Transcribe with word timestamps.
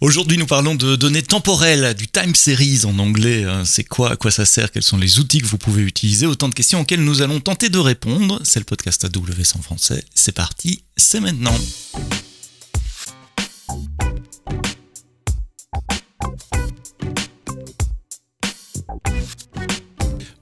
Aujourd'hui, 0.00 0.38
nous 0.38 0.46
parlons 0.46 0.76
de 0.76 0.94
données 0.94 1.24
temporelles, 1.24 1.92
du 1.94 2.06
time 2.06 2.32
series 2.36 2.84
en 2.84 2.96
anglais. 3.00 3.44
Euh, 3.44 3.64
c'est 3.64 3.82
quoi, 3.82 4.12
à 4.12 4.16
quoi 4.16 4.30
ça 4.30 4.46
sert, 4.46 4.70
quels 4.70 4.84
sont 4.84 4.96
les 4.96 5.18
outils 5.18 5.40
que 5.40 5.46
vous 5.46 5.58
pouvez 5.58 5.82
utiliser? 5.82 6.24
Autant 6.24 6.48
de 6.48 6.54
questions 6.54 6.80
auxquelles 6.80 7.02
nous 7.02 7.20
allons 7.20 7.40
tenter 7.40 7.68
de 7.68 7.78
répondre. 7.78 8.40
C'est 8.44 8.60
le 8.60 8.64
podcast 8.64 9.04
AWS 9.04 9.58
en 9.58 9.62
français. 9.62 10.04
C'est 10.14 10.30
parti, 10.30 10.84
c'est 10.96 11.18
maintenant. 11.18 11.58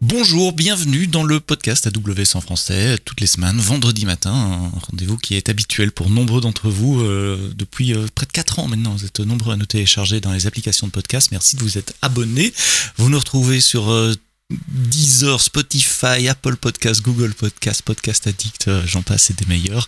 Bonjour, 0.08 0.52
bienvenue 0.52 1.08
dans 1.08 1.24
le 1.24 1.40
podcast 1.40 1.88
AWS 1.88 2.36
en 2.36 2.40
français, 2.40 2.96
toutes 3.04 3.20
les 3.20 3.26
semaines, 3.26 3.58
vendredi 3.58 4.06
matin, 4.06 4.30
un 4.32 4.78
rendez-vous 4.78 5.16
qui 5.16 5.34
est 5.34 5.48
habituel 5.48 5.90
pour 5.90 6.10
nombreux 6.10 6.40
d'entre 6.40 6.70
vous 6.70 7.00
euh, 7.00 7.52
depuis 7.56 7.92
euh, 7.92 8.06
près 8.14 8.24
de 8.24 8.30
4 8.30 8.60
ans 8.60 8.68
maintenant. 8.68 8.92
Vous 8.92 9.04
êtes 9.04 9.18
nombreux 9.18 9.54
à 9.54 9.56
nous 9.56 9.66
télécharger 9.66 10.20
dans 10.20 10.30
les 10.32 10.46
applications 10.46 10.86
de 10.86 10.92
podcast. 10.92 11.32
Merci 11.32 11.56
de 11.56 11.62
vous 11.62 11.76
être 11.76 11.92
abonnés. 12.02 12.54
Vous 12.98 13.10
nous 13.10 13.18
retrouvez 13.18 13.60
sur 13.60 13.90
euh, 13.90 14.14
Deezer, 14.48 15.40
Spotify, 15.40 16.28
Apple 16.28 16.54
Podcast, 16.54 17.02
Google 17.02 17.34
Podcast, 17.34 17.82
Podcast 17.82 18.28
Addict, 18.28 18.68
euh, 18.68 18.80
j'en 18.86 19.02
passe, 19.02 19.24
c'est 19.24 19.36
des 19.36 19.46
meilleurs. 19.46 19.84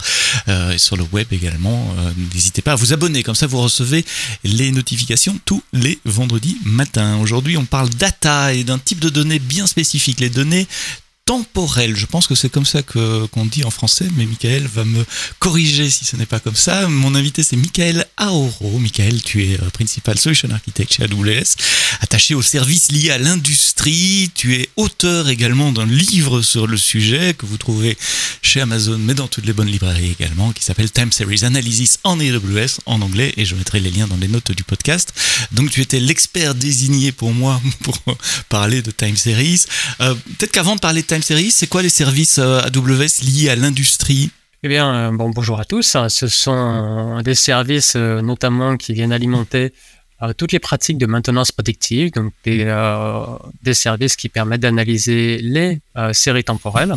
Euh, 0.48 0.72
et 0.72 0.78
sur 0.78 0.96
le 0.96 1.04
web 1.12 1.28
également, 1.30 1.94
euh, 1.98 2.10
n'hésitez 2.34 2.60
pas 2.60 2.72
à 2.72 2.74
vous 2.74 2.92
abonner, 2.92 3.22
comme 3.22 3.36
ça 3.36 3.46
vous 3.46 3.60
recevez 3.60 4.04
les 4.42 4.72
notifications 4.72 5.38
tous 5.44 5.62
les 5.72 6.00
vendredis 6.04 6.58
matins. 6.64 7.18
Aujourd'hui, 7.18 7.56
on 7.56 7.66
parle 7.66 7.88
data 7.90 8.52
et 8.52 8.64
d'un 8.64 8.80
type 8.80 8.98
de 8.98 9.10
données 9.10 9.38
bien 9.38 9.68
spécifique, 9.68 10.18
les 10.18 10.30
données 10.30 10.66
temporel. 11.28 11.94
Je 11.94 12.06
pense 12.06 12.26
que 12.26 12.34
c'est 12.34 12.48
comme 12.48 12.64
ça 12.64 12.80
que 12.80 13.26
qu'on 13.26 13.44
dit 13.44 13.62
en 13.62 13.70
français, 13.70 14.06
mais 14.16 14.24
Michael 14.24 14.66
va 14.66 14.86
me 14.86 15.04
corriger 15.38 15.90
si 15.90 16.06
ce 16.06 16.16
n'est 16.16 16.24
pas 16.24 16.40
comme 16.40 16.56
ça. 16.56 16.88
Mon 16.88 17.14
invité 17.14 17.42
c'est 17.42 17.56
Michael 17.56 18.06
Aoro. 18.16 18.78
Michael, 18.78 19.22
tu 19.22 19.44
es 19.44 19.60
euh, 19.60 19.68
principal 19.68 20.18
solution 20.18 20.48
architect 20.50 20.90
chez 20.90 21.02
AWS, 21.02 21.56
attaché 22.00 22.34
aux 22.34 22.40
services 22.40 22.90
liés 22.92 23.10
à 23.10 23.18
l'industrie. 23.18 24.30
Tu 24.34 24.54
es 24.54 24.70
auteur 24.76 25.28
également 25.28 25.70
d'un 25.70 25.84
livre 25.84 26.40
sur 26.40 26.66
le 26.66 26.78
sujet 26.78 27.34
que 27.34 27.44
vous 27.44 27.58
trouvez 27.58 27.98
chez 28.40 28.62
Amazon, 28.62 28.96
mais 28.96 29.12
dans 29.12 29.28
toutes 29.28 29.44
les 29.44 29.52
bonnes 29.52 29.68
librairies 29.68 30.12
également, 30.18 30.52
qui 30.52 30.64
s'appelle 30.64 30.90
Time 30.90 31.12
Series 31.12 31.44
Analysis 31.44 31.98
en 32.04 32.18
AWS 32.18 32.80
en 32.86 33.02
anglais, 33.02 33.34
et 33.36 33.44
je 33.44 33.54
mettrai 33.54 33.80
les 33.80 33.90
liens 33.90 34.06
dans 34.06 34.16
les 34.16 34.28
notes 34.28 34.52
du 34.52 34.64
podcast. 34.64 35.12
Donc 35.52 35.70
tu 35.72 35.82
étais 35.82 36.00
l'expert 36.00 36.54
désigné 36.54 37.12
pour 37.12 37.34
moi 37.34 37.60
pour 37.82 37.98
parler 38.48 38.80
de 38.80 38.90
Time 38.90 39.16
Series. 39.16 39.64
Euh, 40.00 40.14
peut-être 40.38 40.52
qu'avant 40.52 40.74
de 40.74 40.80
parler 40.80 41.02
de 41.02 41.06
Time 41.06 41.17
c'est 41.22 41.66
quoi 41.66 41.82
les 41.82 41.88
services 41.88 42.38
euh, 42.38 42.60
AWS 42.60 43.22
liés 43.24 43.48
à 43.48 43.56
l'industrie? 43.56 44.30
Eh 44.62 44.68
bien, 44.68 44.94
euh, 44.94 45.10
bon, 45.10 45.30
bonjour 45.30 45.58
à 45.60 45.64
tous. 45.64 45.96
Ce 46.08 46.28
sont 46.28 47.20
des 47.22 47.34
services 47.34 47.94
euh, 47.96 48.20
notamment 48.22 48.76
qui 48.76 48.92
viennent 48.92 49.12
alimenter 49.12 49.72
toutes 50.36 50.50
les 50.50 50.58
pratiques 50.58 50.98
de 50.98 51.06
maintenance 51.06 51.52
prédictive, 51.52 52.10
donc 52.10 52.32
des, 52.42 52.64
des 53.62 53.74
services 53.74 54.16
qui 54.16 54.28
permettent 54.28 54.62
d'analyser 54.62 55.38
les 55.38 55.78
séries 56.12 56.42
temporelles, 56.42 56.92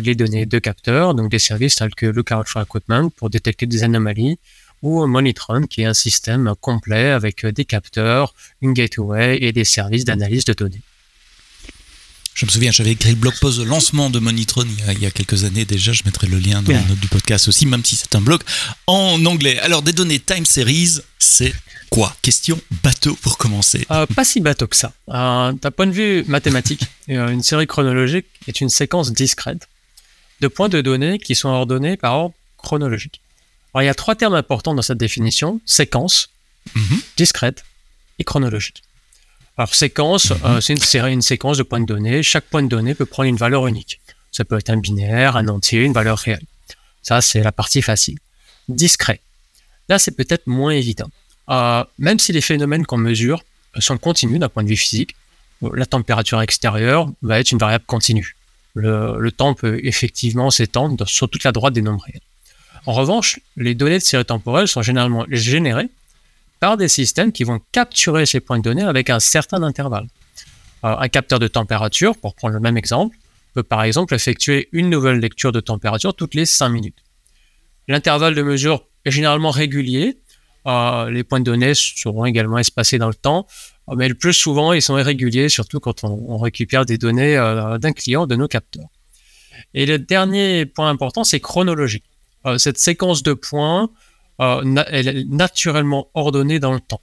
les 0.00 0.14
données 0.14 0.46
de 0.46 0.60
capteurs, 0.60 1.16
donc 1.16 1.32
des 1.32 1.40
services 1.40 1.74
tels 1.74 1.96
que 1.96 2.06
Lookout 2.06 2.44
for 2.46 2.62
Equipment 2.62 3.10
pour 3.10 3.28
détecter 3.28 3.66
des 3.66 3.82
anomalies, 3.82 4.38
ou 4.82 5.04
Monitron 5.04 5.62
qui 5.62 5.82
est 5.82 5.86
un 5.86 5.94
système 5.94 6.54
complet 6.60 7.10
avec 7.10 7.44
des 7.44 7.64
capteurs, 7.64 8.32
une 8.62 8.72
gateway 8.72 9.36
et 9.42 9.50
des 9.50 9.64
services 9.64 10.04
d'analyse 10.04 10.44
de 10.44 10.52
données. 10.52 10.82
Je 12.34 12.46
me 12.46 12.50
souviens, 12.50 12.72
j'avais 12.72 12.90
écrit 12.90 13.10
le 13.10 13.16
blog 13.16 13.34
post 13.40 13.60
de 13.60 13.64
lancement 13.64 14.10
de 14.10 14.18
Monitron 14.18 14.64
il 14.88 15.00
y, 15.00 15.06
a, 15.06 15.10
quelques 15.12 15.44
années 15.44 15.64
déjà. 15.64 15.92
Je 15.92 16.02
mettrai 16.04 16.26
le 16.26 16.38
lien 16.38 16.62
dans 16.62 16.72
la 16.72 16.82
note 16.82 16.98
du 16.98 17.06
podcast 17.06 17.46
aussi, 17.46 17.64
même 17.64 17.84
si 17.84 17.94
c'est 17.94 18.16
un 18.16 18.20
blog 18.20 18.42
en 18.88 19.24
anglais. 19.24 19.60
Alors, 19.60 19.82
des 19.82 19.92
données 19.92 20.18
time 20.18 20.44
series, 20.44 20.98
c'est 21.20 21.54
quoi? 21.90 22.16
Question 22.22 22.60
bateau 22.82 23.14
pour 23.22 23.38
commencer. 23.38 23.86
Euh, 23.92 24.06
pas 24.06 24.24
si 24.24 24.40
bateau 24.40 24.66
que 24.66 24.74
ça. 24.74 24.92
Euh, 25.10 25.52
D'un 25.52 25.70
point 25.70 25.86
de 25.86 25.92
vue 25.92 26.24
mathématique, 26.26 26.82
euh, 27.08 27.28
une 27.28 27.42
série 27.44 27.68
chronologique 27.68 28.26
est 28.48 28.60
une 28.60 28.68
séquence 28.68 29.12
discrète 29.12 29.68
de 30.40 30.48
points 30.48 30.68
de 30.68 30.80
données 30.80 31.20
qui 31.20 31.36
sont 31.36 31.50
ordonnés 31.50 31.96
par 31.96 32.14
ordre 32.14 32.34
chronologique. 32.58 33.20
Alors, 33.72 33.84
il 33.84 33.86
y 33.86 33.90
a 33.90 33.94
trois 33.94 34.16
termes 34.16 34.34
importants 34.34 34.74
dans 34.74 34.82
cette 34.82 34.98
définition 34.98 35.60
séquence, 35.66 36.30
mhm. 36.74 36.98
discrète 37.16 37.64
et 38.18 38.24
chronologique. 38.24 38.82
Alors, 39.56 39.72
séquence, 39.72 40.32
euh, 40.44 40.60
c'est 40.60 40.74
une 41.12 41.22
séquence 41.22 41.58
de 41.58 41.62
points 41.62 41.80
de 41.80 41.86
données. 41.86 42.22
Chaque 42.24 42.44
point 42.44 42.62
de 42.62 42.68
données 42.68 42.94
peut 42.94 43.06
prendre 43.06 43.28
une 43.28 43.36
valeur 43.36 43.66
unique. 43.68 44.00
Ça 44.32 44.44
peut 44.44 44.58
être 44.58 44.70
un 44.70 44.78
binaire, 44.78 45.36
un 45.36 45.46
entier, 45.46 45.82
une 45.84 45.92
valeur 45.92 46.18
réelle. 46.18 46.42
Ça, 47.02 47.20
c'est 47.20 47.42
la 47.42 47.52
partie 47.52 47.80
facile. 47.80 48.18
Discret. 48.68 49.20
Là, 49.88 49.98
c'est 50.00 50.10
peut-être 50.10 50.48
moins 50.48 50.72
évident. 50.72 51.08
Euh, 51.50 51.84
même 51.98 52.18
si 52.18 52.32
les 52.32 52.40
phénomènes 52.40 52.84
qu'on 52.84 52.96
mesure 52.96 53.44
sont 53.78 53.98
continus 53.98 54.40
d'un 54.40 54.48
point 54.48 54.64
de 54.64 54.68
vue 54.68 54.76
physique, 54.76 55.14
la 55.62 55.86
température 55.86 56.40
extérieure 56.42 57.08
va 57.22 57.38
être 57.38 57.52
une 57.52 57.58
variable 57.58 57.84
continue. 57.86 58.36
Le, 58.74 59.18
le 59.20 59.30
temps 59.30 59.54
peut 59.54 59.78
effectivement 59.84 60.50
s'étendre 60.50 61.06
sur 61.06 61.28
toute 61.28 61.44
la 61.44 61.52
droite 61.52 61.74
des 61.74 61.82
nombres 61.82 62.02
réels. 62.04 62.20
En 62.86 62.92
revanche, 62.92 63.38
les 63.56 63.74
données 63.74 63.98
de 63.98 64.04
série 64.04 64.24
temporelle 64.24 64.66
sont 64.66 64.82
généralement 64.82 65.24
générées 65.28 65.88
par 66.60 66.76
des 66.76 66.88
systèmes 66.88 67.32
qui 67.32 67.44
vont 67.44 67.60
capturer 67.72 68.26
ces 68.26 68.40
points 68.40 68.58
de 68.58 68.62
données 68.62 68.82
avec 68.82 69.10
un 69.10 69.20
certain 69.20 69.62
intervalle. 69.62 70.06
Euh, 70.84 70.96
un 70.98 71.08
capteur 71.08 71.38
de 71.38 71.48
température, 71.48 72.16
pour 72.16 72.34
prendre 72.34 72.54
le 72.54 72.60
même 72.60 72.76
exemple, 72.76 73.16
peut 73.54 73.62
par 73.62 73.84
exemple 73.84 74.14
effectuer 74.14 74.68
une 74.72 74.90
nouvelle 74.90 75.18
lecture 75.18 75.52
de 75.52 75.60
température 75.60 76.14
toutes 76.14 76.34
les 76.34 76.46
5 76.46 76.68
minutes. 76.68 76.98
L'intervalle 77.88 78.34
de 78.34 78.42
mesure 78.42 78.84
est 79.04 79.10
généralement 79.10 79.50
régulier. 79.50 80.18
Euh, 80.66 81.10
les 81.10 81.24
points 81.24 81.40
de 81.40 81.44
données 81.44 81.74
seront 81.74 82.24
également 82.24 82.58
espacés 82.58 82.98
dans 82.98 83.08
le 83.08 83.14
temps, 83.14 83.46
euh, 83.88 83.94
mais 83.96 84.08
le 84.08 84.14
plus 84.14 84.32
souvent, 84.32 84.72
ils 84.72 84.82
sont 84.82 84.98
irréguliers, 84.98 85.48
surtout 85.48 85.80
quand 85.80 86.04
on, 86.04 86.38
récupère 86.38 86.84
des 86.84 86.98
données 86.98 87.36
d'un 87.80 87.92
client 87.92 88.26
de 88.26 88.36
nos 88.36 88.48
capteurs. 88.48 88.88
Et 89.72 89.86
le 89.86 89.98
dernier 89.98 90.66
point 90.66 90.90
important, 90.90 91.24
c'est 91.24 91.40
chronologique. 91.40 92.04
cette 92.58 92.78
séquence 92.78 93.22
de 93.22 93.32
points 93.32 93.88
euh, 94.40 94.84
elle 94.90 95.08
est 95.08 95.24
naturellement 95.28 96.08
ordonnée 96.14 96.58
dans 96.58 96.72
le 96.72 96.80
temps. 96.80 97.00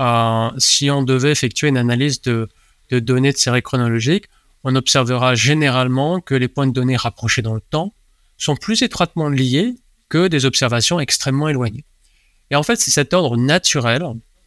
Euh, 0.00 0.50
si 0.58 0.90
on 0.90 1.02
devait 1.02 1.30
effectuer 1.30 1.68
une 1.68 1.76
analyse 1.76 2.22
de, 2.22 2.48
données 2.90 3.32
de 3.32 3.36
série 3.36 3.62
chronologique, 3.62 4.26
on 4.64 4.74
observera 4.74 5.34
généralement 5.34 6.20
que 6.20 6.34
les 6.34 6.48
points 6.48 6.66
de 6.66 6.72
données 6.72 6.96
rapprochés 6.96 7.42
dans 7.42 7.54
le 7.54 7.60
temps 7.60 7.92
sont 8.38 8.56
plus 8.56 8.82
étroitement 8.82 9.28
liés 9.28 9.74
que 10.08 10.28
des 10.28 10.44
observations 10.44 11.00
extrêmement 11.00 11.48
éloignées. 11.48 11.84
Et 12.50 12.56
en 12.56 12.62
fait, 12.62 12.76
c'est 12.76 12.90
cet 12.90 13.14
ordre 13.14 13.36
naturel 13.36 14.04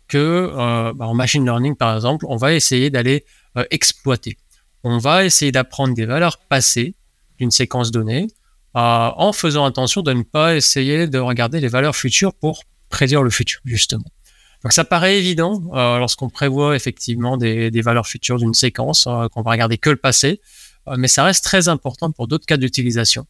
que, 0.08 0.18
euh, 0.18 0.94
bah, 0.94 1.08
en 1.08 1.14
machine 1.14 1.44
learning 1.44 1.76
par 1.76 1.96
exemple, 1.96 2.26
on 2.30 2.38
va 2.38 2.54
essayer 2.54 2.90
d'aller 2.90 3.26
exploiter. 3.72 4.38
On 4.84 4.98
va 4.98 5.24
essayer 5.26 5.52
d'apprendre 5.52 5.94
des 5.94 6.06
valeurs 6.06 6.38
passées 6.38 6.94
d'une 7.40 7.52
séquence 7.52 7.92
donnée 7.92 8.28
en 8.76 9.32
faisant 9.32 9.66
attention 9.66 10.02
de 10.02 10.14
ne 10.14 10.24
pas 10.24 10.56
essayer 10.56 11.08
de 11.08 11.18
regarder 11.18 11.60
les 11.60 11.70
valeurs 11.70 11.96
futures 11.96 12.34
pour 12.34 12.64
prédire 12.90 13.24
le 13.24 13.30
futur, 13.30 13.62
justement. 13.66 14.06
Donc 14.64 14.74
ça 14.74 14.84
paraît 14.84 15.18
évident 15.18 15.62
euh, 15.76 16.00
lorsqu'on 16.00 16.30
prévoit 16.30 16.76
effectivement 16.76 17.38
des, 17.38 17.82
valeurs 17.82 18.08
futures 18.08 18.40
d'une 18.40 18.56
séquence, 18.56 19.06
euh, 19.08 19.28
qu'on 19.28 19.44
va 19.44 19.52
regarder 19.52 19.78
que 19.78 19.92
le 19.92 19.96
passé, 19.96 20.42
euh, 20.88 20.96
mais 20.98 21.08
ça 21.08 21.24
reste 21.24 21.44
très 21.44 21.70
important 21.70 22.12
pour 22.12 22.28
d'autres 22.28 22.48
cas 22.48 22.58
d'utilisation. 22.58 23.28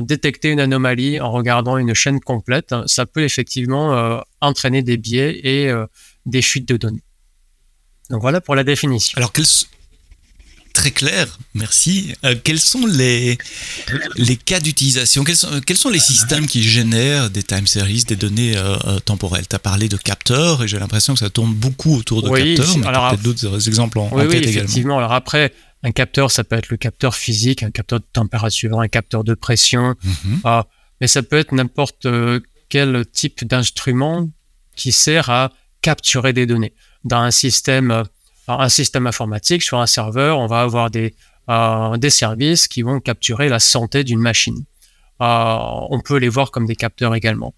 détecter 0.00 0.48
une 0.50 0.60
anomalie 0.60 1.20
en 1.20 1.30
regardant 1.30 1.76
une 1.76 1.92
chaîne 1.92 2.20
complète, 2.20 2.74
ça 2.86 3.04
peut 3.04 3.22
effectivement 3.22 4.22
entraîner 4.40 4.82
des 4.82 4.96
biais 4.96 5.38
et 5.44 5.70
des 6.24 6.40
fuites 6.40 6.68
de 6.68 6.78
données. 6.78 7.04
Donc 8.08 8.22
voilà 8.22 8.40
pour 8.40 8.54
la 8.54 8.64
définition. 8.64 9.18
Alors 9.18 9.32
quels, 9.32 9.44
très 10.78 10.90
clair, 10.92 11.26
merci. 11.54 12.14
Euh, 12.24 12.36
quels 12.42 12.60
sont 12.60 12.86
les, 12.86 13.36
les 14.16 14.36
cas 14.36 14.60
d'utilisation? 14.60 15.24
Quels 15.24 15.36
sont, 15.36 15.60
quels 15.66 15.76
sont 15.76 15.90
les 15.90 15.98
systèmes 15.98 16.46
qui 16.46 16.62
génèrent 16.62 17.30
des 17.30 17.42
time 17.42 17.66
series, 17.66 18.04
des 18.04 18.14
données 18.14 18.56
euh, 18.56 18.76
euh, 18.86 18.98
temporelles? 19.00 19.48
Tu 19.48 19.56
as 19.56 19.58
parlé 19.58 19.88
de 19.88 19.96
capteurs 19.96 20.62
et 20.62 20.68
j'ai 20.68 20.78
l'impression 20.78 21.14
que 21.14 21.18
ça 21.18 21.30
tourne 21.30 21.52
beaucoup 21.52 21.96
autour 21.96 22.22
de 22.22 22.28
capteurs, 22.28 22.78
mais 22.78 22.84
peut-être 22.84 23.22
d'autres 23.22 23.68
exemples 23.68 23.98
en, 23.98 24.08
oui, 24.12 24.24
oui, 24.28 24.36
effectivement. 24.36 24.98
Alors 24.98 25.12
après, 25.12 25.52
un 25.82 25.90
capteur, 25.90 26.30
ça 26.30 26.44
peut 26.44 26.56
être 26.56 26.68
le 26.68 26.76
capteur 26.76 27.16
physique, 27.16 27.64
un 27.64 27.72
capteur 27.72 27.98
de 27.98 28.06
température, 28.12 28.80
un 28.80 28.88
capteur 28.88 29.24
de 29.24 29.34
pression, 29.34 29.96
mhm. 30.04 30.40
ah, 30.44 30.66
mais 31.00 31.08
ça 31.08 31.22
peut 31.24 31.38
être 31.38 31.52
n'importe 31.52 32.06
quel 32.68 33.04
type 33.12 33.44
d'instrument 33.44 34.28
qui 34.76 34.92
sert 34.92 35.28
à 35.28 35.50
capturer 35.82 36.32
des 36.32 36.46
données. 36.46 36.74
Dans 37.02 37.18
un 37.18 37.32
système 37.32 38.04
un 38.48 38.68
système 38.68 39.06
informatique, 39.06 39.62
sur 39.62 39.78
un 39.78 39.86
serveur, 39.86 40.38
on 40.38 40.46
va 40.46 40.62
avoir 40.62 40.90
des, 40.90 41.14
euh, 41.50 42.10
services 42.10 42.68
qui 42.68 42.82
vont 42.82 43.00
capturer 43.00 43.48
la 43.48 43.58
santé 43.58 44.04
d'une 44.04 44.20
machine. 44.20 44.64
Euh, 45.20 45.56
on 45.90 46.00
peut 46.00 46.16
les 46.16 46.28
voir 46.28 46.50
comme 46.50 46.66
des 46.66 46.76
capteurs 46.76 47.14
également. 47.14 47.54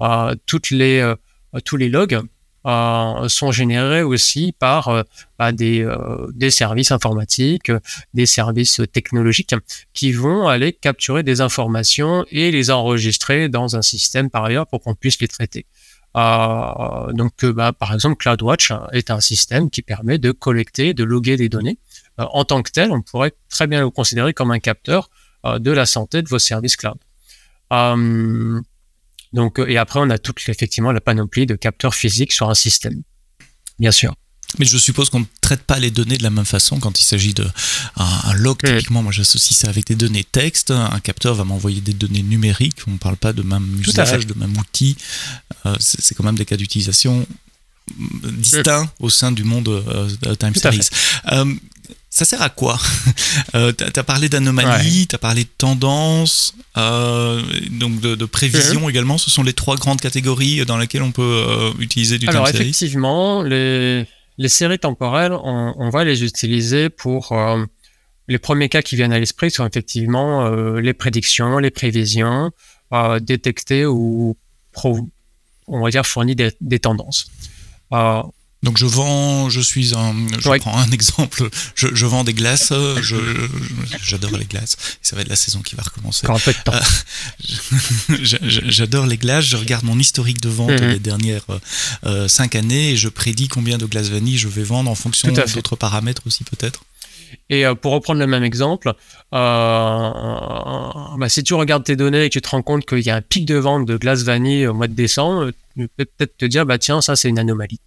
Euh, 0.00 0.34
tous 0.46 0.70
les 0.70 1.88
logs 1.88 2.20
sont 2.64 3.52
générés 3.52 4.02
aussi 4.02 4.54
par 4.58 5.04
bah, 5.38 5.52
des 5.52 6.50
services 6.50 6.92
informatiques, 6.92 7.70
des 8.14 8.26
services 8.26 8.80
technologiques 8.92 9.54
qui 9.92 10.12
vont 10.12 10.48
aller 10.48 10.72
capturer 10.72 11.22
des 11.22 11.42
informations 11.42 12.24
et 12.30 12.50
les 12.50 12.70
enregistrer 12.70 13.50
dans 13.50 13.76
un 13.76 13.82
système 13.82 14.30
par 14.30 14.44
ailleurs 14.44 14.66
pour 14.66 14.80
qu'on 14.80 14.94
puisse 14.94 15.20
les 15.20 15.28
traiter. 15.28 15.66
Euh, 16.16 17.12
donc, 17.12 17.44
bah, 17.44 17.72
par 17.72 17.92
exemple, 17.92 18.16
CloudWatch 18.16 18.72
est 18.92 19.10
un 19.10 19.20
système 19.20 19.70
qui 19.70 19.82
permet 19.82 20.18
de 20.18 20.30
collecter, 20.32 20.94
de 20.94 21.04
loguer 21.04 21.36
des 21.36 21.48
données. 21.48 21.78
en 22.18 22.44
tant 22.44 22.62
que 22.62 22.70
tel, 22.70 22.92
on 22.92 23.02
pourrait 23.02 23.32
très 23.48 23.66
bien 23.66 23.80
le 23.80 23.90
considérer 23.90 24.32
comme 24.32 24.50
un 24.50 24.60
capteur 24.60 25.10
de 25.44 25.70
la 25.72 25.84
santé 25.84 26.22
de 26.22 26.28
vos 26.28 26.38
services 26.38 26.76
cloud. 26.76 26.98
donc, 29.32 29.58
et 29.66 29.76
après, 29.76 30.00
on 30.00 30.10
a 30.10 30.18
toute 30.18 30.40
effectivement 30.48 30.92
la 30.92 31.00
panoplie 31.00 31.46
de 31.46 31.56
capteurs 31.56 31.94
physiques 31.94 32.32
sur 32.32 32.48
un 32.48 32.54
système, 32.54 33.02
bien 33.78 33.90
sûr. 33.90 34.14
Mais 34.58 34.66
je 34.66 34.78
suppose 34.78 35.10
qu'on 35.10 35.20
ne 35.20 35.24
traite 35.40 35.62
pas 35.62 35.78
les 35.78 35.90
données 35.90 36.16
de 36.16 36.22
la 36.22 36.30
même 36.30 36.44
façon 36.44 36.78
quand 36.78 37.00
il 37.00 37.04
s'agit 37.04 37.34
de 37.34 37.46
un, 37.96 38.34
log. 38.34 38.58
Typiquement, 38.64 39.02
moi 39.02 39.12
j'associe 39.12 39.56
ça 39.58 39.68
avec 39.68 39.86
des 39.86 39.94
données 39.94 40.24
texte. 40.24 40.70
Un 40.70 41.00
capteur 41.00 41.34
va 41.34 41.44
m'envoyer 41.44 41.80
des 41.80 41.94
données 41.94 42.22
numériques. 42.22 42.78
On 42.86 42.92
ne 42.92 42.98
parle 42.98 43.16
pas 43.16 43.32
de 43.32 43.42
même 43.42 43.80
usage, 43.80 44.26
de 44.26 44.34
même 44.34 44.56
outil. 44.56 44.96
Euh, 45.66 45.74
c'est 45.78 46.14
quand 46.14 46.24
même 46.24 46.36
des 46.36 46.44
cas 46.44 46.56
d'utilisation 46.56 47.26
euh, 47.90 48.30
distincts 48.32 48.90
au 48.98 49.10
sein 49.10 49.30
du 49.30 49.44
monde 49.44 49.68
euh, 49.68 50.34
Time 50.36 50.54
Series. 50.54 50.88
ça 52.08 52.24
sert 52.24 52.42
à 52.42 52.50
quoi? 52.50 52.78
Euh, 53.54 53.72
Tu 53.72 54.00
as 54.00 54.04
parlé 54.04 54.28
d'anomalies, 54.28 55.06
tu 55.08 55.14
as 55.14 55.18
parlé 55.18 55.44
de 55.44 55.48
tendances, 55.58 56.54
donc 56.76 58.00
de, 58.00 58.24
prévision 58.24 58.82
mhm. 58.82 58.90
également. 58.90 59.18
Ce 59.18 59.30
sont 59.30 59.42
les 59.42 59.52
trois 59.52 59.76
grandes 59.76 60.00
catégories 60.00 60.64
dans 60.64 60.78
lesquelles 60.78 61.02
on 61.02 61.12
peut 61.12 61.72
utiliser 61.78 62.18
du 62.18 62.28
Alors, 62.28 62.46
time 62.46 62.56
series. 62.56 62.70
effectivement, 62.70 63.42
les, 63.42 64.06
les 64.38 64.48
séries 64.48 64.78
temporelles, 64.78 65.32
on, 65.32 65.88
va 65.90 66.04
les 66.04 66.24
utiliser 66.24 66.90
pour 66.90 67.32
euh, 67.32 67.64
les 68.28 68.38
premiers 68.38 68.68
cas 68.68 68.82
qui 68.82 68.96
viennent 68.96 69.12
à 69.12 69.18
l'esprit 69.18 69.50
sont 69.50 69.66
effectivement 69.66 70.46
euh, 70.46 70.80
les 70.80 70.94
prédictions, 70.94 71.58
les 71.58 71.70
prévisions, 71.70 72.50
euh, 72.92 73.20
détecter 73.20 73.86
ou 73.86 74.36
on 75.66 75.80
va 75.80 75.90
dire 75.90 76.04
fournir 76.04 76.34
des, 76.60 76.78
tendances. 76.80 77.30
Donc 78.64 78.78
je 78.78 78.86
vends, 78.86 79.50
je 79.50 79.60
suis 79.60 79.94
un, 79.94 80.14
je 80.38 80.58
prends 80.58 80.78
un 80.78 80.90
exemple, 80.90 81.50
je, 81.74 82.06
vends 82.06 82.24
des 82.24 82.32
glaces, 82.32 82.72
j'adore 84.02 84.38
les 84.38 84.46
glaces, 84.46 84.76
ça 85.02 85.16
va 85.16 85.22
être 85.22 85.28
la 85.28 85.36
saison 85.36 85.60
qui 85.60 85.74
va 85.74 85.82
recommencer. 85.82 86.26
Un 86.26 86.38
peu 86.38 86.52
de 86.52 86.62
temps. 86.64 86.72
Euh, 86.72 88.16
j'adore 88.70 89.04
les 89.04 89.18
glaces, 89.18 89.44
je 89.44 89.58
regarde 89.58 89.84
mon 89.84 89.98
historique 89.98 90.40
de 90.40 90.48
vente 90.48 90.80
mhm. 90.80 90.94
des 90.94 90.98
dernières 90.98 91.44
euh, 92.06 92.26
cinq 92.26 92.54
années 92.54 92.92
et 92.92 92.96
je 92.96 93.10
prédis 93.10 93.48
combien 93.48 93.76
de 93.76 93.84
glaces 93.84 94.08
vanille 94.08 94.38
je 94.38 94.48
vais 94.48 94.62
vendre 94.62 94.90
en 94.90 94.94
fonction 94.94 95.30
d'autres 95.30 95.76
paramètres 95.76 96.22
aussi 96.26 96.42
peut-être. 96.44 96.84
Et 97.50 97.66
euh, 97.66 97.74
pour 97.74 97.92
reprendre 97.92 98.20
le 98.20 98.26
même 98.26 98.44
exemple, 98.44 98.94
bah, 99.30 101.28
si 101.28 101.42
tu 101.42 101.52
regardes 101.52 101.84
tes 101.84 101.96
données 101.96 102.24
et 102.24 102.28
que 102.30 102.32
tu 102.32 102.40
te 102.40 102.48
rends 102.48 102.62
compte 102.62 102.86
qu'il 102.86 103.00
y 103.00 103.10
a 103.10 103.16
un 103.16 103.22
pic 103.22 103.44
de 103.44 103.56
vente 103.56 103.84
de 103.84 103.98
glace 103.98 104.22
vanille 104.22 104.66
au 104.66 104.72
mois 104.72 104.88
de 104.88 104.94
décembre, 104.94 105.50
tu 105.76 105.86
peux 105.98 106.06
peut-être 106.06 106.38
te 106.38 106.46
dire, 106.46 106.64
bah 106.64 106.78
tiens, 106.78 107.02
ça 107.02 107.14
c'est 107.14 107.28
une 107.28 107.38
anomalie. 107.38 107.80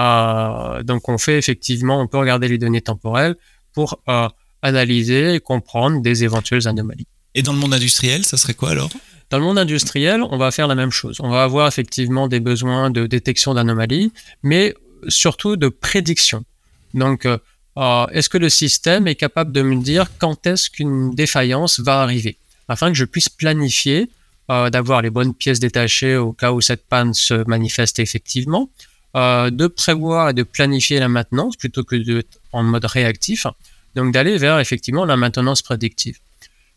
Euh, 0.00 0.82
donc 0.82 1.08
on 1.08 1.18
fait 1.18 1.38
effectivement, 1.38 2.00
on 2.00 2.06
peut 2.06 2.18
regarder 2.18 2.48
les 2.48 2.58
données 2.58 2.80
temporelles 2.80 3.36
pour 3.74 4.00
euh, 4.08 4.28
analyser 4.62 5.34
et 5.34 5.40
comprendre 5.40 6.00
des 6.00 6.24
éventuelles 6.24 6.66
anomalies. 6.68 7.06
Et 7.34 7.42
dans 7.42 7.52
le 7.52 7.58
monde 7.58 7.74
industriel, 7.74 8.24
ça 8.24 8.36
serait 8.36 8.54
quoi 8.54 8.70
alors? 8.70 8.90
Dans 9.30 9.38
le 9.38 9.44
monde 9.44 9.58
industriel, 9.58 10.22
on 10.22 10.38
va 10.38 10.50
faire 10.50 10.66
la 10.66 10.74
même 10.74 10.90
chose. 10.90 11.18
On 11.20 11.30
va 11.30 11.44
avoir 11.44 11.68
effectivement 11.68 12.26
des 12.28 12.40
besoins 12.40 12.90
de 12.90 13.06
détection 13.06 13.54
d'anomalies, 13.54 14.12
mais 14.42 14.74
surtout 15.06 15.56
de 15.56 15.68
prédiction. 15.68 16.44
Donc, 16.94 17.26
euh, 17.26 17.38
est-ce 18.12 18.28
que 18.28 18.38
le 18.38 18.48
système 18.48 19.06
est 19.06 19.14
capable 19.14 19.52
de 19.52 19.62
me 19.62 19.76
dire 19.76 20.06
quand 20.18 20.46
est-ce 20.46 20.68
qu'une 20.70 21.14
défaillance 21.14 21.78
va 21.78 22.00
arriver? 22.00 22.38
Afin 22.68 22.88
que 22.88 22.94
je 22.94 23.04
puisse 23.04 23.28
planifier 23.28 24.10
d'avoir 24.48 25.00
les 25.00 25.10
bonnes 25.10 25.32
pièces 25.32 25.60
détachées 25.60 26.16
au 26.16 26.32
cas 26.32 26.50
où 26.50 26.60
cette 26.60 26.84
panne 26.88 27.14
se 27.14 27.48
manifeste 27.48 28.00
effectivement, 28.00 28.68
euh, 29.16 29.50
de 29.50 29.66
prévoir 29.66 30.30
et 30.30 30.34
de 30.34 30.44
planifier 30.44 31.00
la 31.00 31.08
maintenance 31.08 31.56
plutôt 31.56 31.82
que 31.82 31.96
d'être 31.96 32.38
en 32.52 32.62
mode 32.62 32.84
réactif. 32.84 33.44
Donc 33.96 34.14
d'aller 34.14 34.38
vers 34.38 34.60
effectivement 34.60 35.04
la 35.04 35.16
maintenance 35.16 35.62
prédictive. 35.62 36.18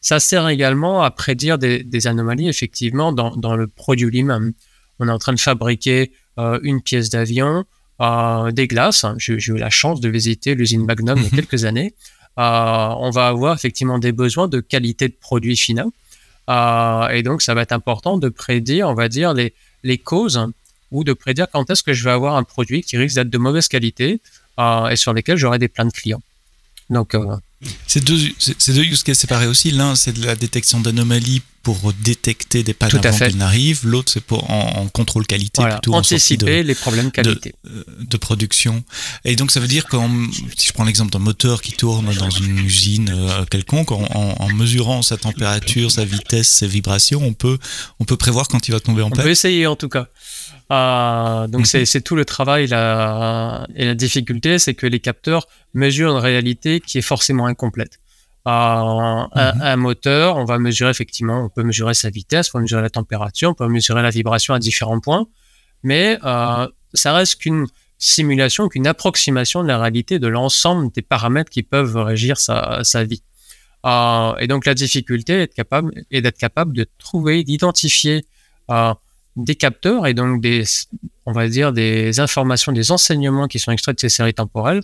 Ça 0.01 0.19
sert 0.19 0.49
également 0.49 1.03
à 1.03 1.11
prédire 1.11 1.59
des, 1.59 2.07
anomalies 2.07 2.49
effectivement 2.49 3.13
dans, 3.13 3.55
le 3.55 3.67
produit 3.67 4.09
lui-même. 4.09 4.53
On 4.99 5.07
est 5.07 5.11
en 5.11 5.19
train 5.19 5.33
de 5.33 5.39
fabriquer 5.39 6.11
euh, 6.39 6.59
une 6.63 6.81
pièce 6.81 7.11
d'avion, 7.11 7.65
euh, 8.01 8.51
des 8.51 8.67
glaces. 8.67 9.05
J'ai 9.19 9.35
eu 9.35 9.57
la 9.57 9.69
chance 9.69 10.01
de 10.01 10.09
visiter 10.09 10.55
l'usine 10.55 10.85
Magnum 10.85 11.19
il 11.19 11.25
y 11.25 11.27
a 11.27 11.29
quelques 11.35 11.65
années. 11.65 11.93
on 12.35 13.11
va 13.13 13.27
avoir 13.27 13.53
effectivement 13.53 13.99
des 13.99 14.11
besoins 14.11 14.47
de 14.47 14.59
qualité 14.59 15.07
de 15.07 15.15
produit 15.21 15.55
final. 15.55 15.85
et 16.49 17.21
donc, 17.21 17.43
ça 17.43 17.53
va 17.53 17.61
être 17.61 17.73
important 17.73 18.17
de 18.17 18.29
prédire, 18.29 18.89
on 18.89 18.95
va 18.95 19.07
dire, 19.07 19.35
les, 19.35 19.53
les 19.83 19.99
causes 19.99 20.43
ou 20.93 21.03
de 21.03 21.11
prédire 21.11 21.47
quand 21.51 21.69
est-ce 21.69 21.83
que 21.83 21.93
je 21.93 22.03
vais 22.03 22.11
avoir 22.11 22.37
un 22.37 22.43
produit 22.43 22.81
qui 22.83 22.95
risque 22.97 23.15
d'être 23.15 23.29
de 23.29 23.37
mauvaise 23.37 23.67
qualité 23.67 24.21
euh, 24.59 24.87
et 24.87 24.95
sur 24.95 25.13
lesquels 25.13 25.37
j'aurai 25.37 25.59
des 25.59 25.67
plaintes 25.67 25.93
clients. 25.93 26.21
Donc, 26.89 27.15
euh, 27.15 27.37
c'est 27.87 28.03
deux, 28.03 28.19
c'est 28.37 28.73
deux 28.73 28.83
use 28.83 29.03
cases 29.03 29.19
séparés 29.19 29.47
aussi. 29.47 29.71
L'un, 29.71 29.95
c'est 29.95 30.11
de 30.11 30.23
la 30.25 30.35
détection 30.35 30.79
d'anomalies 30.79 31.41
pour 31.63 31.93
détecter 32.03 32.61
des 32.61 32.73
pannes 32.73 32.91
avant 32.93 33.17
qu'elles 33.17 33.37
n'arrivent. 33.37 33.87
L'autre, 33.87 34.11
c'est 34.11 34.23
pour 34.23 34.51
en, 34.51 34.87
contrôle 34.89 35.25
qualité, 35.25 35.63
plutôt 35.63 35.93
anticiper 35.93 36.61
les 36.61 36.75
problèmes 36.75 37.09
qualité 37.09 37.55
euh, 37.65 37.83
de, 38.01 38.17
production. 38.17 38.83
Et 39.23 39.37
donc, 39.37 39.49
ça 39.49 39.61
veut 39.61 39.69
dire 39.69 39.85
que 39.85 39.95
si 40.57 40.67
je 40.67 40.73
prends 40.73 40.83
l'exemple 40.83 41.11
d'un 41.11 41.19
moteur 41.19 41.61
qui 41.61 41.71
tourne 41.71 42.13
dans 42.15 42.29
une 42.29 42.59
usine 42.59 43.15
quelconque, 43.49 43.93
en, 43.93 44.03
en, 44.11 44.49
mesurant 44.49 45.01
sa 45.01 45.15
température, 45.15 45.89
sa 45.89 46.03
vitesse, 46.03 46.49
ses 46.49 46.67
vibrations, 46.67 47.23
on 47.23 47.33
peut, 47.33 47.57
on 47.99 48.03
peut 48.03 48.17
prévoir 48.17 48.49
quand 48.49 48.67
il 48.67 48.71
va 48.71 48.81
tomber 48.81 49.01
en 49.01 49.09
panne. 49.09 49.21
On 49.21 49.23
peut 49.23 49.31
essayer 49.31 49.65
en 49.65 49.77
tout 49.77 49.89
cas. 49.89 50.09
Euh, 50.71 51.47
donc 51.47 51.61
mhm. 51.73 51.85
c'est 51.85 52.01
tout 52.01 52.15
le 52.15 52.25
travail 52.25 52.67
la, 52.67 53.67
et 53.75 53.85
la 53.85 53.95
difficulté, 53.95 54.59
c'est 54.59 54.73
que 54.73 54.87
les 54.87 54.99
capteurs 54.99 55.47
mesurent 55.73 56.11
une 56.11 56.21
réalité 56.21 56.79
qui 56.79 56.97
est 56.97 57.03
forcément 57.03 57.45
incomplète. 57.45 57.99
Euh, 58.47 58.51
mhm. 58.51 59.61
un, 59.61 59.75
moteur, 59.77 60.37
on 60.37 60.45
va 60.45 60.59
mesurer 60.59 60.89
effectivement, 60.89 61.45
on 61.45 61.49
peut 61.49 61.63
mesurer 61.63 61.93
sa 61.93 62.09
vitesse, 62.09 62.49
on 62.49 62.57
peut 62.57 62.61
mesurer 62.63 62.81
la 62.81 62.89
température, 62.89 63.49
on 63.49 63.53
peut 63.53 63.67
mesurer 63.67 64.01
la 64.01 64.09
vibration 64.09 64.53
à 64.53 64.59
différents 64.59 64.99
points, 64.99 65.27
mais 65.81 66.17
euh, 66.23 66.67
ça 66.93 67.13
reste 67.13 67.41
qu'une 67.41 67.67
simulation, 67.97 68.67
qu'une 68.67 68.87
approximation 68.87 69.63
de 69.63 69.67
la 69.67 69.79
réalité 69.79 70.19
de 70.19 70.27
l'ensemble 70.27 70.91
des 70.91 71.01
paramètres 71.01 71.49
qui 71.49 71.63
peuvent 71.63 71.95
régir 71.95 72.37
sa, 72.37 72.83
sa 72.83 73.05
vie. 73.05 73.23
et 73.85 74.47
donc 74.47 74.65
la 74.65 74.73
difficulté 74.73 75.43
est, 75.43 75.53
capable, 75.53 75.93
est 76.11 76.21
d'être 76.21 76.37
capable 76.37 76.75
de 76.75 76.85
trouver, 76.99 77.45
d'identifier 77.45 78.25
des 79.35 79.55
capteurs 79.55 80.07
et 80.07 80.13
donc 80.13 80.41
des, 80.41 80.63
on 81.25 81.31
va 81.31 81.47
dire, 81.47 81.73
des 81.73 82.19
informations, 82.19 82.71
des 82.71 82.91
enseignements 82.91 83.47
qui 83.47 83.59
sont 83.59 83.71
extraits 83.71 83.95
de 83.95 84.01
ces 84.01 84.09
séries 84.09 84.33
temporelles 84.33 84.81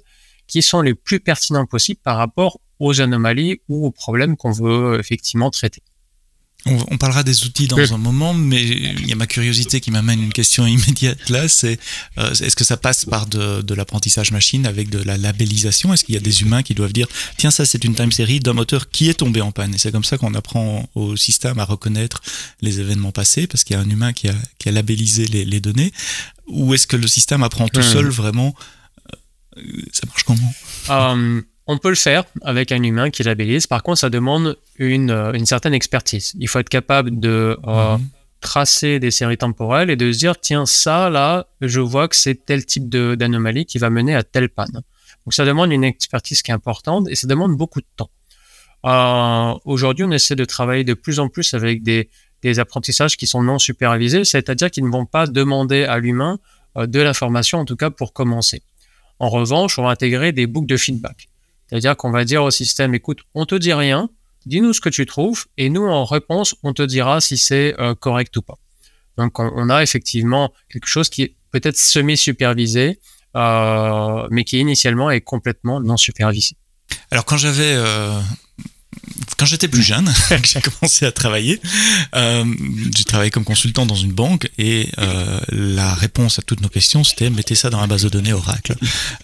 qui 0.50 0.62
sont 0.64 0.82
les 0.82 0.96
plus 0.96 1.20
pertinents 1.20 1.66
possibles 1.66 2.02
par 2.04 2.18
rapport 2.18 2.60
aux 2.80 3.00
anomalies 3.00 3.62
ou 3.70 3.86
aux 3.86 3.92
problèmes 3.92 4.36
qu'on 4.36 4.52
veut 4.52 5.00
effectivement 5.00 5.52
traiter. 5.52 5.84
On, 6.66 6.98
parlera 6.98 7.24
des 7.24 7.46
outils 7.46 7.68
dans 7.68 7.94
un 7.94 7.98
moment, 7.98 8.34
mais 8.34 8.62
il 8.62 9.08
y 9.08 9.14
a 9.14 9.16
ma 9.16 9.28
curiosité 9.28 9.80
qui 9.80 9.92
m'amène 9.92 10.22
une 10.22 10.34
question 10.34 10.68
immédiate 10.68 11.30
là, 11.30 11.48
c'est 11.48 11.80
euh, 12.18 12.32
est-ce 12.32 12.56
que 12.56 12.66
ça 12.66 12.76
passe 12.76 13.06
par 13.06 13.28
de, 13.28 13.74
l'apprentissage 13.74 14.32
machine 14.32 14.66
avec 14.66 14.90
de 14.90 15.02
la 15.02 15.18
labellisation? 15.18 15.94
Est-ce 15.94 16.04
qu'il 16.04 16.16
y 16.16 16.18
a 16.18 16.22
des 16.22 16.42
humains 16.42 16.62
qui 16.62 16.76
doivent 16.76 16.92
dire 16.92 17.08
tiens 17.38 17.50
ça 17.50 17.66
c'est 17.66 17.86
une 17.86 17.96
time 17.96 18.12
series 18.12 18.42
d'un 18.42 18.52
moteur 18.52 18.90
qui 18.90 19.10
est 19.10 19.14
tombé 19.14 19.40
en 19.40 19.52
panne? 19.54 19.74
Et 19.74 19.78
c'est 19.78 19.92
comme 19.94 20.04
ça 20.04 20.18
qu'on 20.18 20.34
apprend 20.34 20.90
au 20.96 21.16
système 21.16 21.60
à 21.60 21.66
reconnaître 21.66 22.22
les 22.62 22.82
événements 22.82 23.14
passés 23.14 23.48
parce 23.48 23.64
qu'il 23.64 23.78
y 23.78 23.80
a 23.80 23.82
un 23.82 23.90
humain 23.90 24.12
qui 24.12 24.28
a, 24.28 24.36
qui 24.58 24.68
a 24.68 24.74
labellisé 24.74 25.28
les, 25.28 25.60
données. 25.62 25.94
Ou 26.48 26.74
est-ce 26.74 26.88
que 26.88 26.98
le 26.98 27.08
système 27.08 27.42
apprend 27.42 27.70
tout 27.70 27.82
seul 27.82 28.10
vraiment 28.10 28.54
euh, 29.58 29.62
Ça 29.94 30.06
marche 30.08 30.24
comment? 30.24 30.54
Euh, 30.90 31.42
on 31.72 31.78
peut 31.78 31.90
le 31.90 31.96
faire 31.96 32.24
avec 32.42 32.72
un 32.72 32.82
humain 32.82 33.12
qui 33.12 33.22
labellise. 33.22 33.68
Par 33.68 33.84
contre, 33.84 34.00
ça 34.00 34.10
demande 34.10 34.58
une, 34.80 35.12
euh, 35.12 35.34
une 35.34 35.46
certaine 35.46 35.76
expertise. 35.76 36.34
Il 36.40 36.48
faut 36.48 36.58
être 36.58 36.68
capable 36.68 37.20
de 37.20 37.60
euh, 37.64 37.98
mhm. 37.98 38.10
tracer 38.42 39.00
des 39.00 39.12
séries 39.12 39.38
temporelles 39.38 39.92
et 39.92 39.96
de 39.96 40.12
se 40.12 40.18
dire, 40.18 40.40
tiens, 40.40 40.66
ça, 40.66 41.12
là, 41.12 41.46
je 41.62 41.80
vois 41.80 42.08
que 42.08 42.16
c'est 42.16 42.44
tel 42.44 42.66
type 42.66 42.90
d'anomalie 42.90 43.68
qui 43.68 43.78
va 43.78 43.92
mener 43.92 44.16
à 44.16 44.24
telle 44.24 44.50
panne. 44.50 44.74
Donc, 44.74 45.34
ça 45.34 45.46
demande 45.46 45.72
une 45.72 45.84
expertise 45.84 46.42
qui 46.42 46.50
est 46.50 46.56
importante 46.56 47.08
et 47.08 47.14
ça 47.14 47.28
demande 47.28 47.56
beaucoup 47.56 47.82
de 47.82 47.88
temps. 47.96 48.10
Euh, 48.88 49.54
Aujourd'hui, 49.64 50.06
on 50.06 50.12
essaie 50.12 50.36
de 50.36 50.46
travailler 50.46 50.84
de 50.84 50.96
plus 50.96 51.20
en 51.20 51.30
plus 51.30 51.54
avec 51.54 51.84
des, 51.84 52.10
des 52.42 52.58
apprentissages 52.58 53.16
qui 53.16 53.28
sont 53.28 53.44
non 53.44 53.60
supervisés, 53.60 54.26
c'est-à-dire 54.26 54.72
qu'ils 54.72 54.86
ne 54.86 54.92
vont 54.92 55.06
pas 55.06 55.28
demander 55.28 55.84
à 55.84 56.00
l'humain 56.00 56.40
euh, 56.78 56.88
de 56.88 57.00
l'information, 57.00 57.60
en 57.60 57.66
tout 57.66 57.76
cas 57.76 57.92
pour 57.92 58.12
commencer. 58.12 58.64
En 59.20 59.30
revanche, 59.30 59.78
on 59.78 59.84
va 59.84 59.92
intégrer 59.92 60.32
des 60.32 60.48
boucles 60.48 60.66
de 60.66 60.78
feedback. 60.78 61.30
C'est-à-dire 61.70 61.96
qu'on 61.96 62.12
va 62.12 62.26
dire 62.26 62.44
au 62.44 62.52
système, 62.52 62.96
écoute, 62.96 63.20
on 63.36 63.46
te 63.46 63.56
dit 63.56 63.74
rien, 63.74 64.10
dis-nous 64.46 64.74
ce 64.74 64.82
que 64.82 64.90
tu 64.90 65.06
trouves, 65.06 65.46
et 65.58 65.70
nous, 65.70 65.86
en 65.86 66.06
réponse, 66.06 66.56
on 66.64 66.74
te 66.74 66.82
dira 66.82 67.22
si 67.22 67.38
c'est 67.38 67.80
euh, 67.80 67.94
correct 67.96 68.36
ou 68.38 68.42
pas. 68.42 68.58
Donc, 69.18 69.38
on, 69.40 69.70
a 69.70 69.84
effectivement 69.84 70.54
quelque 70.70 70.88
chose 70.88 71.10
qui 71.10 71.24
est 71.24 71.36
peut-être 71.52 71.78
semi-supervisé, 71.78 73.00
euh, 73.36 74.28
mais 74.32 74.46
qui 74.46 74.60
initialement 74.60 75.12
est 75.12 75.22
complètement 75.22 75.82
non 75.82 75.98
supervisé. 75.98 76.56
Alors, 77.12 77.26
quand 77.26 77.38
j'avais 77.38 77.74
euh, 77.76 78.20
quand 79.38 79.46
j'étais 79.46 79.68
plus 79.68 79.84
jeune, 79.84 80.12
j'ai 80.44 80.62
commencé 80.62 81.06
à 81.06 81.12
travailler, 81.12 81.62
euh, 82.16 82.46
j'ai 82.96 83.04
travaillé 83.04 83.32
comme 83.32 83.44
consultant 83.44 83.86
dans 83.86 83.96
une 83.96 84.12
banque 84.12 84.50
et 84.58 84.90
euh, 84.98 85.40
la 85.50 85.94
réponse 85.94 86.40
à 86.40 86.42
toutes 86.42 86.62
nos 86.62 86.70
questions, 86.70 87.04
c'était 87.04 87.30
mettez 87.30 87.56
ça 87.56 87.70
dans 87.70 87.80
la 87.80 87.88
base 87.88 88.04
de 88.04 88.10
données 88.10 88.34
Oracle. 88.34 88.76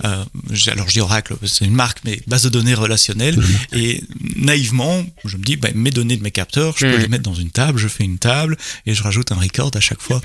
Euh, 0.04 0.24
alors 0.68 0.88
je 0.88 0.94
dis 0.94 1.02
Oracle, 1.02 1.36
c'est 1.46 1.66
une 1.66 1.74
marque, 1.74 2.00
mais 2.06 2.22
base 2.28 2.44
de 2.44 2.50
données 2.50 2.74
relationnelle. 2.74 3.42
Et 3.74 4.04
naïvement, 4.36 5.04
je 5.26 5.38
me 5.38 5.44
dis, 5.44 5.58
bah, 5.58 5.70
mes 5.76 5.92
données 5.92 6.18
de 6.18 6.24
mes 6.24 6.32
capteurs, 6.32 6.76
je 6.78 6.86
peux 6.86 6.98
les 6.98 7.08
mettre 7.08 7.24
dans 7.24 7.34
une 7.36 7.52
table, 7.52 7.80
je 7.80 7.88
fais 7.88 8.04
une 8.04 8.20
table 8.20 8.58
et 8.86 8.94
je 8.94 9.04
rajoute 9.04 9.32
un 9.32 9.36
record 9.36 9.72
à 9.74 9.80
chaque 9.80 10.02
fois 10.02 10.22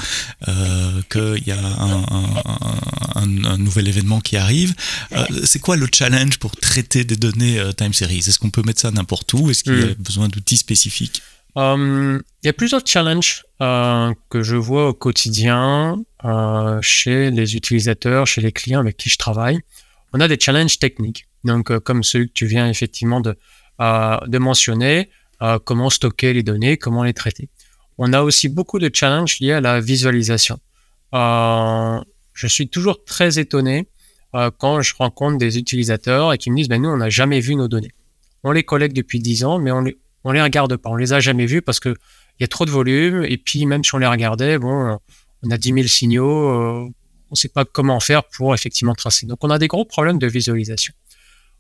qu'il 1.11 1.43
y 1.47 1.53
a 1.53 1.59
un, 1.59 2.05
un, 3.17 3.45
un, 3.45 3.59
nouvel 3.59 3.89
événement 3.89 4.21
qui 4.21 4.37
arrive. 4.37 4.75
C'est 5.45 5.59
quoi 5.59 5.77
le 5.77 5.89
challenge 5.93 6.39
pour 6.39 6.57
traiter 6.57 7.05
des 7.05 7.17
données 7.17 7.61
time 7.77 7.93
series? 7.93 8.19
Est-ce 8.19 8.39
qu'on 8.39 8.51
peut 8.51 8.63
mettre 8.63 8.81
ça 8.81 8.91
n'importe 8.91 9.30
Est-ce 9.35 9.65
qu'il 9.65 9.79
y 9.79 9.91
a 9.91 9.95
besoin 9.95 10.29
d'outils 10.29 10.57
spécifiques? 10.57 11.23
Il 11.57 12.23
y 12.45 12.49
a 12.49 12.53
plusieurs 12.53 12.87
challenges 12.87 13.45
que 13.59 14.43
je 14.43 14.57
vois 14.57 14.89
au 14.89 14.95
quotidien 14.95 15.97
chez 16.81 17.31
les 17.31 17.57
utilisateurs, 17.57 18.27
chez 18.27 18.41
les 18.41 18.53
clients 18.53 18.81
avec 18.81 18.97
qui 18.97 19.09
je 19.09 19.19
travaille. 19.19 19.61
On 20.13 20.21
a 20.21 20.29
des 20.29 20.39
challenges 20.39 20.79
techniques, 20.79 21.27
donc 21.45 21.77
comme 21.81 22.03
celui 22.03 22.29
que 22.29 22.33
tu 22.33 22.47
viens 22.47 22.69
effectivement 22.69 23.21
de, 23.21 23.37
de 23.79 24.39
mentionner, 24.39 25.11
comment 25.65 25.91
stocker 25.91 26.33
les 26.33 26.43
données, 26.43 26.77
comment 26.77 27.05
les 27.05 27.15
traiter. 27.15 27.49
On 27.99 28.13
a 28.13 28.23
aussi 28.23 28.49
beaucoup 28.49 28.79
de 28.79 28.91
challenges 28.93 29.39
liés 29.41 29.53
à 29.53 29.61
la 29.61 29.81
visualisation. 29.81 30.59
je 31.13 32.47
suis 32.47 32.69
toujours 32.69 33.05
très 33.05 33.39
étonné 33.39 33.89
quand 34.59 34.81
je 34.81 34.95
rencontre 34.95 35.39
des 35.39 35.59
utilisateurs 35.59 36.33
et 36.33 36.39
qui 36.39 36.51
me 36.51 36.57
disent 36.57 36.69
ben, 36.69 36.81
nous, 36.81 36.89
on 36.89 36.97
n'a 36.99 37.11
jamais 37.11 37.41
vu 37.41 37.57
nos 37.57 37.69
données 37.69 37.93
on 38.45 38.53
les 38.53 38.65
collecte 38.65 38.97
depuis 38.97 39.21
10 39.21 39.45
ans, 39.45 39.59
mais 39.59 39.71
on 39.71 39.81
les, 39.81 39.99
on 40.25 40.33
les 40.33 40.43
regarde 40.43 40.77
pas. 40.77 40.91
On 40.91 40.97
les 40.97 41.13
a 41.13 41.21
jamais 41.21 41.47
vus 41.47 41.63
parce 41.63 41.81
que 41.81 41.95
il 42.41 42.43
y 42.43 42.45
a 42.45 42.49
trop 42.49 42.65
de 42.65 42.71
volume. 42.71 43.25
Et 43.25 43.37
puis, 43.37 43.67
même 43.67 43.85
si 43.85 43.95
on 43.95 43.99
les 43.99 44.07
regardait, 44.07 44.59
bon, 44.59 44.99
on 45.43 45.51
a 45.51 45.59
10 45.59 45.75
000 45.75 45.87
signaux, 45.87 46.49
euh, 46.49 46.89
on 47.29 47.33
ne 47.33 47.37
sait 47.37 47.51
pas 47.51 47.65
comment 47.65 48.01
faire 48.01 48.25
pour 48.25 48.55
effectivement 48.55 48.95
tracer. 48.95 49.27
Donc, 49.27 49.39
on 49.45 49.51
a 49.51 49.59
des 49.59 49.69
gros 49.69 49.85
problèmes 49.85 50.19
de 50.19 50.27
visualisation. 50.27 50.95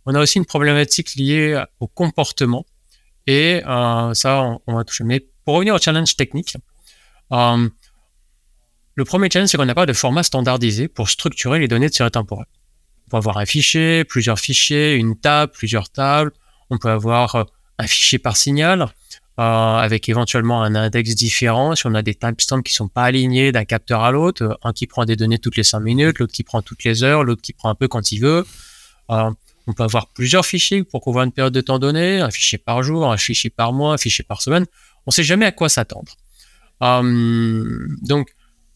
On 0.06 0.14
a 0.14 0.20
aussi 0.20 0.38
une 0.38 0.46
problématique 0.46 1.14
liée 1.14 1.62
au 1.80 1.86
comportement. 1.86 2.64
Et 3.26 3.62
euh, 3.66 4.14
ça, 4.14 4.58
on, 4.66 4.74
va 4.74 4.84
toucher. 4.84 5.04
Mais 5.04 5.20
pour 5.44 5.54
revenir 5.54 5.74
au 5.74 5.78
challenge 5.78 6.16
technique, 6.16 6.56
euh, 7.32 7.68
le 8.94 9.04
premier 9.04 9.28
challenge, 9.30 9.50
c'est 9.50 9.58
qu'on 9.58 9.66
n'a 9.66 9.74
pas 9.74 9.86
de 9.86 9.92
format 9.92 10.22
standardisé 10.22 10.88
pour 10.88 11.10
structurer 11.10 11.58
les 11.58 11.68
données 11.68 11.88
de 11.88 11.94
série 11.94 12.10
temporelle. 12.10 12.46
On 13.06 13.10
peut 13.10 13.16
avoir 13.18 13.36
un 13.36 13.46
fichier, 13.46 14.04
plusieurs 14.04 14.38
fichiers, 14.38 14.94
une 14.94 15.18
table, 15.18 15.52
plusieurs 15.52 15.90
tables. 15.90 16.32
On 16.70 16.78
peut 16.78 16.88
avoir 16.88 17.34
euh, 17.34 17.44
un 17.78 17.86
fichier 17.86 18.18
par 18.18 18.36
signal 18.36 18.88
euh, 19.38 19.42
avec 19.42 20.08
éventuellement 20.08 20.62
un 20.62 20.74
index 20.74 21.14
différent. 21.14 21.74
Si 21.74 21.86
on 21.86 21.94
a 21.94 22.02
des 22.02 22.14
timestamps 22.14 22.62
qui 22.62 22.72
sont 22.72 22.88
pas 22.88 23.04
alignés 23.04 23.52
d'un 23.52 23.64
capteur 23.64 24.02
à 24.02 24.12
l'autre, 24.12 24.44
euh, 24.44 24.54
un 24.62 24.72
qui 24.72 24.86
prend 24.86 25.04
des 25.04 25.16
données 25.16 25.38
toutes 25.38 25.56
les 25.56 25.64
5 25.64 25.80
minutes, 25.80 26.20
l'autre 26.20 26.32
qui 26.32 26.44
prend 26.44 26.62
toutes 26.62 26.84
les 26.84 27.02
heures, 27.02 27.24
l'autre 27.24 27.42
qui 27.42 27.52
prend 27.52 27.68
un 27.68 27.74
peu 27.74 27.88
quand 27.88 28.12
il 28.12 28.20
veut. 28.20 28.46
on 29.08 29.72
peut 29.76 29.82
avoir 29.82 30.08
plusieurs 30.08 30.46
fichiers 30.46 30.84
pour 30.84 31.00
couvrir 31.00 31.24
une 31.24 31.32
période 31.32 31.52
de 31.52 31.60
temps 31.60 31.78
donnée, 31.78 32.20
un 32.20 32.30
fichier 32.30 32.58
par 32.58 32.82
jour, 32.82 33.10
un 33.10 33.16
fichier 33.16 33.50
par 33.50 33.72
mois, 33.72 33.94
un 33.94 33.98
fichier 33.98 34.24
par 34.24 34.40
semaine. 34.40 34.66
On 35.06 35.10
ne 35.10 35.12
sait 35.12 35.24
jamais 35.24 35.46
à 35.46 35.52
quoi 35.52 35.68
s'attendre. 35.68 36.12
donc, 36.80 38.30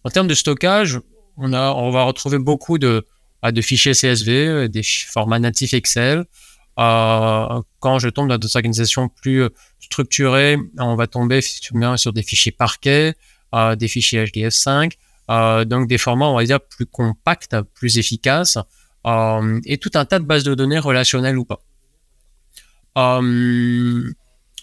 en 0.04 0.10
termes 0.10 0.28
de 0.28 0.34
stockage, 0.34 1.00
on, 1.36 1.48
va 1.48 2.02
retrouver 2.02 2.38
beaucoup 2.38 2.78
de, 2.78 3.06
bah, 3.42 3.50
fichiers 3.62 3.92
CSV, 3.92 4.68
des 4.68 4.82
formats 4.82 5.38
natifs 5.38 5.74
Excel, 5.74 6.18
euh, 6.18 6.24
quand 6.76 7.98
je 7.98 8.08
tombe 8.08 8.28
dans 8.28 8.38
des 8.38 8.56
organisations 8.56 9.08
plus 9.08 9.42
euh, 9.42 9.48
structurées, 9.80 10.58
on 10.78 10.96
va 10.96 11.06
tomber 11.06 11.40
sur 11.40 12.12
des 12.12 12.22
fichiers 12.22 12.52
parquet, 12.52 13.14
euh, 13.54 13.76
des 13.76 13.88
fichiers 13.88 14.24
HDF5, 14.24 14.92
euh, 15.30 15.64
donc 15.64 15.88
des 15.88 15.98
formats, 15.98 16.26
on 16.26 16.36
va 16.36 16.44
dire, 16.44 16.60
plus 16.60 16.86
compacts, 16.86 17.56
plus 17.74 17.98
efficaces, 17.98 18.58
et 19.66 19.78
tout 19.78 19.90
un 19.94 20.06
tas 20.06 20.18
de 20.18 20.24
bases 20.24 20.44
de 20.44 20.54
données 20.54 20.78
relationnelles 20.78 21.36
ou 21.36 21.44
pas. 21.44 21.60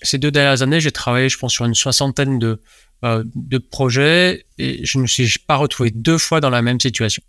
ces 0.02 0.18
deux 0.18 0.32
dernières 0.32 0.64
années, 0.64 0.82
j'ai 0.82 0.92
travaillé, 0.92 1.30
je 1.30 1.38
pense, 1.38 1.54
sur 1.54 1.66
une 1.66 1.76
soixantaine 1.76 2.40
de, 2.40 2.60
de 3.04 3.58
projets 3.60 4.48
et 4.58 4.84
je 4.84 4.98
ne 4.98 5.04
me 5.04 5.08
suis 5.08 5.38
pas 5.46 5.58
retrouvé 5.58 5.92
deux 5.92 6.18
fois 6.18 6.42
dans 6.42 6.50
la 6.50 6.64
même 6.64 6.80
situation. 6.80 7.22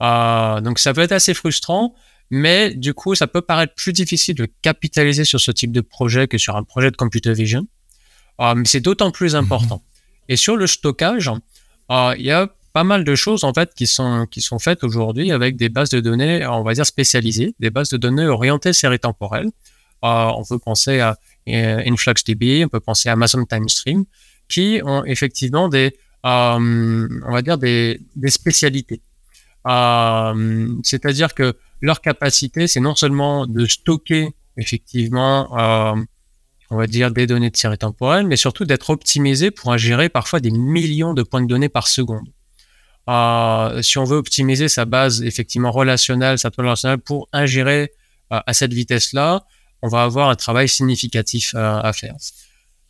donc 0.00 0.78
ça 0.78 0.94
peut 0.94 1.02
être 1.02 1.12
assez 1.12 1.34
frustrant, 1.34 1.94
mais 2.30 2.74
du 2.74 2.94
coup, 2.94 3.14
ça 3.14 3.26
peut 3.26 3.40
paraître 3.40 3.74
plus 3.74 3.92
difficile 3.92 4.34
de 4.34 4.48
capitaliser 4.62 5.24
sur 5.24 5.40
ce 5.40 5.50
type 5.50 5.72
de 5.72 5.80
projet 5.80 6.28
que 6.28 6.38
sur 6.38 6.56
un 6.56 6.62
projet 6.62 6.90
de 6.90 6.96
computer 6.96 7.32
vision. 7.32 7.66
Euh, 8.40 8.54
mais 8.54 8.64
c'est 8.66 8.80
d'autant 8.80 9.10
plus 9.10 9.34
mhm. 9.34 9.40
important. 9.40 9.82
Et 10.28 10.36
sur 10.36 10.56
le 10.56 10.66
stockage, 10.66 11.30
euh, 11.90 12.14
il 12.18 12.24
y 12.24 12.30
a 12.30 12.48
pas 12.74 12.84
mal 12.84 13.02
de 13.02 13.14
choses 13.14 13.44
en 13.44 13.54
fait 13.54 13.72
qui 13.74 13.86
sont 13.86 14.26
qui 14.30 14.42
sont 14.42 14.58
faites 14.58 14.84
aujourd'hui 14.84 15.32
avec 15.32 15.56
des 15.56 15.70
bases 15.70 15.88
de 15.88 16.00
données, 16.00 16.46
on 16.46 16.62
va 16.62 16.74
dire 16.74 16.84
spécialisées, 16.84 17.54
des 17.58 17.70
bases 17.70 17.88
de 17.88 17.96
données 17.96 18.26
orientées 18.26 18.74
série 18.74 19.00
temporelle. 19.00 19.48
Euh, 20.04 20.30
on 20.36 20.44
peut 20.44 20.58
penser 20.58 21.00
à 21.00 21.16
InfluxDB, 21.46 22.64
on 22.66 22.68
peut 22.68 22.78
penser 22.78 23.08
à 23.08 23.12
Amazon 23.12 23.44
TimeStream, 23.46 24.04
qui 24.48 24.80
ont 24.84 25.04
effectivement 25.04 25.68
des, 25.68 25.96
on 26.22 27.32
va 27.32 27.42
dire 27.42 27.58
des, 27.58 28.00
des 28.14 28.30
spécialités. 28.30 29.00
C'est-à-dire 30.84 31.34
que 31.34 31.56
leur 31.80 32.00
capacité, 32.00 32.66
c'est 32.66 32.80
non 32.80 32.94
seulement 32.94 33.46
de 33.46 33.66
stocker 33.66 34.34
effectivement, 34.58 35.56
euh, 35.56 36.02
on 36.70 36.76
va 36.76 36.86
dire, 36.86 37.10
des 37.10 37.26
données 37.26 37.50
de 37.50 37.56
série 37.56 37.78
temporelle, 37.78 38.26
mais 38.26 38.36
surtout 38.36 38.64
d'être 38.64 38.90
optimisé 38.90 39.50
pour 39.50 39.72
ingérer 39.72 40.08
parfois 40.08 40.40
des 40.40 40.50
millions 40.50 41.14
de 41.14 41.22
points 41.22 41.40
de 41.40 41.46
données 41.46 41.68
par 41.68 41.88
seconde. 41.88 42.28
Euh, 43.08 43.80
si 43.80 43.96
on 43.96 44.04
veut 44.04 44.18
optimiser 44.18 44.68
sa 44.68 44.84
base 44.84 45.22
effectivement 45.22 45.70
relationnelle, 45.70 46.38
sa 46.38 46.50
base 46.50 46.58
relationnelle 46.58 46.98
pour 46.98 47.28
ingérer 47.32 47.92
euh, 48.32 48.40
à 48.46 48.52
cette 48.52 48.74
vitesse-là, 48.74 49.46
on 49.80 49.88
va 49.88 50.02
avoir 50.02 50.28
un 50.28 50.34
travail 50.34 50.68
significatif 50.68 51.54
euh, 51.54 51.80
à 51.80 51.92
faire. 51.92 52.16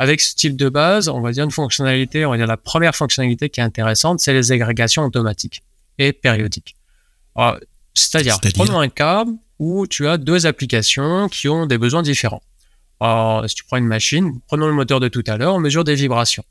Avec 0.00 0.20
ce 0.20 0.34
type 0.34 0.56
de 0.56 0.68
base, 0.68 1.08
on 1.08 1.20
va 1.20 1.30
dire 1.30 1.44
une 1.44 1.50
fonctionnalité, 1.50 2.24
on 2.24 2.30
va 2.30 2.36
dire 2.36 2.46
la 2.46 2.56
première 2.56 2.96
fonctionnalité 2.96 3.48
qui 3.48 3.60
est 3.60 3.64
intéressante, 3.64 4.20
c'est 4.20 4.32
les 4.32 4.50
agrégations 4.50 5.04
automatiques 5.04 5.62
et 5.98 6.12
périodiques. 6.12 6.76
Alors, 7.34 7.58
c'est-à-dire, 7.94 8.38
prenons 8.54 8.78
un 8.78 8.88
cas 8.88 9.24
où 9.58 9.86
tu 9.86 10.06
as 10.08 10.18
deux 10.18 10.46
applications 10.46 11.28
qui 11.28 11.48
ont 11.48 11.66
des 11.66 11.78
besoins 11.78 12.02
différents. 12.02 12.42
Alors, 13.00 13.48
si 13.48 13.54
tu 13.54 13.64
prends 13.64 13.76
une 13.76 13.86
machine, 13.86 14.40
prenons 14.46 14.66
le 14.66 14.72
moteur 14.72 15.00
de 15.00 15.08
tout 15.08 15.24
à 15.26 15.36
l'heure, 15.36 15.54
on 15.54 15.60
mesure 15.60 15.84
des 15.84 15.94
vibrations. 15.94 16.44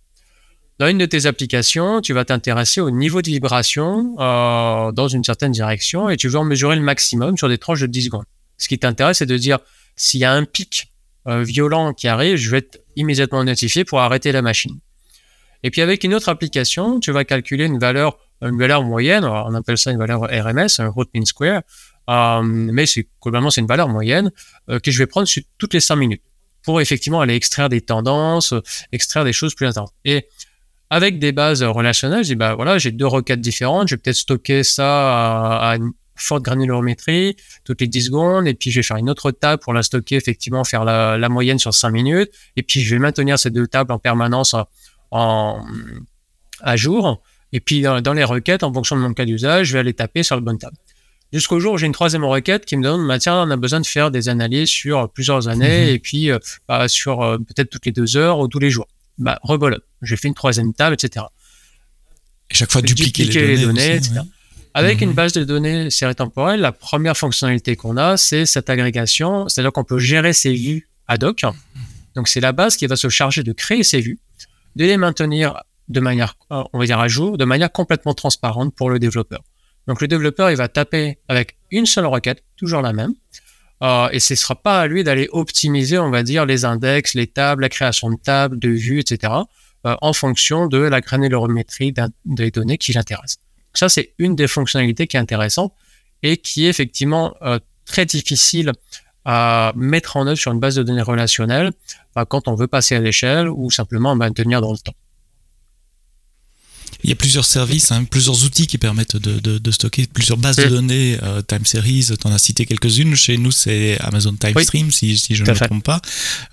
Dans 0.80 0.88
une 0.88 1.00
de 1.00 1.06
tes 1.06 1.25
applications, 1.25 2.01
tu 2.01 2.13
vas 2.13 2.24
t'intéresser 2.24 2.82
au 2.82 2.92
niveau 2.92 3.22
de 3.22 3.30
vibration 3.30 4.16
euh, 4.20 4.92
dans 4.92 5.08
une 5.08 5.24
certaine 5.24 5.51
direction 5.51 6.08
et 6.10 6.18
tu 6.18 6.27
veux 6.27 6.38
en 6.38 6.44
mesurer 6.44 6.75
le 6.75 6.84
maximum 6.84 7.36
sur 7.36 7.50
des 7.50 7.58
tranches 7.58 7.82
de 7.82 7.88
10 7.88 8.04
secondes. 8.04 8.25
Ce 8.58 8.68
qui 8.68 8.77
t'intéresse, 8.77 9.18
c'est 9.18 9.25
de 9.25 9.38
dire 9.38 9.58
s'il 9.96 10.20
y 10.20 10.25
a 10.25 10.32
un 10.32 10.46
pic 10.46 10.92
euh, 11.27 11.42
violent 11.42 11.94
qui 11.94 12.08
arrive, 12.08 12.38
je 12.38 12.51
vais 12.51 12.60
être 12.60 12.80
immédiatement 12.96 13.44
notifié 13.44 13.86
pour 13.86 14.00
arrêter 14.00 14.32
la 14.32 14.44
machine. 14.44 14.80
Et 15.63 15.72
puis 15.72 15.82
avec 15.82 16.04
une 16.04 16.13
autre 16.13 16.30
application, 16.30 17.00
tu 17.00 17.12
vas 17.12 17.25
calculer 17.25 17.66
une 17.66 17.80
valeur 17.80 18.20
une 18.41 18.58
valeur 18.58 18.84
moyenne, 18.84 19.25
on 19.25 19.53
appelle 19.56 19.77
ça 19.77 19.91
une 19.91 19.98
valeur 19.98 20.22
RMS, 20.22 20.67
un 20.79 20.89
root 20.89 21.06
mean 21.13 21.25
square, 21.25 21.62
euh, 22.10 22.41
mais 22.44 22.86
c'est 22.86 23.08
globalement 23.22 23.50
c'est 23.50 23.62
une 23.62 23.67
valeur 23.67 23.89
moyenne 23.89 24.32
euh, 24.70 24.79
que 24.79 24.91
je 24.91 25.00
vais 25.00 25.08
prendre 25.08 25.27
sur 25.27 25.44
toutes 25.58 25.74
les 25.74 25.79
5 25.79 25.96
minutes 25.96 26.22
pour 26.63 26.82
effectivement 26.82 27.22
aller 27.22 27.36
extraire 27.36 27.70
des 27.70 27.82
tendances, 27.82 28.53
extraire 28.91 29.24
des 29.24 29.34
choses 29.34 29.56
plus 29.56 29.65
intenses. 29.65 29.91
Et 30.06 30.27
avec 30.89 31.20
des 31.20 31.32
bases 31.32 31.63
relationnelles, 31.63 32.24
je 32.24 32.29
dis 32.29 32.36
bah 32.36 32.56
voilà, 32.56 32.77
j'ai 32.77 32.91
deux 32.91 33.08
requêtes 33.08 33.41
différentes, 33.41 33.88
je 33.88 33.96
vais 33.96 34.01
peut-être 34.01 34.17
stocker 34.17 34.63
ça 34.63 35.60
à, 35.60 35.75
une 35.77 35.91
forte 36.15 36.44
granulométrie 36.44 37.36
toutes 37.63 37.82
les 37.82 37.88
10 37.88 38.06
secondes, 38.06 38.48
et 38.48 38.53
puis 38.53 38.72
je 38.72 38.79
vais 38.79 38.84
faire 38.84 38.98
une 38.98 39.10
autre 39.10 39.32
table 39.32 39.62
pour 39.62 39.74
la 39.74 39.84
stocker, 39.84 40.15
effectivement, 40.15 40.63
faire 40.63 40.84
la, 40.84 41.17
la 41.17 41.29
moyenne 41.29 41.60
sur 41.60 41.74
5 41.74 41.89
minutes, 41.89 42.32
et 42.56 42.63
puis 42.63 42.82
je 42.82 42.96
vais 42.96 43.00
maintenir 43.00 43.38
ces 43.38 43.50
deux 43.50 43.67
tables 43.67 43.91
en 43.91 44.00
permanence 44.00 44.56
en, 45.12 45.65
à 46.62 46.75
jour 46.75 47.22
et 47.54 47.60
puis 47.60 47.82
dans, 47.82 48.13
les 48.13 48.24
requêtes, 48.24 48.63
en 48.63 48.74
fonction 48.74 48.96
de 48.96 49.01
mon 49.01 49.13
cas 49.13 49.25
d'usage, 49.25 49.68
je 49.68 49.74
vais 49.74 49.80
aller 49.80 49.94
taper 49.94 50.24
sur 50.24 50.36
le 50.36 50.42
bonne 50.42 50.58
table. 50.58 50.75
Jusqu'au 51.34 51.60
jour 51.60 51.74
où 51.74 51.77
j'ai 51.77 51.88
une 51.88 51.94
troisième 51.94 52.24
requête 52.24 52.66
qui 52.66 52.77
me 52.77 52.84
donne, 52.84 53.06
bah, 53.08 53.20
tiens, 53.20 53.42
on 53.42 53.51
a 53.51 53.58
besoin 53.58 53.82
de 53.82 53.86
faire 53.86 54.12
des 54.12 54.30
analyses 54.30 54.70
sur 54.70 55.10
plusieurs 55.10 55.50
années 55.50 55.88
mhm. 55.88 55.96
et 55.96 56.00
puis 56.00 56.32
euh, 56.32 56.39
bah, 56.68 56.88
sur 56.88 57.22
euh, 57.22 57.38
peut-être 57.38 57.70
toutes 57.70 57.86
les 57.86 57.92
deux 57.92 58.16
heures 58.16 58.39
ou 58.39 58.48
tous 58.48 58.60
les 58.60 58.70
jours. 58.70 58.88
Bah, 59.18 59.39
rebolote. 59.44 59.84
J'ai 60.01 60.16
fait 60.16 60.27
une 60.27 60.34
troisième 60.34 60.74
table, 60.74 60.94
etc. 60.94 61.25
Et 62.50 62.56
chaque 62.56 62.72
fois 62.72 62.82
dupliquer, 62.82 63.25
les 63.25 63.58
données, 63.58 63.96
etc. 63.96 64.22
Avec 64.74 65.01
une 65.01 65.10
mhm. 65.10 65.16
base 65.16 65.34
de 65.34 65.44
données 65.44 65.89
série 65.89 66.16
temporelle, 66.16 66.62
la 66.62 66.72
première 66.72 67.18
fonctionnalité 67.18 67.75
qu'on 67.75 67.98
a, 67.98 68.16
c'est 68.16 68.46
cette 68.46 68.70
agrégation, 68.70 69.50
c'est-à-dire 69.50 69.74
qu'on 69.74 69.84
peut 69.84 70.00
gérer 70.00 70.34
ces 70.34 70.54
vues 70.54 70.88
ad 71.08 71.24
hoc. 71.24 71.42
Donc 72.16 72.27
c'est 72.27 72.39
la 72.39 72.51
base 72.51 72.77
qui 72.77 72.88
va 72.88 72.96
se 72.96 73.10
charger 73.10 73.44
de 73.44 73.51
créer 73.51 73.84
ces 73.84 74.00
vues, 74.00 74.20
de 74.75 74.86
les 74.86 74.98
maintenir 74.98 75.62
de 75.89 76.00
manière, 76.00 76.36
euh, 76.51 76.63
on 76.74 76.79
va 76.79 76.86
dire 76.86 77.00
à 77.00 77.08
jour, 77.08 77.38
de 77.38 77.46
manière 77.46 77.72
complètement 77.72 78.13
transparente 78.13 78.74
pour 78.75 78.89
le 78.89 79.00
développeur. 79.00 79.41
Donc 79.88 80.01
le 80.01 80.08
développeur, 80.08 80.51
il 80.51 80.58
va 80.58 80.67
taper 80.67 81.17
avec 81.27 81.58
une 81.72 81.86
seule 81.86 82.06
requête, 82.06 82.44
toujours 82.58 82.82
la 82.82 82.94
même, 82.94 83.13
Euh, 83.84 84.10
et 84.12 84.20
ce 84.20 84.34
ne 84.34 84.38
sera 84.38 84.56
pas 84.56 84.82
à 84.82 84.88
lui 84.88 85.03
d'aller 85.03 85.29
optimiser, 85.32 85.98
on 86.00 86.10
va 86.10 86.24
dire, 86.24 86.46
les 86.46 86.65
index, 86.65 87.13
les 87.13 87.27
tables, 87.27 87.62
la 87.62 87.70
création 87.70 88.10
de 88.10 88.17
tables, 88.17 88.58
de 88.58 88.70
vues, 88.70 89.00
etc., 89.00 89.34
euh, 89.86 89.96
en 90.01 90.13
fonction 90.13 90.67
de 90.67 90.79
la 90.79 91.01
granularimétrie 91.01 91.94
des 92.25 92.51
données 92.51 92.77
qui 92.77 92.94
l'intéressent. 92.94 93.39
Ça, 93.74 93.89
c'est 93.89 94.13
une 94.17 94.36
des 94.36 94.48
fonctionnalités 94.48 95.06
qui 95.06 95.17
est 95.17 95.20
intéressante 95.20 95.74
et 96.24 96.38
qui 96.38 96.65
est 96.65 96.70
effectivement 96.70 97.36
euh, 97.44 97.60
très 97.86 98.06
difficile 98.06 98.72
à 99.25 99.74
mettre 99.75 100.17
en 100.17 100.25
œuvre 100.25 100.38
sur 100.38 100.51
une 100.51 100.60
base 100.60 100.75
de 100.75 100.84
données 100.84 101.01
relationnelle 101.01 101.72
quand 102.29 102.48
on 102.48 102.56
veut 102.56 102.67
passer 102.67 102.96
à 102.96 103.00
l'échelle 103.00 103.50
ou 103.50 103.70
simplement 103.70 104.15
maintenir 104.15 104.62
dans 104.62 104.72
le 104.72 104.77
temps. 104.77 104.96
Il 107.04 107.10
y 107.10 107.13
a 107.13 107.16
plusieurs 107.16 107.46
services, 107.46 107.92
hein, 107.92 108.04
plusieurs 108.06 108.44
outils 108.44 108.68
qui 108.68 108.77
permettent 108.77 109.18
de, 109.18 109.39
de, 109.39 109.58
de 109.58 109.72
stocker 109.72 110.08
plusieurs 110.12 110.38
bases 110.38 110.58
de 110.58 110.66
mm. 110.66 110.70
données, 110.70 111.18
euh, 111.24 111.42
Time 111.42 111.66
Series, 111.66 112.10
tu 112.20 112.27
en 112.27 112.32
as 112.32 112.38
cité 112.38 112.66
quelques-unes. 112.66 113.16
Chez 113.16 113.38
nous, 113.38 113.51
c'est 113.51 113.98
Amazon 114.01 114.34
Time 114.34 114.60
Stream, 114.62 114.92
si, 114.92 115.18
si, 115.18 115.36
je 115.36 115.44
ne 115.44 115.50
me 115.50 115.56
trompe 115.56 115.84
pas. 115.84 116.01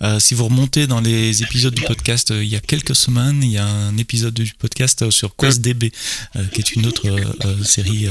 Euh, 0.02 0.20
si 0.20 0.34
vous 0.34 0.44
remontez 0.44 0.86
dans 0.86 1.00
les 1.00 1.42
épisodes 1.42 1.74
du 1.74 1.82
podcast, 1.82 2.30
euh, 2.30 2.44
il 2.44 2.50
y 2.50 2.56
a 2.56 2.60
quelques 2.60 2.94
semaines, 2.94 3.42
il 3.42 3.50
y 3.50 3.58
a 3.58 3.66
un 3.66 3.96
épisode 3.96 4.34
du 4.34 4.52
podcast 4.58 5.10
sur 5.10 5.36
QuestDB, 5.36 5.92
euh, 6.36 6.44
qui 6.52 6.60
est 6.60 6.72
une 6.74 6.86
autre 6.86 7.08
euh, 7.08 7.64
série, 7.64 8.06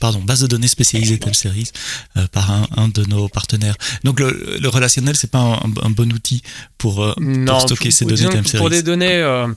pardon, 0.00 0.20
base 0.20 0.40
de 0.40 0.46
données 0.46 0.68
spécialisée 0.68 1.18
Time 1.18 1.34
Series, 1.34 1.70
par 2.32 2.50
un, 2.50 2.66
un, 2.76 2.88
de 2.88 3.04
nos 3.04 3.28
partenaires. 3.28 3.76
Donc 4.04 4.20
le, 4.20 4.58
le 4.60 4.68
relationnel, 4.68 5.16
c'est 5.16 5.30
pas 5.30 5.40
un, 5.40 5.72
un, 5.82 5.90
bon 5.90 6.12
outil 6.12 6.42
pour, 6.78 7.14
pour 7.46 7.60
stocker 7.62 7.90
ces 7.90 8.04
données 8.04 8.28
Time 8.28 8.46
Series. 8.46 8.58
Pour 8.58 8.70
des 8.70 8.82
données 8.82 9.16
euh, 9.16 9.48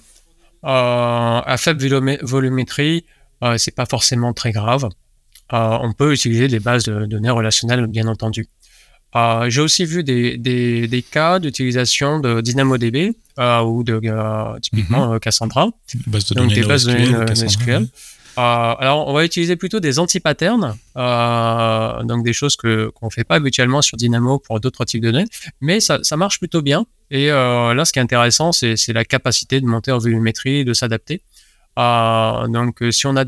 à 0.65 1.55
faible 1.57 2.17
volumétrie, 2.23 3.05
euh, 3.43 3.57
c'est 3.57 3.75
pas 3.75 3.85
forcément 3.85 4.33
très 4.33 4.51
grave. 4.51 4.89
Euh, 5.53 5.77
on 5.81 5.93
peut 5.93 6.13
utiliser 6.13 6.47
des 6.47 6.59
bases 6.59 6.85
de 6.85 7.05
données 7.05 7.29
relationnelles, 7.29 7.85
bien 7.87 8.07
entendu. 8.07 8.47
Euh, 9.15 9.49
j'ai 9.49 9.61
aussi 9.61 9.85
vu 9.85 10.03
des, 10.03 10.37
des, 10.37 10.87
des 10.87 11.01
cas 11.01 11.39
d'utilisation 11.39 12.19
de 12.19 12.41
DynamoDB 12.41 13.15
euh, 13.39 13.61
ou 13.61 13.83
de 13.83 14.01
euh, 14.03 14.59
typiquement 14.59 15.07
mm 15.07 15.15
-hmm. 15.15 15.19
Cassandra, 15.19 15.69
base 16.07 16.25
de 16.29 16.33
donc 16.35 16.53
des 16.53 16.63
bases 16.63 16.85
de 16.85 16.93
données 16.93 17.49
SQL. 17.49 17.87
Euh, 18.37 18.41
alors, 18.83 19.07
on 19.07 19.13
va 19.13 19.23
utiliser 19.23 19.55
plutôt 19.55 19.79
des 19.79 19.97
anti-patterns, 19.97 20.75
euh, 20.97 22.03
donc 22.03 22.25
des 22.25 22.33
choses 22.33 22.55
que 22.57 22.89
qu'on 22.95 23.09
fait 23.09 23.23
pas 23.23 23.35
habituellement 23.35 23.81
sur 23.81 23.95
Dynamo 23.97 24.39
pour 24.39 24.59
d'autres 24.59 24.83
types 24.83 25.01
de 25.01 25.11
données, 25.11 25.29
mais 25.61 25.79
ça, 25.79 25.99
ça 26.09 26.17
marche 26.17 26.39
plutôt 26.39 26.61
bien. 26.61 26.85
Et 27.11 27.31
euh, 27.31 27.73
là, 27.73 27.85
ce 27.85 27.93
qui 27.93 27.99
est 27.99 28.01
intéressant, 28.01 28.51
c'est 28.51 28.93
la 28.93 29.05
capacité 29.05 29.61
de 29.61 29.65
monter 29.65 29.91
en 29.91 29.97
volumétrie, 29.97 30.65
de 30.65 30.73
s'adapter. 30.73 31.21
Euh, 31.77 32.47
donc, 32.47 32.83
si 32.91 33.05
on 33.07 33.15
a 33.15 33.25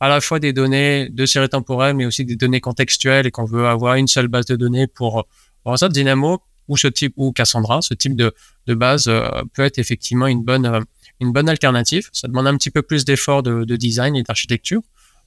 à 0.00 0.08
la 0.08 0.20
fois 0.20 0.38
des 0.38 0.52
données 0.52 1.08
de 1.10 1.26
série 1.26 1.48
temporelle, 1.48 1.96
mais 1.96 2.06
aussi 2.06 2.24
des 2.24 2.36
données 2.36 2.60
contextuelles, 2.60 3.26
et 3.26 3.30
qu'on 3.30 3.44
veut 3.44 3.66
avoir 3.66 3.94
une 3.94 4.06
seule 4.06 4.28
base 4.28 4.46
de 4.46 4.56
données 4.56 4.86
pour, 4.86 5.26
pour 5.64 5.78
ça, 5.78 5.88
Dynamo 5.88 6.40
ou 6.68 6.76
ce 6.76 6.86
type 6.86 7.14
ou 7.16 7.32
Cassandra, 7.32 7.80
ce 7.80 7.94
type 7.94 8.14
de, 8.14 8.34
base 8.66 9.10
peut 9.54 9.62
être 9.62 9.78
effectivement 9.78 10.26
une 10.26 10.42
bonne 10.42 11.48
alternative. 11.48 12.08
Ça 12.12 12.28
demande 12.28 12.46
un 12.46 12.56
petit 12.56 12.70
peu 12.70 12.82
plus 12.82 13.04
d'efforts 13.04 13.42
de, 13.42 13.64
de, 13.64 13.76
design 13.76 14.14
et 14.14 14.22
d'architecture, 14.22 14.82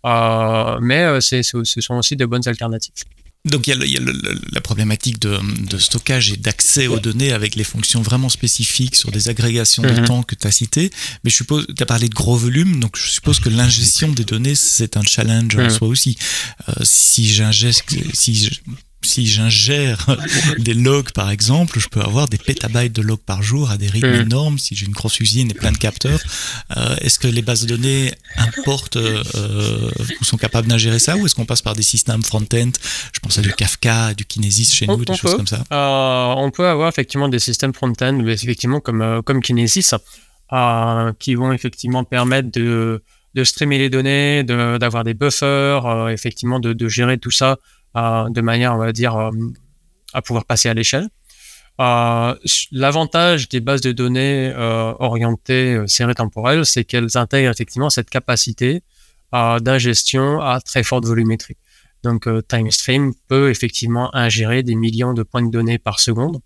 euh, 0.06 0.80
mais 0.82 1.04
euh, 1.04 1.22
ce 1.22 1.42
sont 1.64 1.96
aussi 1.96 2.16
de 2.16 2.26
bonnes 2.26 2.48
alternatives. 2.48 3.04
Donc 3.44 3.66
il 3.66 3.72
y 3.72 3.74
a, 3.74 3.76
le, 3.76 3.86
il 3.86 3.92
y 3.92 3.98
a 3.98 4.00
le, 4.00 4.14
la 4.52 4.62
problématique 4.62 5.20
de, 5.20 5.40
de, 5.68 5.78
stockage 5.80 6.32
et 6.32 6.38
d'accès 6.38 6.86
aux 6.86 7.00
données 7.00 7.32
avec 7.32 7.56
les 7.56 7.64
fonctions 7.64 8.04
vraiment 8.04 8.30
spécifiques 8.30 8.96
sur 8.96 9.12
des 9.12 9.30
agrégations 9.30 9.82
de 9.82 9.90
mm 9.90 9.94
-hmm. 9.94 10.06
temps 10.06 10.24
que 10.24 10.36
tu 10.36 10.46
as 10.48 10.52
cité. 10.52 10.92
Mais 11.24 11.32
je 11.32 11.38
suppose, 11.38 11.66
tu 11.76 11.82
as 11.82 11.88
parlé 11.88 12.08
de 12.08 12.14
gros 12.14 12.38
volumes, 12.38 12.80
donc 12.80 12.94
je 12.98 13.10
suppose 13.10 13.40
que 13.40 13.50
l'ingestion 13.50 14.10
des 14.20 14.26
données, 14.26 14.56
c'est 14.56 14.96
un 14.96 15.06
challenge 15.14 15.56
mm 15.56 15.60
-hmm. 15.60 15.66
en 15.66 15.78
soi 15.78 15.88
aussi. 15.88 16.14
Euh, 16.70 16.74
si 16.84 17.24
j'ingeste, 17.36 17.84
si 18.22 18.32
je, 18.42 18.50
si 19.04 19.26
j'ingère 19.26 20.06
des 20.58 20.74
logs 20.74 21.12
par 21.12 21.30
exemple, 21.30 21.80
je 21.80 21.88
peux 21.88 22.02
avoir 22.02 22.28
des 22.28 22.38
pétabytes 22.38 22.94
de 22.94 23.02
logs 23.02 23.22
par 23.26 23.42
jour 23.42 23.72
à 23.72 23.78
des 23.78 23.88
rythmes 23.88 24.12
mmh. 24.12 24.22
énormes 24.22 24.58
si 24.58 24.76
j'ai 24.76 24.86
une 24.86 24.94
grosse 24.94 25.20
usine 25.20 25.52
et 25.52 25.54
plein 25.54 25.72
de 25.72 25.78
capteurs. 25.78 26.20
Euh, 26.78 26.96
est-ce 27.02 27.20
que 27.20 27.28
les 27.28 27.42
bases 27.42 27.66
de 27.66 27.76
données 27.76 28.12
importent 28.38 28.98
euh, 28.98 29.92
ou 30.20 30.24
sont 30.24 30.38
capables 30.38 30.68
d'ingérer 30.68 31.00
ça 31.00 31.18
ou 31.18 31.26
est-ce 31.26 31.36
qu'on 31.36 31.46
passe 31.46 31.62
par 31.62 31.76
des 31.76 31.82
systèmes 31.82 32.24
front-end? 32.24 32.72
Je 33.14 33.20
pense 33.20 33.38
à 33.38 33.42
du 33.42 33.54
Kafka, 33.54 34.14
du 34.14 34.26
Kinesis 34.26 34.72
chez 34.74 34.88
nous, 34.88 34.94
on, 34.94 34.98
des 34.98 35.16
choses 35.16 35.36
comme 35.36 35.48
ça. 35.48 35.64
Euh, 35.72 36.34
on 36.38 36.52
peut 36.52 36.68
avoir 36.68 36.90
effectivement 36.90 37.30
des 37.30 37.40
systèmes 37.40 37.74
front-end, 37.74 38.26
effectivement 38.28 38.80
comme, 38.80 39.22
comme 39.26 39.42
Kinesis, 39.42 39.92
qui 41.20 41.36
vont 41.36 41.54
effectivement 41.54 42.04
permettre 42.04 42.52
de, 42.52 43.02
de 43.34 43.44
streamer 43.44 43.78
les 43.78 43.90
données, 43.90 44.44
d'avoir 44.44 45.04
de, 45.04 45.10
des 45.10 45.14
buffers, 45.14 46.10
effectivement 46.10 46.60
de, 46.60 46.74
de 46.74 46.88
gérer 46.88 47.18
tout 47.18 47.32
ça 47.32 47.58
de 47.96 48.42
manière, 48.42 48.74
on 48.74 48.78
va 48.78 48.92
dire, 48.92 49.16
euh, 49.16 49.32
à 50.14 50.22
pouvoir 50.22 50.46
passer 50.46 50.70
à 50.70 50.74
l'échelle. 50.74 51.10
Euh, 51.80 52.36
L'avantage 52.72 53.50
des 53.50 53.60
bases 53.60 53.82
de 53.82 53.92
données 53.92 54.52
euh, 54.56 54.94
orientées 55.00 55.82
séries 55.88 56.16
temporelles, 56.16 56.66
c'est 56.66 56.84
qu'elles 56.84 57.18
intègrent 57.18 57.52
effectivement 57.52 57.90
cette 57.90 58.10
capacité 58.10 58.84
d'ingestion 59.34 60.42
à 60.42 60.60
très 60.60 60.84
forte 60.84 61.06
volumétrie. 61.06 61.56
Donc 62.04 62.28
TimeStream 62.50 63.14
peut 63.30 63.50
effectivement 63.50 64.14
ingérer 64.14 64.62
des 64.62 64.76
millions 64.76 65.14
de 65.14 65.24
points 65.24 65.42
de 65.42 65.50
données 65.50 65.78
par 65.78 66.02
seconde, 66.02 66.42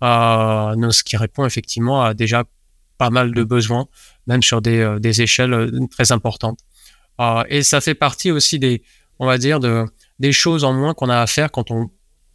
ce 0.00 1.04
qui 1.04 1.18
répond 1.18 1.44
effectivement 1.44 2.02
à 2.02 2.14
déjà 2.14 2.44
pas 2.96 3.10
mal 3.10 3.34
de 3.34 3.44
besoins, 3.44 3.86
même 4.26 4.42
sur 4.42 4.62
des 4.62 5.20
échelles 5.20 5.72
très 5.90 6.10
importantes. 6.10 6.60
et 7.50 7.62
ça 7.62 7.82
fait 7.82 7.94
partie 7.94 8.30
aussi 8.30 8.58
des, 8.58 8.82
on 9.18 9.26
va 9.26 9.36
dire, 9.36 9.60
de, 9.60 9.84
des 10.18 10.32
choses 10.32 10.64
en 10.64 10.72
moins 10.72 10.94
qu'on 10.94 11.08
a 11.08 11.18
à 11.20 11.26
faire 11.26 11.50
quand 11.50 11.70
on 11.70 11.90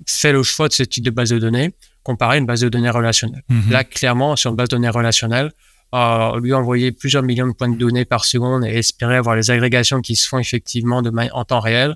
fait 0.05 0.31
le 0.31 0.43
choix 0.43 0.67
de 0.67 0.73
ce 0.73 0.83
type 0.83 1.03
de 1.03 1.09
base 1.09 1.29
de 1.29 1.39
données 1.39 1.73
comparé 2.03 2.35
à 2.35 2.37
une 2.37 2.45
base 2.45 2.61
de 2.61 2.69
données 2.69 2.89
relationnelle. 2.89 3.43
-hmm. 3.49 3.71
Là, 3.71 3.83
clairement, 3.83 4.35
sur 4.35 4.51
une 4.51 4.55
base 4.55 4.69
de 4.69 4.75
données 4.77 4.89
relationnelle, 4.89 5.51
euh, 5.95 6.39
lui 6.39 6.53
envoyer 6.53 6.91
plusieurs 6.91 7.23
millions 7.23 7.47
de 7.47 7.53
points 7.53 7.69
de 7.69 7.77
données 7.77 8.05
par 8.05 8.23
seconde 8.25 8.65
et 8.65 8.77
espérer 8.77 9.15
avoir 9.15 9.35
les 9.35 9.51
agrégations 9.51 10.01
qui 10.01 10.15
se 10.15 10.27
font 10.27 10.39
effectivement 10.39 11.01
de 11.01 11.11
en 11.31 11.45
temps 11.45 11.59
réel, 11.59 11.95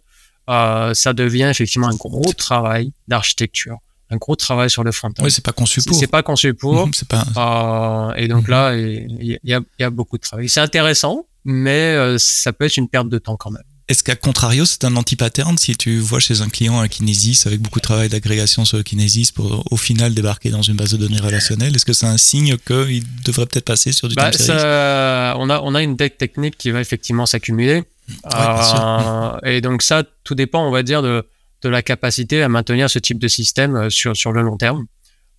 euh, 0.50 0.94
ça 0.94 1.12
devient 1.14 1.50
effectivement 1.56 1.88
un 1.88 1.96
gros 1.96 2.34
travail 2.34 2.92
d'architecture 3.08 3.80
un 4.14 4.18
gros 4.18 4.36
travail 4.36 4.70
sur 4.70 4.84
le 4.84 4.92
front. 4.92 5.14
Oui, 5.20 5.32
c'est 5.32 5.46
pas 5.52 5.54
conçu 5.54 5.82
pour. 5.82 5.96
C'est 5.98 6.14
pas 6.18 6.22
conçu 6.22 6.54
pour. 6.54 6.86
Mmh, 6.86 6.92
pas... 7.08 8.10
Euh, 8.10 8.22
et 8.22 8.28
donc 8.28 8.46
mmh. 8.46 8.52
là, 8.52 8.76
il 8.76 9.40
y, 9.42 9.56
y, 9.82 9.84
a 9.84 9.90
beaucoup 9.90 10.18
de 10.18 10.22
travail. 10.22 10.50
C'est 10.50 10.60
intéressant, 10.60 11.28
mais 11.46 12.18
ça 12.18 12.52
peut 12.52 12.66
être 12.66 12.76
une 12.76 12.90
perte 12.90 13.08
de 13.08 13.20
temps 13.20 13.38
quand 13.38 13.52
même. 13.52 13.70
Est-ce 13.92 14.04
qu'à 14.06 14.16
contrario, 14.16 14.64
c'est 14.64 14.86
un 14.86 14.96
anti-pattern 14.96 15.58
si 15.58 15.76
tu 15.76 16.00
vois 16.00 16.22
chez 16.22 16.40
un 16.40 16.48
client 16.48 16.80
un 16.80 16.88
Kinesis 16.88 17.44
avec 17.46 17.60
beaucoup 17.60 17.80
de 17.80 17.84
travail 17.84 18.08
d'agrégation 18.08 18.64
sur 18.64 18.78
le 18.78 18.84
Kinesis 18.84 19.34
pour 19.34 19.66
au 19.70 19.76
final 19.76 20.14
débarquer 20.14 20.50
dans 20.50 20.62
une 20.62 20.78
base 20.78 20.94
de 20.94 20.98
données 20.98 21.20
relationnelle 21.20 21.76
Est-ce 21.76 21.84
que 21.84 21.92
c'est 21.92 22.06
un 22.06 22.16
signe 22.18 22.56
qu'il 22.56 23.04
devrait 23.26 23.48
peut-être 23.48 23.66
passer 23.66 23.92
sur 23.92 24.08
du 24.08 24.16
bah, 24.16 24.32
ça, 24.32 25.36
on, 25.38 25.50
a, 25.50 25.60
on 25.60 25.76
a 25.76 25.82
une 25.84 25.98
deck 25.98 26.18
technique 26.18 26.58
qui 26.58 26.72
va 26.72 26.80
effectivement 26.80 27.26
s'accumuler. 27.26 27.84
Ouais, 28.24 28.30
euh, 28.34 29.40
et 29.44 29.60
donc 29.60 29.82
ça, 29.82 30.04
tout 30.24 30.36
dépend, 30.36 30.66
on 30.66 30.72
va 30.72 30.84
dire, 30.84 31.02
de, 31.02 31.28
de 31.62 31.68
la 31.68 31.82
capacité 31.82 32.42
à 32.44 32.48
maintenir 32.48 32.90
ce 32.90 32.98
type 32.98 33.20
de 33.20 33.28
système 33.28 33.76
euh, 33.76 33.90
sur, 33.90 34.16
sur 34.16 34.32
le 34.32 34.42
long 34.42 34.56
terme. 34.56 34.86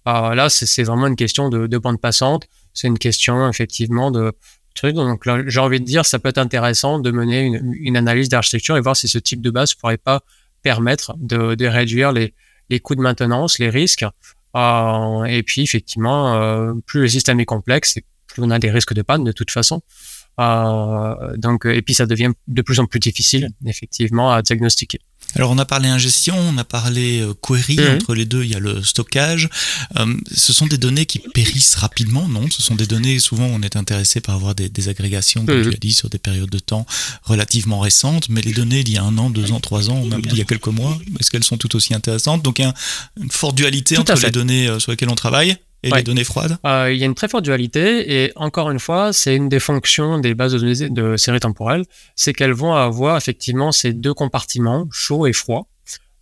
Euh, 0.08 0.34
là, 0.34 0.50
c'est 0.50 0.82
vraiment 0.82 1.06
une 1.06 1.16
question 1.16 1.48
de, 1.48 1.66
de 1.66 1.78
bande 1.78 2.02
passante. 2.02 2.44
C'est 2.74 2.88
une 2.88 2.98
question 2.98 3.48
effectivement 3.48 4.10
de, 4.10 4.30
Donc 4.82 5.28
j'ai 5.46 5.60
envie 5.60 5.80
de 5.80 5.84
dire, 5.84 6.04
ça 6.04 6.18
peut 6.18 6.28
être 6.28 6.38
intéressant 6.38 6.98
de 6.98 7.10
mener 7.10 7.60
une, 7.62 7.96
analyse 7.96 8.28
d'architecture 8.28 8.76
et 8.76 8.80
voir 8.80 8.96
si 8.96 9.08
ce 9.08 9.18
type 9.18 9.40
de 9.40 9.50
base 9.50 9.74
pourrait 9.74 9.98
pas 9.98 10.20
permettre 10.62 11.14
de, 11.18 11.66
réduire 11.66 12.12
les, 12.12 12.32
coûts 12.80 12.94
de 12.94 13.00
maintenance, 13.00 13.58
les 13.58 13.70
risques. 13.70 14.04
Euh, 14.56 15.24
et 15.24 15.42
puis, 15.42 15.62
effectivement, 15.62 16.34
euh, 16.34 16.74
plus 16.86 17.00
le 17.00 17.08
système 17.08 17.40
est 17.40 17.44
complexe, 17.44 17.98
plus 18.26 18.42
on 18.42 18.50
a 18.50 18.58
des 18.58 18.70
risques 18.70 18.94
de 18.94 19.02
panne 19.02 19.24
de 19.24 19.32
toute 19.32 19.50
façon. 19.50 19.82
Euh, 20.40 21.36
donc, 21.36 21.66
et 21.66 21.82
puis, 21.82 21.94
ça 21.94 22.06
devient 22.06 22.32
de 22.48 22.62
plus 22.62 22.80
en 22.80 22.86
plus 22.86 23.00
difficile, 23.00 23.50
effectivement, 23.66 24.32
à 24.32 24.42
diagnostiquer. 24.42 25.00
Alors 25.34 25.50
on 25.50 25.58
a 25.58 25.64
parlé 25.64 25.88
ingestion, 25.88 26.36
on 26.38 26.58
a 26.58 26.64
parlé 26.64 27.20
euh, 27.20 27.34
query, 27.40 27.76
mmh. 27.76 27.94
entre 27.94 28.14
les 28.14 28.24
deux 28.24 28.44
il 28.44 28.50
y 28.50 28.54
a 28.54 28.58
le 28.58 28.82
stockage. 28.82 29.48
Euh, 29.98 30.14
ce 30.34 30.52
sont 30.52 30.66
des 30.66 30.78
données 30.78 31.06
qui 31.06 31.18
périssent 31.18 31.74
rapidement, 31.74 32.28
non? 32.28 32.48
Ce 32.50 32.62
sont 32.62 32.74
des 32.74 32.86
données, 32.86 33.18
souvent 33.18 33.46
on 33.46 33.62
est 33.62 33.76
intéressé 33.76 34.20
par 34.20 34.34
avoir 34.34 34.54
des, 34.54 34.68
des 34.68 34.88
agrégations, 34.88 35.44
comme 35.44 35.60
mmh. 35.60 35.70
tu 35.70 35.74
as 35.74 35.80
dit, 35.80 35.92
sur 35.92 36.08
des 36.08 36.18
périodes 36.18 36.50
de 36.50 36.58
temps 36.58 36.86
relativement 37.22 37.80
récentes, 37.80 38.28
mais 38.28 38.40
les 38.40 38.52
données 38.52 38.84
d'il 38.84 38.94
y 38.94 38.98
a 38.98 39.04
un 39.04 39.16
an, 39.18 39.30
deux 39.30 39.52
ans, 39.52 39.60
trois 39.60 39.90
ans, 39.90 40.04
même 40.04 40.22
il 40.24 40.36
y 40.36 40.40
a 40.40 40.44
quelques 40.44 40.66
mois, 40.68 40.98
est-ce 41.20 41.30
qu'elles 41.30 41.44
sont 41.44 41.56
tout 41.56 41.74
aussi 41.76 41.94
intéressantes? 41.94 42.42
Donc 42.42 42.58
il 42.58 42.62
y 42.62 42.64
a 42.64 42.74
une 43.20 43.30
forte 43.30 43.56
dualité 43.56 43.94
tout 43.94 44.02
entre 44.02 44.24
les 44.24 44.30
données 44.30 44.68
euh, 44.68 44.78
sur 44.78 44.90
lesquelles 44.92 45.10
on 45.10 45.14
travaille 45.14 45.56
et 45.82 45.90
ouais. 45.90 45.98
les 45.98 46.04
données 46.04 46.24
froides. 46.24 46.58
Euh, 46.64 46.92
Il 46.92 46.98
y 46.98 47.02
a 47.02 47.06
une 47.06 47.14
très 47.14 47.28
forte 47.28 47.44
dualité 47.44 48.24
et 48.24 48.32
encore 48.36 48.70
une 48.70 48.78
fois, 48.78 49.12
c'est 49.12 49.34
une 49.34 49.48
des 49.48 49.60
fonctions 49.60 50.18
des 50.18 50.34
bases 50.34 50.52
de 50.52 50.58
données 50.58 50.90
de 50.90 51.16
séries 51.16 51.40
temporelles, 51.40 51.84
c'est 52.14 52.32
qu'elles 52.32 52.52
vont 52.52 52.74
avoir 52.74 53.16
effectivement 53.16 53.72
ces 53.72 53.92
deux 53.92 54.14
compartiments, 54.14 54.86
chaud 54.92 55.26
et 55.26 55.32
froid, 55.32 55.66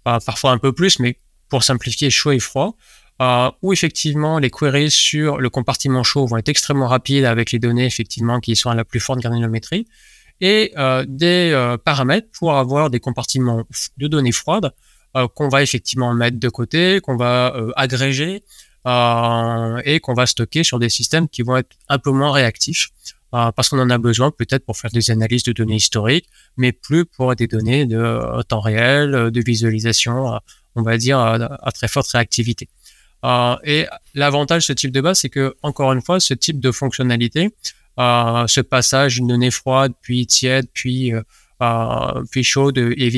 parfois 0.05 0.53
un 0.53 0.59
peu 0.59 0.73
plus, 0.73 0.99
mais 0.99 1.19
pour 1.49 1.63
simplifier, 1.63 2.11
chaud 2.11 2.33
et 2.33 2.39
froid, 2.39 2.77
euh, 3.21 3.51
où 3.61 3.73
effectivement 3.73 4.39
les 4.39 4.51
queries 4.51 4.91
sur 4.91 5.39
le 5.39 5.51
compartiment 5.51 6.03
chaud 6.03 6.27
vont 6.27 6.39
être 6.39 6.49
extrêmement 6.49 6.89
rapides 6.89 7.25
avec 7.25 7.53
les 7.53 7.59
données 7.59 7.85
effectivement 7.85 8.41
qui 8.41 8.57
sont 8.57 8.71
à 8.71 8.75
la 8.75 8.85
plus 8.85 9.01
forte 9.01 9.21
granulométrie. 9.21 9.87
Et 10.43 10.73
euh, 10.79 11.05
des 11.07 11.77
paramètres 11.85 12.29
pour 12.33 12.57
avoir 12.57 12.89
des 12.89 12.99
compartiments 12.99 13.65
de 13.99 14.09
données 14.09 14.33
froides 14.33 14.73
qu'on 15.35 15.49
va 15.49 15.63
effectivement 15.63 16.15
mettre 16.15 16.39
de 16.39 16.49
côté, 16.49 17.01
qu'on 17.03 17.17
va 17.17 17.55
agréger 17.77 18.43
et 18.87 20.01
qu'on 20.01 20.15
va 20.15 20.27
stocker 20.27 20.65
sur 20.65 20.79
des 20.79 20.89
systèmes 20.89 21.29
qui 21.29 21.43
vont 21.43 21.57
être 21.57 21.77
un 21.89 21.99
peu 21.99 22.11
moins 22.11 22.33
réactifs. 22.33 22.89
parce 23.31 23.69
qu'on 23.69 23.79
en 23.79 23.91
a 23.91 23.99
besoin 23.99 24.31
peut-être 24.31 24.65
pour 24.65 24.77
faire 24.77 24.91
des 24.91 25.11
analyses 25.11 25.45
de 25.45 25.53
données 25.53 25.77
historiques, 25.77 26.29
mais 26.57 26.73
plus 26.73 27.05
pour 27.05 27.35
des 27.37 27.47
données 27.47 27.87
de 27.87 28.43
temps 28.49 28.61
réel, 28.61 29.31
de 29.31 29.43
visualisation, 29.45 30.41
on 30.75 30.83
va 30.83 30.97
dire, 30.97 31.19
à 31.19 31.73
très 31.73 31.89
forte 31.89 32.09
réactivité. 32.09 32.69
Euh, 33.25 33.57
et 33.65 33.87
l'avantage 34.15 34.63
de 34.63 34.67
ce 34.67 34.73
type 34.73 34.93
de 34.93 35.01
base, 35.01 35.21
c'est 35.21 35.29
que, 35.29 35.55
encore 35.63 35.93
une 35.93 36.03
fois, 36.03 36.21
ce 36.21 36.35
type 36.35 36.61
de 36.61 36.73
fonctionnalité, 36.73 37.55
euh, 37.99 38.47
ce 38.47 38.61
passage 38.61 39.17
d'une 39.17 39.29
donnée 39.29 39.51
froide, 39.51 39.93
puis 40.01 40.27
tiède, 40.27 40.67
puis, 40.73 41.13
euh, 41.13 41.23
puis 42.31 42.45
chaude 42.45 42.79
et 42.79 43.09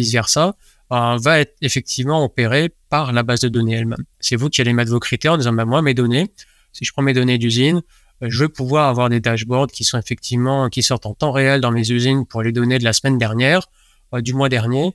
vice-versa, 0.92 1.16
va 1.22 1.40
être 1.40 1.54
effectivement 1.60 2.24
opéré 2.24 2.70
par 2.88 3.12
la 3.12 3.22
base 3.22 3.40
de 3.40 3.48
données 3.48 3.74
elle-même. 3.74 4.04
C'est 4.20 4.36
vous 4.36 4.48
qui 4.48 4.60
allez 4.60 4.72
mettre 4.72 4.90
vos 4.90 5.00
critères 5.00 5.32
en 5.32 5.36
disant, 5.36 5.52
ben, 5.52 5.64
moi, 5.64 5.82
mes 5.82 5.94
données, 5.94 6.32
si 6.72 6.84
je 6.84 6.92
prends 6.92 7.02
mes 7.02 7.14
données 7.14 7.38
d'usine, 7.38 7.82
je 8.20 8.38
veux 8.38 8.48
pouvoir 8.48 8.88
avoir 8.88 9.08
des 9.08 9.20
dashboards 9.20 9.68
qui 9.68 9.84
sont 9.84 9.98
effectivement, 9.98 10.68
qui 10.68 10.82
sortent 10.82 11.06
en 11.06 11.14
temps 11.14 11.32
réel 11.32 11.60
dans 11.60 11.72
mes 11.72 11.90
usines 11.90 12.24
pour 12.26 12.42
les 12.42 12.52
données 12.52 12.78
de 12.78 12.84
la 12.84 12.92
semaine 12.92 13.18
dernière, 13.18 13.68
du 14.12 14.34
mois 14.34 14.48
dernier. 14.48 14.94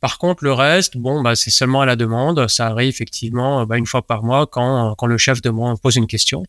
Par 0.00 0.18
contre, 0.18 0.44
le 0.44 0.52
reste, 0.52 0.96
bon, 0.96 1.22
bah, 1.22 1.34
c'est 1.34 1.50
seulement 1.50 1.80
à 1.80 1.86
la 1.86 1.96
demande. 1.96 2.48
Ça 2.48 2.66
arrive 2.66 2.88
effectivement 2.88 3.64
bah, 3.66 3.78
une 3.78 3.86
fois 3.86 4.02
par 4.06 4.22
mois 4.22 4.46
quand, 4.46 4.94
quand 4.96 5.06
le 5.06 5.16
chef 5.16 5.40
demande, 5.40 5.80
pose 5.80 5.96
une 5.96 6.06
question. 6.06 6.44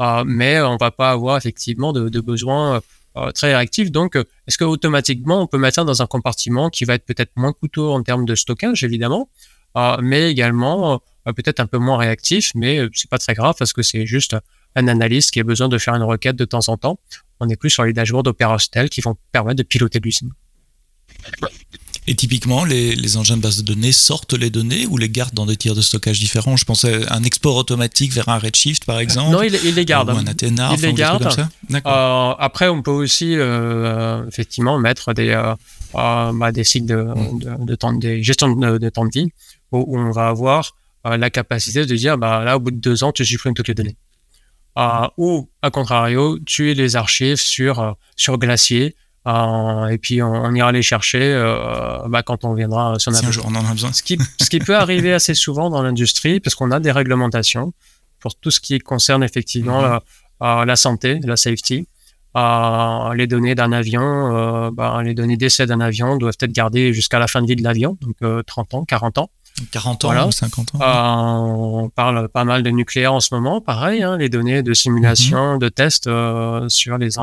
Euh, 0.00 0.22
mais 0.26 0.60
on 0.60 0.76
va 0.76 0.90
pas 0.90 1.10
avoir 1.10 1.36
effectivement 1.36 1.92
de, 1.92 2.08
de 2.08 2.20
besoins 2.20 2.76
euh, 2.76 2.80
très 3.34 3.54
réactifs. 3.54 3.90
Donc, 3.90 4.16
est-ce 4.16 4.56
que 4.56 4.64
automatiquement 4.64 5.42
on 5.42 5.46
peut 5.46 5.58
mettre 5.58 5.76
ça 5.76 5.84
dans 5.84 6.02
un 6.02 6.06
compartiment 6.06 6.70
qui 6.70 6.84
va 6.84 6.94
être 6.94 7.04
peut-être 7.04 7.32
moins 7.36 7.52
coûteux 7.52 7.82
en 7.88 8.02
termes 8.02 8.24
de 8.24 8.34
stockage, 8.34 8.84
évidemment, 8.84 9.28
euh, 9.76 9.96
mais 10.02 10.30
également 10.30 11.00
euh, 11.26 11.32
peut-être 11.32 11.60
un 11.60 11.66
peu 11.66 11.78
moins 11.78 11.96
réactif, 11.96 12.52
mais 12.54 12.80
c'est 12.92 13.10
pas 13.10 13.18
très 13.18 13.34
grave 13.34 13.54
parce 13.58 13.72
que 13.72 13.82
c'est 13.82 14.06
juste 14.06 14.36
un 14.76 14.88
analyste 14.88 15.32
qui 15.32 15.40
a 15.40 15.44
besoin 15.44 15.68
de 15.68 15.78
faire 15.78 15.94
une 15.94 16.02
requête 16.02 16.36
de 16.36 16.44
temps 16.44 16.68
en 16.68 16.76
temps. 16.76 16.98
On 17.40 17.48
est 17.48 17.56
plus 17.56 17.70
sur 17.70 17.84
les 17.84 17.92
dashboards 17.92 18.26
opérationnels 18.26 18.90
qui 18.90 19.00
vont 19.00 19.16
permettre 19.32 19.58
de 19.58 19.62
piloter 19.62 20.00
l'usine. 20.00 20.30
Et 22.06 22.14
typiquement, 22.14 22.64
les, 22.64 23.16
engins 23.16 23.36
de 23.36 23.42
base 23.42 23.58
de 23.58 23.62
données 23.62 23.92
sortent 23.92 24.32
les 24.32 24.50
données 24.50 24.86
ou 24.86 24.96
les 24.96 25.08
gardent 25.08 25.34
dans 25.34 25.46
des 25.46 25.56
tiers 25.56 25.74
de 25.74 25.80
stockage 25.80 26.18
différents? 26.18 26.56
Je 26.56 26.64
pensais 26.64 27.06
à 27.06 27.14
un 27.14 27.22
export 27.22 27.56
automatique 27.56 28.12
vers 28.12 28.28
un 28.28 28.38
Redshift, 28.38 28.84
par 28.84 28.98
exemple. 28.98 29.32
Non, 29.32 29.42
il, 29.42 29.52
les 29.52 29.84
garde. 29.84 30.10
Ou 30.10 30.16
un 30.16 30.26
Athena. 30.26 30.70
Il 30.74 30.80
les 30.80 30.92
garde. 30.94 31.28
Euh, 31.72 32.34
après, 32.38 32.68
on 32.68 32.82
peut 32.82 32.90
aussi 32.90 33.36
euh, 33.36 34.26
effectivement 34.26 34.78
mettre 34.78 35.12
des, 35.12 35.28
euh, 35.28 35.54
bah, 35.92 36.52
des 36.52 36.64
cycles 36.64 36.86
de, 36.86 37.64
de, 37.64 37.74
temps, 37.74 37.92
des 37.92 38.22
gestions 38.22 38.48
de, 38.56 38.88
temps 38.88 39.04
de 39.04 39.12
vie 39.12 39.28
où, 39.70 39.98
on 39.98 40.10
va 40.10 40.28
avoir 40.28 40.74
la 41.04 41.30
capacité 41.30 41.86
de 41.86 41.94
dire, 41.94 42.18
bah, 42.18 42.42
là, 42.44 42.56
au 42.56 42.60
bout 42.60 42.70
de 42.70 42.76
deux 42.76 43.04
ans, 43.04 43.12
tu 43.12 43.24
supprimes 43.24 43.54
toutes 43.54 43.68
les 43.68 43.74
données. 43.74 43.96
ou, 45.18 45.48
à 45.62 45.70
contrario, 45.70 46.38
tu 46.46 46.72
les 46.72 46.96
archives 46.96 47.40
sur, 47.40 47.94
sur 48.16 48.38
Glacier 48.38 48.96
euh, 49.26 49.88
et 49.88 49.98
puis 49.98 50.22
on, 50.22 50.54
ira 50.54 50.72
les 50.72 50.82
chercher 50.82 51.20
euh, 51.22 52.08
bah, 52.08 52.22
quand 52.22 52.44
on 52.44 52.54
viendra 52.54 52.98
sur 52.98 53.14
si 53.14 53.26
un 53.26 53.30
jour 53.30 53.44
on 53.48 53.54
en 53.54 53.66
a 53.66 53.72
besoin. 53.72 53.92
Ce 53.92 54.02
qui, 54.02 54.18
ce 54.40 54.48
qui 54.48 54.60
peut 54.60 54.76
arriver 54.76 55.12
assez 55.12 55.34
souvent 55.34 55.68
dans 55.68 55.82
l'industrie, 55.82 56.40
parce 56.40 56.54
qu'on 56.54 56.70
a 56.70 56.80
des 56.80 56.90
réglementations 56.90 57.72
pour 58.18 58.34
tout 58.34 58.50
ce 58.50 58.60
qui 58.60 58.78
concerne 58.78 59.22
effectivement 59.22 59.82
mhm. 59.82 60.00
la, 60.40 60.64
la, 60.64 60.76
santé, 60.76 61.20
la 61.22 61.36
safety. 61.36 61.86
Euh, 62.36 63.12
les 63.14 63.26
données 63.26 63.56
d'un 63.56 63.72
avion, 63.72 64.02
euh, 64.02 64.70
bah, 64.72 65.02
les 65.02 65.14
données 65.14 65.36
d'essai 65.36 65.66
d'un 65.66 65.80
avion 65.80 66.16
doivent 66.16 66.36
être 66.40 66.52
gardées 66.52 66.92
jusqu'à 66.92 67.18
la 67.18 67.26
fin 67.26 67.42
de 67.42 67.46
vie 67.46 67.56
de 67.56 67.64
l'avion, 67.64 67.98
donc 68.00 68.46
30 68.46 68.74
ans, 68.74 68.84
40 68.84 69.18
ans. 69.18 69.30
40 69.72 70.04
ans 70.04 70.28
ou 70.28 70.32
50 70.32 70.76
ans. 70.76 71.82
on 71.82 71.88
parle 71.90 72.28
pas 72.28 72.44
mal 72.44 72.62
de 72.62 72.70
nucléaire 72.70 73.12
en 73.12 73.20
ce 73.20 73.34
moment, 73.34 73.60
pareil, 73.60 74.02
hein, 74.02 74.16
les 74.16 74.28
données 74.28 74.62
de 74.62 74.72
simulation, 74.72 75.54
mhm. 75.54 75.58
de 75.58 75.68
tests 75.68 76.08
sur 76.68 76.98
les 76.98 77.18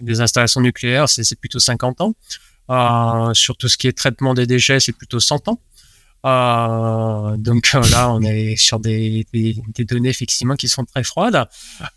des 0.00 0.20
installations 0.20 0.60
nucléaires, 0.60 1.08
c'est 1.08 1.38
plutôt 1.38 1.58
50 1.58 2.00
ans. 2.00 2.14
Euh, 2.70 3.34
sur 3.34 3.56
tout 3.56 3.68
ce 3.68 3.76
qui 3.76 3.88
est 3.88 3.92
traitement 3.92 4.34
des 4.34 4.46
déchets, 4.46 4.80
c'est 4.80 4.92
plutôt 4.92 5.20
100 5.20 5.48
ans. 5.48 5.60
Euh, 6.26 7.36
donc 7.36 7.70
euh, 7.74 7.82
là, 7.90 8.10
on 8.10 8.22
est 8.22 8.56
sur 8.56 8.80
des, 8.80 9.26
données 9.80 10.08
effectivement 10.08 10.56
qui 10.56 10.68
sont 10.68 10.84
très 10.84 11.04
froides. 11.04 11.46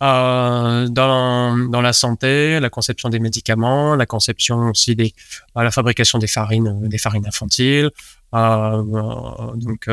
Dans, 0.02 1.82
la 1.82 1.94
santé, 1.94 2.60
la 2.60 2.70
conception 2.70 3.08
des 3.10 3.20
médicaments, 3.20 3.96
la 3.96 4.06
conception 4.06 4.70
aussi 4.70 4.96
des, 4.96 5.14
la 5.56 5.72
fabrication 5.72 6.20
des 6.20 6.28
farines, 6.28 6.90
des 6.90 6.98
farines 6.98 7.26
infantiles. 7.26 7.90
Donc 8.34 9.90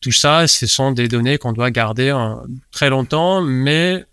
tout 0.00 0.12
ça, 0.12 0.46
ce 0.46 0.66
sont 0.68 0.92
des 0.92 1.08
données 1.08 1.38
qu'on 1.38 1.52
doit 1.52 1.72
garder 1.72 2.16
très 2.70 2.90
longtemps, 2.90 3.40
mais 3.42 4.04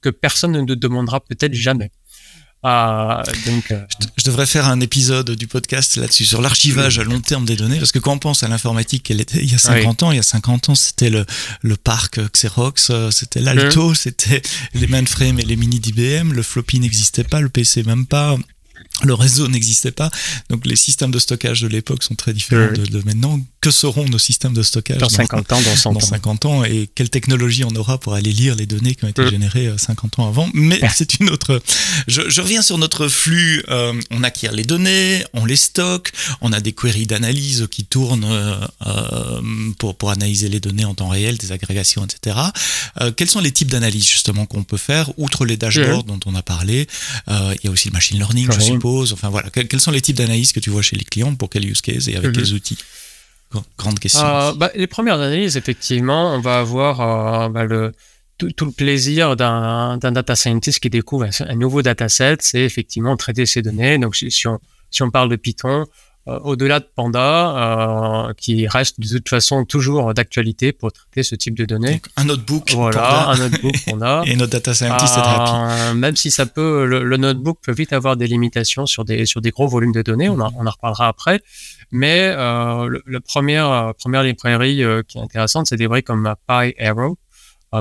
que 0.00 0.08
personne 0.08 0.52
ne 0.52 0.74
demandera 0.74 1.20
peut-être 1.20 1.54
jamais. 1.54 1.90
Ah, 2.64 3.22
donc, 3.46 3.70
euh, 3.70 3.84
je, 4.16 4.24
devrais 4.24 4.46
faire 4.46 4.66
un 4.66 4.80
épisode 4.80 5.30
du 5.30 5.46
podcast 5.46 5.96
là-dessus, 5.96 6.24
sur 6.24 6.42
l'archivage 6.42 6.98
à 6.98 7.04
long 7.04 7.20
terme 7.20 7.44
des 7.44 7.54
données, 7.54 7.78
parce 7.78 7.92
que 7.92 8.00
quand 8.00 8.12
on 8.14 8.18
pense 8.18 8.42
à 8.42 8.48
l'informatique 8.48 9.04
qu'elle 9.04 9.20
était 9.20 9.38
il 9.38 9.50
y 9.50 9.54
a 9.54 9.58
50 9.58 10.02
ans, 10.02 10.10
il 10.10 10.16
y 10.16 10.20
a 10.20 10.24
50 10.24 10.70
ans, 10.70 10.74
c'était 10.74 11.08
le, 11.08 11.24
le 11.62 11.76
parc 11.76 12.18
Xerox, 12.32 12.88
euh, 12.90 13.12
c'était 13.12 13.40
l'Alto, 13.40 13.94
c'était 13.94 14.42
les 14.74 14.88
mainframes 14.88 15.38
et 15.38 15.44
les 15.44 15.54
mini 15.54 15.78
d'IBM, 15.78 16.32
le 16.32 16.42
floppy 16.42 16.80
n'existait 16.80 17.24
pas, 17.24 17.40
le 17.40 17.48
PC 17.48 17.84
même 17.84 18.06
pas, 18.06 18.36
le 19.04 19.14
réseau 19.14 19.48
n'existait 19.48 19.92
pas, 19.92 20.10
donc 20.50 20.66
les 20.66 20.76
systèmes 20.76 21.10
de 21.10 21.18
stockage 21.18 21.60
de 21.62 21.68
l'époque 21.68 22.02
sont 22.02 22.14
très 22.14 22.32
différents 22.32 22.72
de, 22.72 23.02
maintenant. 23.04 23.40
Que 23.60 23.70
seront 23.70 24.08
nos 24.08 24.18
systèmes 24.18 24.54
de 24.54 24.62
stockage 24.62 24.98
dans 24.98 25.08
50 25.08 25.52
ans, 25.52 25.60
dans 25.60 25.76
100 25.76 25.92
dans 25.92 26.00
50 26.00 26.44
ans, 26.46 26.64
et 26.64 26.88
quelle 26.94 27.10
technologie 27.10 27.64
on 27.64 27.74
aura 27.74 27.98
pour 27.98 28.14
aller 28.14 28.32
lire 28.32 28.54
les 28.54 28.66
données 28.66 28.94
qui 28.94 29.04
ont 29.04 29.08
été 29.08 29.28
générées 29.28 29.72
50 29.76 30.18
euh, 30.18 30.22
ans 30.22 30.28
avant? 30.28 30.48
Mais 30.54 30.80
c'est 30.94 31.18
une 31.20 31.30
autre. 31.30 31.60
Je, 32.06 32.22
je, 32.28 32.40
reviens 32.40 32.62
sur 32.62 32.78
notre 32.78 33.08
flux. 33.08 33.62
Euh, 33.68 33.92
on 34.10 34.22
acquiert 34.22 34.52
les 34.52 34.64
données, 34.64 35.24
on 35.32 35.44
les 35.44 35.56
stocke, 35.56 36.12
on 36.40 36.52
a 36.52 36.60
des 36.60 36.72
queries 36.72 37.06
d'analyse 37.06 37.66
qui 37.70 37.84
tournent 37.84 38.24
euh, 38.24 39.40
pour 39.78 39.96
pour 39.96 40.10
analyser 40.10 40.48
les 40.48 40.60
données 40.60 40.84
en 40.84 40.94
temps 40.94 41.08
réel, 41.08 41.36
des 41.36 41.52
agrégations, 41.52 42.04
etc. 42.04 42.36
Euh, 43.00 43.12
quels 43.12 43.30
sont 43.30 43.40
les 43.40 43.52
types 43.52 43.70
d'analyses 43.70 44.08
justement 44.08 44.46
qu'on 44.46 44.64
peut 44.64 44.76
faire? 44.76 45.10
Outre 45.18 45.44
les 45.44 45.56
dashboards 45.56 46.04
dont 46.04 46.20
on 46.26 46.34
a 46.34 46.42
parlé 46.42 46.86
Il 47.28 47.58
y 47.64 47.68
a 47.68 47.70
aussi 47.70 47.88
le 47.88 47.92
machine 47.92 48.18
learning, 48.18 48.48
je 48.52 48.60
suppose 48.74 49.12
Enfin 49.12 49.28
voilà, 49.28 49.50
quels 49.50 49.80
sont 49.80 49.90
les 49.90 50.00
types 50.00 50.16
d'analyses 50.16 50.52
que 50.52 50.60
tu 50.60 50.70
vois 50.70 50.82
chez 50.82 50.96
les 50.96 51.04
clients 51.04 51.34
pour 51.34 51.50
quel 51.50 51.64
use 51.64 51.80
case 51.80 52.08
et 52.08 52.16
avec 52.16 52.30
mhm. 52.30 52.36
quels 52.36 52.54
outils? 52.54 52.78
Grande 53.78 53.98
question. 53.98 54.24
Euh, 54.24 54.52
bah, 54.52 54.70
les 54.74 54.86
premières 54.86 55.20
analyses, 55.20 55.56
effectivement, 55.56 56.34
on 56.34 56.40
va 56.40 56.58
avoir 56.58 57.00
euh, 57.00 57.48
bah, 57.48 57.64
le, 57.64 57.94
tout, 58.36 58.52
le 58.60 58.70
plaisir 58.70 59.36
d'un 59.36 59.96
data 59.98 60.36
scientist 60.36 60.80
qui 60.80 60.90
découvre 60.90 61.26
un, 61.40 61.54
nouveau 61.54 61.82
dataset, 61.82 62.36
c'est 62.40 62.60
effectivement 62.60 63.16
traiter 63.16 63.46
ces 63.46 63.62
données. 63.62 63.98
Donc 63.98 64.16
si 64.16 64.46
on, 64.46 64.58
si 64.90 65.02
on 65.02 65.10
parle 65.10 65.30
de 65.30 65.36
Python, 65.36 65.86
au-delà 66.44 66.80
de 66.80 66.88
Panda, 66.94 68.28
euh, 68.28 68.32
qui 68.34 68.66
reste 68.66 69.00
de 69.00 69.18
toute 69.18 69.28
façon 69.28 69.64
toujours 69.64 70.12
d'actualité 70.14 70.72
pour 70.72 70.92
traiter 70.92 71.22
ce 71.22 71.34
type 71.34 71.56
de 71.56 71.64
données. 71.64 72.00
un 72.16 72.24
notebook. 72.24 72.72
Voilà, 72.72 73.28
un 73.30 73.36
notebook 73.36 73.74
qu'on 73.86 74.00
a. 74.02 74.22
Et 74.26 74.36
notre 74.36 74.52
data 74.52 74.74
scientist 74.74 75.16
est 75.16 75.20
happy. 75.20 75.50
Euh, 75.52 75.94
même 75.94 76.16
si 76.16 76.30
ça 76.30 76.46
peut, 76.46 76.86
le, 76.86 77.16
notebook 77.16 77.58
peut 77.62 77.72
vite 77.72 77.92
avoir 77.92 78.16
des 78.16 78.26
limitations 78.26 78.86
sur 78.86 79.04
des 79.04 79.26
sur 79.26 79.40
des 79.40 79.50
gros 79.50 79.68
volumes 79.68 79.92
de 79.92 80.02
données. 80.02 80.28
On, 80.28 80.38
on 80.38 80.66
en 80.66 80.70
reparlera 80.70 81.08
après. 81.08 81.40
Mais 81.90 82.34
le, 82.34 83.02
le 83.04 83.20
première 83.20 83.94
première 83.98 84.22
librairie 84.22 84.82
qui 85.08 85.18
est 85.18 85.20
intéressante, 85.20 85.66
c'est 85.66 85.76
des 85.76 85.84
librairies 85.84 86.02
comme 86.02 86.34
PyArrow 86.46 87.18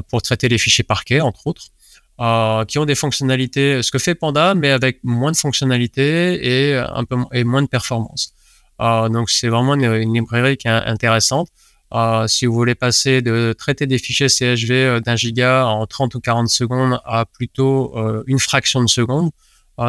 pour 0.10 0.22
traiter 0.22 0.48
les 0.50 0.58
fichiers 0.58 0.84
parquets, 0.84 1.22
entre 1.22 1.48
autres. 1.48 1.72
Euh, 2.20 2.66
qui 2.66 2.80
ont 2.80 2.86
des 2.86 2.96
fonctionnalités, 2.96 3.84
ce 3.84 3.92
que 3.92 4.00
fait 4.00 4.16
Panda, 4.16 4.56
mais 4.56 4.72
avec 4.72 5.00
moins 5.04 5.32
de 5.32 5.38
fonctionnalités 5.38 6.72
et 6.72 6.76
un 6.76 7.04
peu 7.04 7.16
et 7.32 7.44
moins 7.44 7.62
de 7.62 7.68
performance. 7.68 8.34
Euh, 8.82 9.10
donc 9.10 9.30
c'est 9.30 9.50
vraiment 9.50 9.76
une, 9.76 10.13
librairie 10.13 10.58
qui 10.58 10.68
est 10.68 10.72
intéressante. 10.72 11.50
Euh, 11.94 12.28
si 12.28 12.46
vous 12.46 12.54
voulez 12.54 12.76
passer 12.76 13.22
de 13.22 13.56
traiter 13.58 13.88
des 13.88 13.98
fichiers 13.98 14.28
CSV 14.28 14.74
euh, 14.74 15.00
d'un 15.00 15.16
giga 15.16 15.66
en 15.66 15.86
30 15.86 16.16
ou 16.16 16.20
40 16.20 16.50
secondes 16.50 17.00
à 17.06 17.26
plutôt 17.26 17.96
une 18.28 18.40
fraction 18.40 18.82
de 18.84 18.90
seconde, 18.90 19.32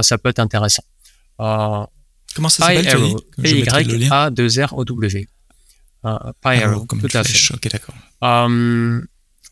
ça 0.03 0.18
peut 0.18 0.29
être 0.29 0.38
intéressant. 0.38 0.85
Comment 1.38 2.48
ça 2.48 2.66
s'appelle 2.66 3.16
P-Y-A-2-R-O-W. 3.42 5.29
PyArrow, 6.42 6.87
comme 6.87 7.01
tout 7.01 7.16
à 7.16 7.24
fait. 7.24 7.55
Ok, 7.55 7.68
d'accord 7.70 7.94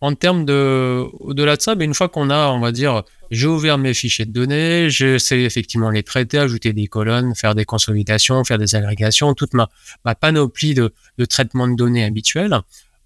en 0.07 0.15
termes 0.15 0.45
de, 0.45 1.05
au-delà 1.19 1.57
de 1.57 1.63
ça, 1.63 1.75
ben 1.75 1.85
une 1.85 1.95
fois 1.95 2.09
qu'on 2.09 2.31
a, 2.31 2.47
on 2.51 2.61
va 2.61 2.71
dire, 2.71 3.03
j'ai 3.33 3.49
ouvert 3.49 3.77
mes 3.77 3.93
fichiers 3.93 4.25
de 4.25 4.31
données, 4.31 4.89
je 4.89 5.19
sais 5.19 5.43
effectivement 5.43 5.91
les 5.91 6.05
traiter, 6.05 6.39
ajouter 6.39 6.73
des 6.73 6.87
colonnes, 6.87 7.35
faire 7.35 7.57
des 7.57 7.65
consolidations, 7.65 8.45
faire 8.45 8.59
des 8.59 8.77
agrégations, 8.77 9.35
toute 9.35 9.53
ma, 9.53 9.69
ma 10.05 10.15
panoplie 10.15 10.75
de, 10.75 10.93
de 11.19 11.25
traitement 11.25 11.67
de 11.67 11.75
données 11.75 12.05
habituels, 12.05 12.57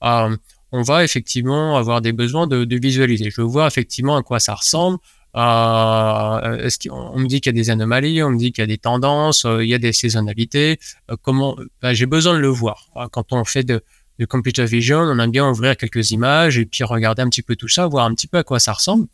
euh, 0.04 0.36
on 0.72 0.82
va 0.82 1.02
effectivement 1.02 1.78
avoir 1.78 2.02
des 2.02 2.12
besoins 2.12 2.46
de, 2.46 2.64
de, 2.64 2.76
visualiser. 2.76 3.30
Je 3.30 3.40
veux 3.40 3.46
voir 3.46 3.66
effectivement 3.66 4.18
à 4.18 4.22
quoi 4.22 4.38
ça 4.38 4.54
ressemble. 4.54 4.98
est-ce 5.34 6.86
qu'on 6.86 7.18
me 7.18 7.26
dit 7.26 7.40
qu'il 7.40 7.56
y 7.56 7.56
a 7.56 7.60
des 7.62 7.70
anomalies, 7.70 8.22
on 8.22 8.28
me 8.28 8.38
dit 8.38 8.52
qu'il 8.52 8.60
y 8.60 8.64
a 8.64 8.72
des 8.74 8.76
tendances, 8.76 9.46
il 9.46 9.68
y 9.68 9.74
a 9.74 9.78
des 9.78 9.92
saisonnalités. 9.92 10.78
comment 11.22 11.56
ben, 11.80 11.94
J'ai 11.94 12.06
besoin 12.06 12.34
de 12.34 12.40
le 12.40 12.48
voir. 12.48 12.90
Quand 13.10 13.32
on 13.32 13.44
fait 13.44 13.64
de, 13.64 13.82
de 14.20 14.26
computer 14.26 14.66
vision, 14.66 14.98
on 14.98 15.18
aime 15.18 15.30
bien 15.30 15.48
ouvrir 15.48 15.76
quelques 15.76 16.12
images 16.12 16.58
et 16.58 16.66
puis 16.66 16.84
regarder 16.84 17.22
un 17.22 17.28
petit 17.28 17.42
peu 17.42 17.56
tout 17.56 17.68
ça, 17.68 17.88
voir 17.88 18.04
un 18.04 18.14
petit 18.14 18.28
peu 18.28 18.38
à 18.38 18.44
quoi 18.44 18.60
ça 18.60 18.72
ressemble. 18.72 19.06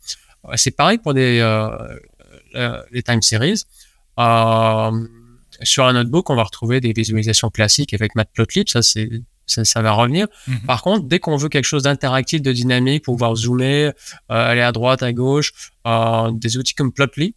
C'est 0.55 0.75
pareil 0.75 0.97
pour 0.97 1.13
des, 1.13 1.39
les 2.91 3.03
time 3.03 3.21
series. 3.21 3.63
sur 5.63 5.85
un 5.85 5.93
notebook, 5.93 6.29
on 6.29 6.35
va 6.35 6.43
retrouver 6.43 6.81
des 6.81 6.93
visualisations 6.93 7.49
classiques 7.49 7.93
avec 7.93 8.15
Matplotlib, 8.15 8.67
ça 8.67 8.81
c'est 8.81 9.09
ça, 9.47 9.81
va 9.81 9.93
revenir. 9.93 10.27
Mhm. 10.47 10.59
Par 10.67 10.81
contre, 10.83 11.07
dès 11.07 11.19
qu'on 11.19 11.37
veut 11.37 11.49
quelque 11.49 11.65
chose 11.65 11.83
d'interactif, 11.83 12.41
de 12.41 12.51
dynamique, 12.51 13.05
pouvoir 13.05 13.35
zoomer, 13.35 13.87
euh, 13.87 13.91
aller 14.27 14.61
à 14.61 14.71
droite, 14.71 15.03
à 15.03 15.13
gauche, 15.13 15.53
euh, 15.85 16.31
des 16.33 16.57
outils 16.57 16.73
comme 16.73 16.91
Plotly 16.91 17.35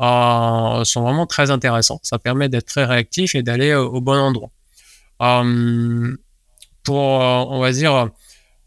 euh, 0.00 0.84
sont 0.84 1.02
vraiment 1.02 1.26
très 1.26 1.50
intéressants. 1.50 2.00
Ça 2.02 2.18
permet 2.18 2.48
d'être 2.48 2.66
très 2.66 2.84
réactif 2.84 3.34
et 3.34 3.42
d'aller 3.42 3.74
au 3.74 4.00
bon 4.00 4.18
endroit. 4.18 4.50
Pour, 6.86 6.96
on 6.96 7.60
va 7.60 7.72
dire, 7.72 8.08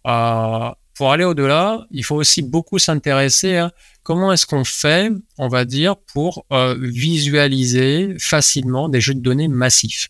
pour 0.04 1.12
aller 1.12 1.24
au-delà, 1.24 1.88
il 1.90 2.04
faut 2.04 2.16
aussi 2.16 2.42
beaucoup 2.42 2.78
s'intéresser 2.78 3.58
à 3.58 3.72
comment 4.04 4.32
est-ce 4.32 4.46
qu'on 4.46 4.64
fait, 4.64 5.12
on 5.38 5.48
va 5.48 5.66
dire, 5.66 5.96
pour 6.14 6.46
visualiser 6.78 8.16
facilement 8.20 8.90
des 8.90 9.02
jeux 9.02 9.16
de 9.16 9.22
données 9.22 9.48
massifs. 9.48 10.10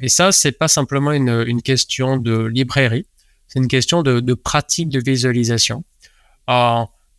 Et 0.00 0.08
ça, 0.08 0.32
c'est 0.32 0.52
pas 0.52 0.68
simplement 0.68 1.12
une, 1.12 1.62
question 1.62 2.16
de 2.16 2.44
librairie, 2.46 3.06
c'est 3.46 3.60
une 3.60 3.68
question 3.68 4.02
de, 4.02 4.20
de, 4.20 4.34
pratique 4.34 4.88
de 4.88 5.00
visualisation. 5.00 5.84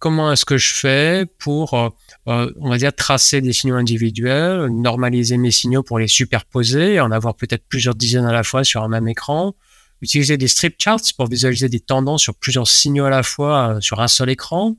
Comment 0.01 0.31
est-ce 0.31 0.45
que 0.45 0.57
je 0.57 0.73
fais 0.73 1.27
pour, 1.37 1.75
euh, 1.75 1.89
euh, 2.27 2.51
on 2.59 2.71
va 2.71 2.79
dire, 2.79 2.91
tracer 2.91 3.39
des 3.39 3.53
signaux 3.53 3.75
individuels, 3.75 4.65
normaliser 4.65 5.37
mes 5.37 5.51
signaux 5.51 5.83
pour 5.83 5.99
les 5.99 6.07
superposer, 6.07 6.99
en 6.99 7.11
avoir 7.11 7.35
peut-être 7.35 7.63
plusieurs 7.69 7.93
dizaines 7.93 8.25
à 8.25 8.33
la 8.33 8.41
fois 8.41 8.63
sur 8.63 8.81
un 8.81 8.87
même 8.87 9.07
écran, 9.07 9.53
utiliser 10.01 10.37
des 10.37 10.47
strip 10.47 10.75
charts 10.79 11.01
pour 11.15 11.27
visualiser 11.27 11.69
des 11.69 11.79
tendances 11.79 12.23
sur 12.23 12.35
plusieurs 12.35 12.67
signaux 12.67 13.05
à 13.05 13.09
la 13.09 13.23
fois 13.23 13.75
euh, 13.75 13.81
sur 13.81 14.01
un 14.01 14.07
seul 14.07 14.29
écran. 14.29 14.75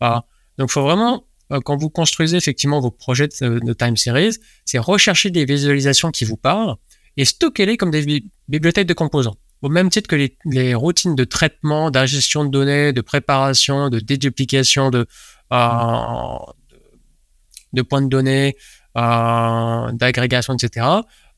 Ah, 0.00 0.24
donc, 0.58 0.70
faut 0.70 0.82
vraiment 0.82 1.24
quand 1.64 1.76
vous 1.76 1.90
construisez 1.90 2.36
effectivement 2.36 2.80
vos 2.80 2.90
projets 2.90 3.28
de, 3.40 3.72
time 3.72 3.96
series, 3.96 4.36
c'est 4.64 4.78
rechercher 4.78 5.30
des 5.30 5.44
visualisations 5.44 6.10
qui 6.10 6.24
vous 6.24 6.36
parlent 6.36 6.76
et 7.16 7.24
stocker-les 7.24 7.76
comme 7.76 7.90
des 7.90 8.22
bibliothèques 8.48 8.86
de 8.86 8.94
composants. 8.94 9.36
Au 9.62 9.68
même 9.68 9.88
titre 9.88 10.08
que 10.08 10.28
les, 10.44 10.74
routines 10.74 11.16
de 11.16 11.24
traitement, 11.24 11.90
d'ingestion 11.90 12.44
de 12.44 12.50
données, 12.50 12.92
de 12.92 13.00
préparation, 13.00 13.88
de 13.88 13.98
déduplication 13.98 14.90
de, 14.90 15.06
euh, 15.52 16.36
points 17.88 18.02
de 18.02 18.08
données, 18.08 18.56
euh, 18.96 19.90
d'agrégation, 19.92 20.54
etc. 20.54 20.86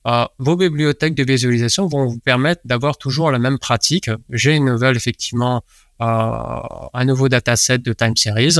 Euh, 0.07 0.25
vos 0.39 0.57
bibliothèques 0.57 1.15
de 1.15 1.25
visualisation 1.25 1.87
vont 1.87 2.07
vous 2.07 2.19
permettre 2.19 2.63
d'avoir 2.65 2.97
toujours 2.97 3.31
la 3.31 3.39
même 3.39 3.59
pratique. 3.59 4.11
J'ai 4.31 4.55
une 4.55 4.65
nouvelle, 4.65 4.97
effectivement, 4.97 5.63
un 5.99 7.05
nouveau 7.05 7.29
dataset 7.29 7.79
de 7.79 7.93
time 7.93 8.17
series. 8.17 8.57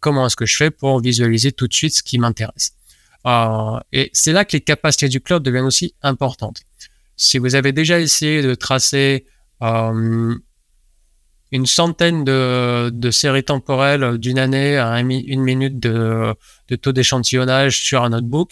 comment 0.00 0.26
est-ce 0.26 0.34
que 0.34 0.46
je 0.46 0.56
fais 0.56 0.70
pour 0.72 1.00
visualiser 1.00 1.52
tout 1.52 1.68
de 1.68 1.72
suite 1.72 1.94
ce 1.94 2.02
qui 2.02 2.18
m'intéresse? 2.18 2.72
Euh, 3.26 3.78
et 3.92 4.10
c'est 4.12 4.32
là 4.32 4.44
que 4.44 4.52
les 4.56 4.60
capacités 4.60 5.08
du 5.08 5.20
cloud 5.20 5.42
deviennent 5.42 5.64
aussi 5.64 5.94
importantes. 6.02 6.62
Si 7.16 7.38
vous 7.38 7.54
avez 7.54 7.72
déjà 7.72 8.00
essayé 8.00 8.42
de 8.42 8.54
tracer 8.54 9.26
euh, 9.62 10.34
une 11.52 11.66
centaine 11.66 12.24
de, 12.24 13.10
séries 13.10 13.44
temporelles 13.44 14.18
d'une 14.18 14.38
année 14.38 14.76
à 14.76 14.98
une 14.98 15.42
minute 15.42 15.78
de 15.78 16.34
taux 16.80 16.92
d'échantillonnage 16.92 17.80
sur 17.80 18.02
un 18.02 18.10
notebook, 18.10 18.50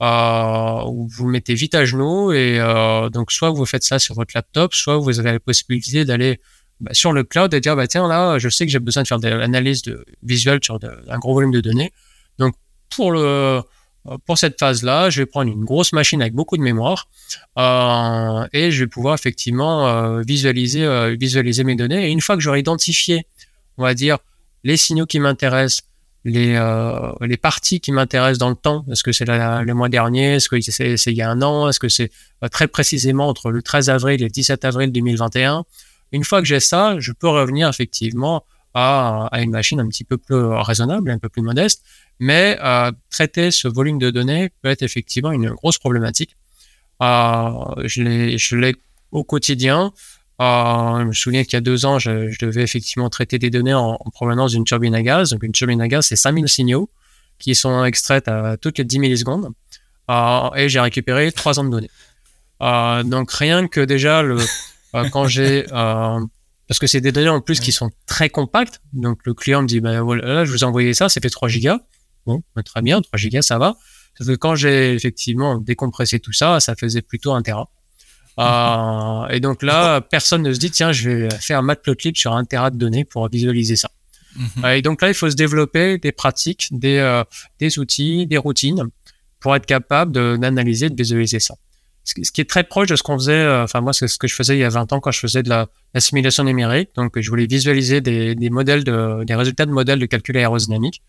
euh, 0.00 0.82
vous 1.08 1.26
mettez 1.26 1.54
vite 1.54 1.74
à 1.74 1.84
genoux 1.84 2.32
et 2.32 2.60
euh, 2.60 3.08
donc 3.10 3.32
soit 3.32 3.50
vous 3.50 3.66
faites 3.66 3.82
ça 3.82 3.98
sur 3.98 4.14
votre 4.14 4.32
laptop, 4.34 4.74
soit 4.74 4.96
vous 4.96 5.18
avez 5.18 5.32
la 5.32 5.40
possibilité 5.40 6.04
d'aller 6.04 6.40
bah, 6.80 6.94
sur 6.94 7.12
le 7.12 7.24
cloud 7.24 7.52
et 7.52 7.60
dire 7.60 7.74
bah 7.74 7.88
tiens 7.88 8.06
là 8.06 8.38
je 8.38 8.48
sais 8.48 8.64
que 8.64 8.70
j'ai 8.70 8.78
besoin 8.78 9.02
de 9.02 9.08
faire 9.08 9.18
de 9.18 9.28
l'analyse 9.28 9.82
de, 9.82 10.04
visuelle 10.22 10.60
sur 10.62 10.78
un 11.08 11.18
gros 11.18 11.34
volume 11.34 11.50
de 11.50 11.60
données. 11.60 11.92
Donc 12.38 12.54
pour 12.94 13.10
le 13.10 13.20
euh, 13.20 13.62
pour 14.24 14.38
cette 14.38 14.58
phase-là, 14.58 15.10
je 15.10 15.22
vais 15.22 15.26
prendre 15.26 15.50
une 15.50 15.64
grosse 15.64 15.92
machine 15.92 16.22
avec 16.22 16.32
beaucoup 16.32 16.56
de 16.56 16.62
mémoire 16.62 17.08
et 17.56 18.70
je 18.70 18.84
vais 18.84 18.86
pouvoir 18.86 19.14
effectivement 19.14 20.20
visualiser, 20.22 21.14
visualiser 21.18 21.62
mes 21.64 21.74
données. 21.74 22.06
Et 22.06 22.10
une 22.10 22.22
fois 22.22 22.36
que 22.36 22.40
j'aurai 22.40 22.60
identifié, 22.60 23.26
on 23.76 23.82
va 23.82 23.92
dire, 23.92 24.18
les 24.64 24.78
signaux 24.78 25.04
qui 25.04 25.20
m'intéressent, 25.20 25.82
les, 26.24 26.54
euh, 26.56 27.12
les 27.20 27.36
parties 27.36 27.80
qui 27.80 27.92
m'intéressent 27.92 28.38
dans 28.38 28.50
le 28.50 28.56
temps, 28.56 28.84
est-ce 28.90 29.02
que 29.02 29.12
c'est 29.12 29.24
le 29.26 29.72
mois 29.72 29.88
dernier, 29.88 30.34
est-ce 30.34 30.48
que 30.48 30.60
c'est 30.60 30.96
il 31.06 31.16
y 31.16 31.22
a 31.22 31.30
un 31.30 31.42
an, 31.42 31.68
est-ce 31.68 31.80
que 31.80 31.88
c'est 31.88 32.10
très 32.50 32.68
précisément 32.68 33.28
entre 33.28 33.50
le 33.50 33.62
13 33.62 33.90
avril 33.90 34.20
et 34.20 34.24
le 34.24 34.30
17 34.30 34.64
avril 34.64 34.92
2021. 34.92 35.64
Une 36.12 36.24
fois 36.24 36.40
que 36.40 36.46
j'ai 36.46 36.60
ça, 36.60 36.98
je 36.98 37.12
peux 37.12 37.28
revenir 37.28 37.68
effectivement 37.68 38.44
à, 38.74 39.28
à, 39.32 39.40
une 39.42 39.50
machine 39.50 39.80
un 39.80 39.88
petit 39.88 40.04
peu 40.04 40.18
plus 40.18 40.36
raisonnable, 40.36 41.10
un 41.10 41.18
peu 41.18 41.28
plus 41.28 41.42
modeste, 41.42 41.82
mais 42.18 42.58
euh, 42.62 42.90
traiter 43.10 43.50
ce 43.50 43.68
volume 43.68 43.98
de 43.98 44.10
données 44.10 44.50
peut 44.62 44.68
être 44.68 44.82
effectivement 44.82 45.32
une 45.32 45.50
grosse 45.50 45.78
problématique. 45.78 46.36
Euh, 47.02 47.74
je 47.84 48.56
l'ai 48.56 48.76
au 49.12 49.24
quotidien. 49.24 49.92
Euh, 50.40 51.00
je 51.00 51.04
me 51.04 51.12
souviens 51.12 51.42
qu'il 51.42 51.54
y 51.54 51.56
a 51.56 51.60
deux 51.60 51.84
ans, 51.84 51.98
je, 51.98 52.38
devais 52.38 52.62
effectivement 52.62 53.10
traiter 53.10 53.38
des 53.38 53.50
données 53.50 53.74
en, 53.74 53.96
en 53.98 54.10
provenance 54.10 54.52
d'une 54.52 54.64
turbine 54.64 54.94
à 54.94 55.02
gaz. 55.02 55.30
Donc 55.30 55.42
une 55.42 55.52
turbine 55.52 55.80
à 55.80 55.88
gaz, 55.88 56.06
c'est 56.06 56.16
5000 56.16 56.48
signaux 56.48 56.90
qui 57.38 57.54
sont 57.54 57.84
extraits 57.84 58.28
à 58.28 58.56
toutes 58.56 58.78
les 58.78 58.84
10 58.84 58.98
millisecondes. 58.98 59.52
Euh, 60.10 60.50
et 60.54 60.68
j'ai 60.68 60.80
récupéré 60.80 61.32
trois 61.32 61.58
ans 61.60 61.64
de 61.64 61.70
données. 61.70 61.90
Euh, 62.62 63.02
donc 63.02 63.30
rien 63.32 63.68
que 63.68 63.80
déjà 63.80 64.20
euh, 64.22 64.38
quand 65.12 65.26
j'ai 65.26 65.64
parce 65.70 66.80
que 66.80 66.86
c'est 66.86 67.00
des 67.00 67.12
données 67.12 67.30
en 67.30 67.40
plus 67.40 67.60
qui 67.60 67.72
sont 67.72 67.90
très 68.06 68.28
compactes. 68.28 68.80
Donc 68.92 69.20
le 69.24 69.32
client 69.32 69.62
me 69.62 69.66
dit 69.66 69.80
bah 69.80 70.02
voilà, 70.02 70.44
je 70.44 70.50
vous 70.50 70.58
ai 70.58 70.64
envoyé 70.64 70.92
ça, 70.92 71.08
ça 71.08 71.20
fait 71.20 71.30
3 71.30 71.48
gigas. 71.48 71.78
Bon, 72.26 72.42
bah, 72.54 72.62
très 72.62 72.82
bien, 72.82 73.00
3 73.00 73.16
gigas, 73.16 73.42
ça 73.42 73.58
va. 73.58 73.76
Parce 74.18 74.28
que 74.28 74.34
quand 74.34 74.54
j'ai 74.54 74.92
effectivement 74.92 75.58
décompressé 75.58 76.20
tout 76.20 76.32
ça, 76.32 76.60
ça 76.60 76.74
faisait 76.74 77.00
plutôt 77.00 77.32
un 77.32 77.40
Tera. 77.40 77.70
Euh, 78.38 79.26
et 79.28 79.40
donc 79.40 79.62
là, 79.62 80.00
personne 80.00 80.42
ne 80.42 80.52
se 80.52 80.58
dit, 80.58 80.70
tiens, 80.70 80.92
je 80.92 81.10
vais 81.10 81.28
faire 81.40 81.58
un 81.58 81.62
matplotlib 81.62 82.16
sur 82.16 82.32
un 82.34 82.44
Tera 82.44 82.70
de 82.70 82.76
données 82.76 83.04
pour 83.04 83.28
visualiser 83.28 83.76
ça. 83.76 83.90
Mhm. 84.36 84.66
et 84.66 84.82
donc 84.82 85.02
là, 85.02 85.08
il 85.08 85.14
faut 85.14 85.28
se 85.28 85.34
développer 85.34 85.98
des 85.98 86.12
pratiques, 86.12 86.68
des, 86.70 86.98
euh, 86.98 87.24
des 87.58 87.78
outils, 87.78 88.26
des 88.26 88.38
routines 88.38 88.84
pour 89.40 89.56
être 89.56 89.66
capable 89.66 90.12
d'analyser, 90.38 90.90
de, 90.90 90.94
visualiser 90.96 91.40
ça. 91.40 91.54
Ce, 92.04 92.14
qui 92.14 92.40
est 92.40 92.48
très 92.48 92.64
proche 92.64 92.88
de 92.88 92.96
ce 92.96 93.02
qu'on 93.02 93.18
faisait, 93.18 93.32
euh, 93.32 93.64
enfin 93.64 93.80
moi, 93.80 93.92
c'est 93.92 94.06
ce 94.06 94.18
que 94.18 94.28
je 94.28 94.34
faisais 94.34 94.56
il 94.56 94.60
y 94.60 94.64
a 94.64 94.68
20 94.68 94.92
ans 94.92 95.00
quand 95.00 95.10
je 95.10 95.18
faisais 95.18 95.42
de 95.42 95.48
la, 95.48 95.66
la 95.92 96.00
simulation 96.00 96.44
numérique. 96.44 96.90
Donc 96.94 97.18
je 97.18 97.28
voulais 97.28 97.46
visualiser 97.46 98.00
des, 98.00 98.34
des 98.34 98.50
modèles 98.50 98.84
de, 98.84 99.24
des 99.24 99.34
résultats 99.34 99.66
de 99.66 99.72
modèles 99.72 99.98
de 99.98 100.06
calcul 100.06 100.36
aérodynamique 100.36 101.02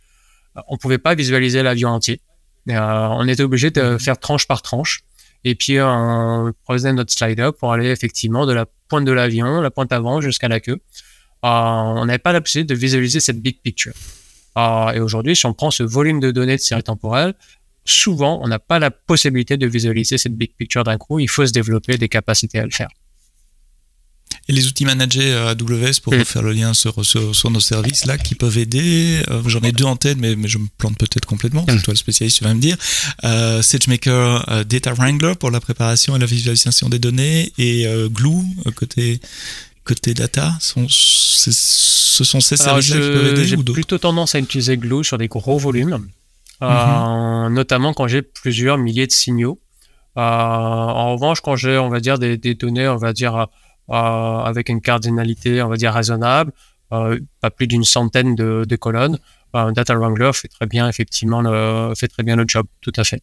on 0.67 0.77
pouvait 0.77 0.97
pas 0.97 1.15
visualiser 1.15 1.63
l'avion 1.63 1.89
entier. 1.89 2.21
Euh, 2.69 2.79
on 2.79 3.27
était 3.27 3.43
obligé 3.43 3.71
de 3.71 3.81
mhm. 3.81 3.99
faire 3.99 4.19
tranche 4.19 4.47
par 4.47 4.61
tranche. 4.61 5.01
Et 5.43 5.55
puis, 5.55 5.79
on 5.79 6.51
prenait 6.63 6.93
notre 6.93 7.11
slider 7.13 7.49
pour 7.57 7.71
aller 7.71 7.89
effectivement 7.89 8.45
de 8.45 8.53
la 8.53 8.65
pointe 8.89 9.05
de 9.05 9.11
l'avion, 9.11 9.61
la 9.61 9.71
pointe 9.71 9.91
avant 9.93 10.21
jusqu'à 10.21 10.47
la 10.47 10.59
queue. 10.59 10.79
Euh, 11.45 11.47
on 11.47 12.05
n'avait 12.05 12.19
pas 12.19 12.33
la 12.33 12.41
possibilité 12.41 12.73
de 12.73 12.79
visualiser 12.79 13.19
cette 13.19 13.41
big 13.41 13.61
picture. 13.61 13.93
Euh, 14.57 14.91
et 14.91 14.99
aujourd'hui, 14.99 15.35
si 15.35 15.45
on 15.45 15.53
prend 15.53 15.71
ce 15.71 15.83
volume 15.83 16.19
de 16.19 16.31
données 16.31 16.57
de 16.57 16.61
série 16.61 16.83
temporelle, 16.83 17.33
souvent, 17.85 18.41
on 18.43 18.47
n'a 18.47 18.59
pas 18.59 18.79
la 18.79 18.91
possibilité 18.91 19.55
de 19.55 19.65
visualiser 19.65 20.17
cette 20.17 20.35
big 20.35 20.53
picture 20.55 20.83
d'un 20.83 20.97
coup. 20.97 21.19
Il 21.19 21.29
faut 21.29 21.45
se 21.45 21.53
développer 21.53 21.97
des 21.97 22.09
capacités 22.09 22.59
à 22.59 22.65
le 22.65 22.71
faire 22.71 22.89
et 24.49 24.51
les 24.51 24.67
outils 24.67 24.83
managés 24.85 25.31
euh, 25.31 25.51
AWS 25.51 26.01
pour 26.01 26.13
faire 26.15 26.41
le 26.41 26.53
lien 26.53 26.73
sur, 26.73 27.05
sur, 27.05 27.51
nos 27.51 27.59
services 27.59 28.05
là 28.05 28.17
qui 28.17 28.33
peuvent 28.33 28.57
aider. 28.57 29.21
Euh, 29.29 29.41
j'en 29.45 29.61
ai 29.61 29.71
deux 29.71 29.83
en 29.83 29.95
tête, 29.95 30.17
mais, 30.17 30.35
mais 30.35 30.47
je 30.47 30.57
me 30.57 30.67
plante 30.77 30.97
peut-être 30.97 31.27
complètement. 31.27 31.63
C'est 31.67 31.75
mm. 31.75 31.81
toi 31.81 31.93
le 31.93 31.97
spécialiste, 31.97 32.39
tu 32.39 32.43
vas 32.43 32.53
me 32.53 32.59
dire. 32.59 32.75
Euh, 33.23 33.61
SageMaker 33.61 34.49
euh, 34.49 34.63
Data 34.63 34.93
Wrangler 34.93 35.35
pour 35.39 35.51
la 35.51 35.59
préparation 35.59 36.15
et 36.15 36.19
la 36.19 36.25
visualisation 36.25 36.89
des 36.89 36.97
données 36.97 37.53
et 37.59 37.85
Glue 38.09 38.43
côté 38.75 39.19
côté 39.83 40.13
data. 40.15 40.53
Sont, 40.59 40.87
ce 40.89 42.23
sont 42.23 42.39
ces 42.39 42.57
services-là 42.57 42.95
qui 42.95 43.01
peuvent 43.01 43.27
aider 43.27 43.45
J'ai 43.45 43.57
plutôt 43.57 43.99
tendance 43.99 44.33
à 44.33 44.39
utiliser 44.39 44.77
Glue 44.77 45.03
sur 45.03 45.19
des 45.19 45.27
gros 45.27 45.59
volumes, 45.59 46.07
mm-hmm. 46.61 47.53
notamment 47.53 47.93
quand 47.93 48.07
j'ai 48.07 48.23
plusieurs 48.23 48.79
milliers 48.79 49.07
de 49.07 49.11
signaux. 49.11 49.59
en 50.15 51.13
revanche, 51.13 51.41
quand 51.41 51.55
j'ai, 51.55 51.77
on 51.77 51.89
va 51.89 51.99
dire, 51.99 52.17
des, 52.17 52.37
des 52.37 52.55
données, 52.55 52.87
on 52.87 52.97
va 52.97 53.13
dire 53.13 53.35
euh, 53.35 53.45
avec 53.89 54.69
une 54.69 54.81
cardinalité, 54.81 55.61
on 55.61 55.69
va 55.69 55.77
dire, 55.77 55.93
raisonnable, 55.93 56.51
euh, 56.91 57.19
pas 57.41 57.51
plus 57.51 57.67
d'une 57.67 57.83
centaine 57.83 58.35
de, 58.35 58.75
colonnes. 58.75 59.17
Un 59.53 59.71
Data 59.71 59.95
Wrangler 59.95 60.31
fait 60.33 60.47
très 60.47 60.67
bien, 60.67 60.87
effectivement, 60.87 61.41
le, 61.41 61.93
fait 61.95 62.07
très 62.07 62.23
bien 62.23 62.35
le 62.35 62.45
job, 62.47 62.65
tout 62.81 62.93
à 62.95 63.03
fait. 63.03 63.21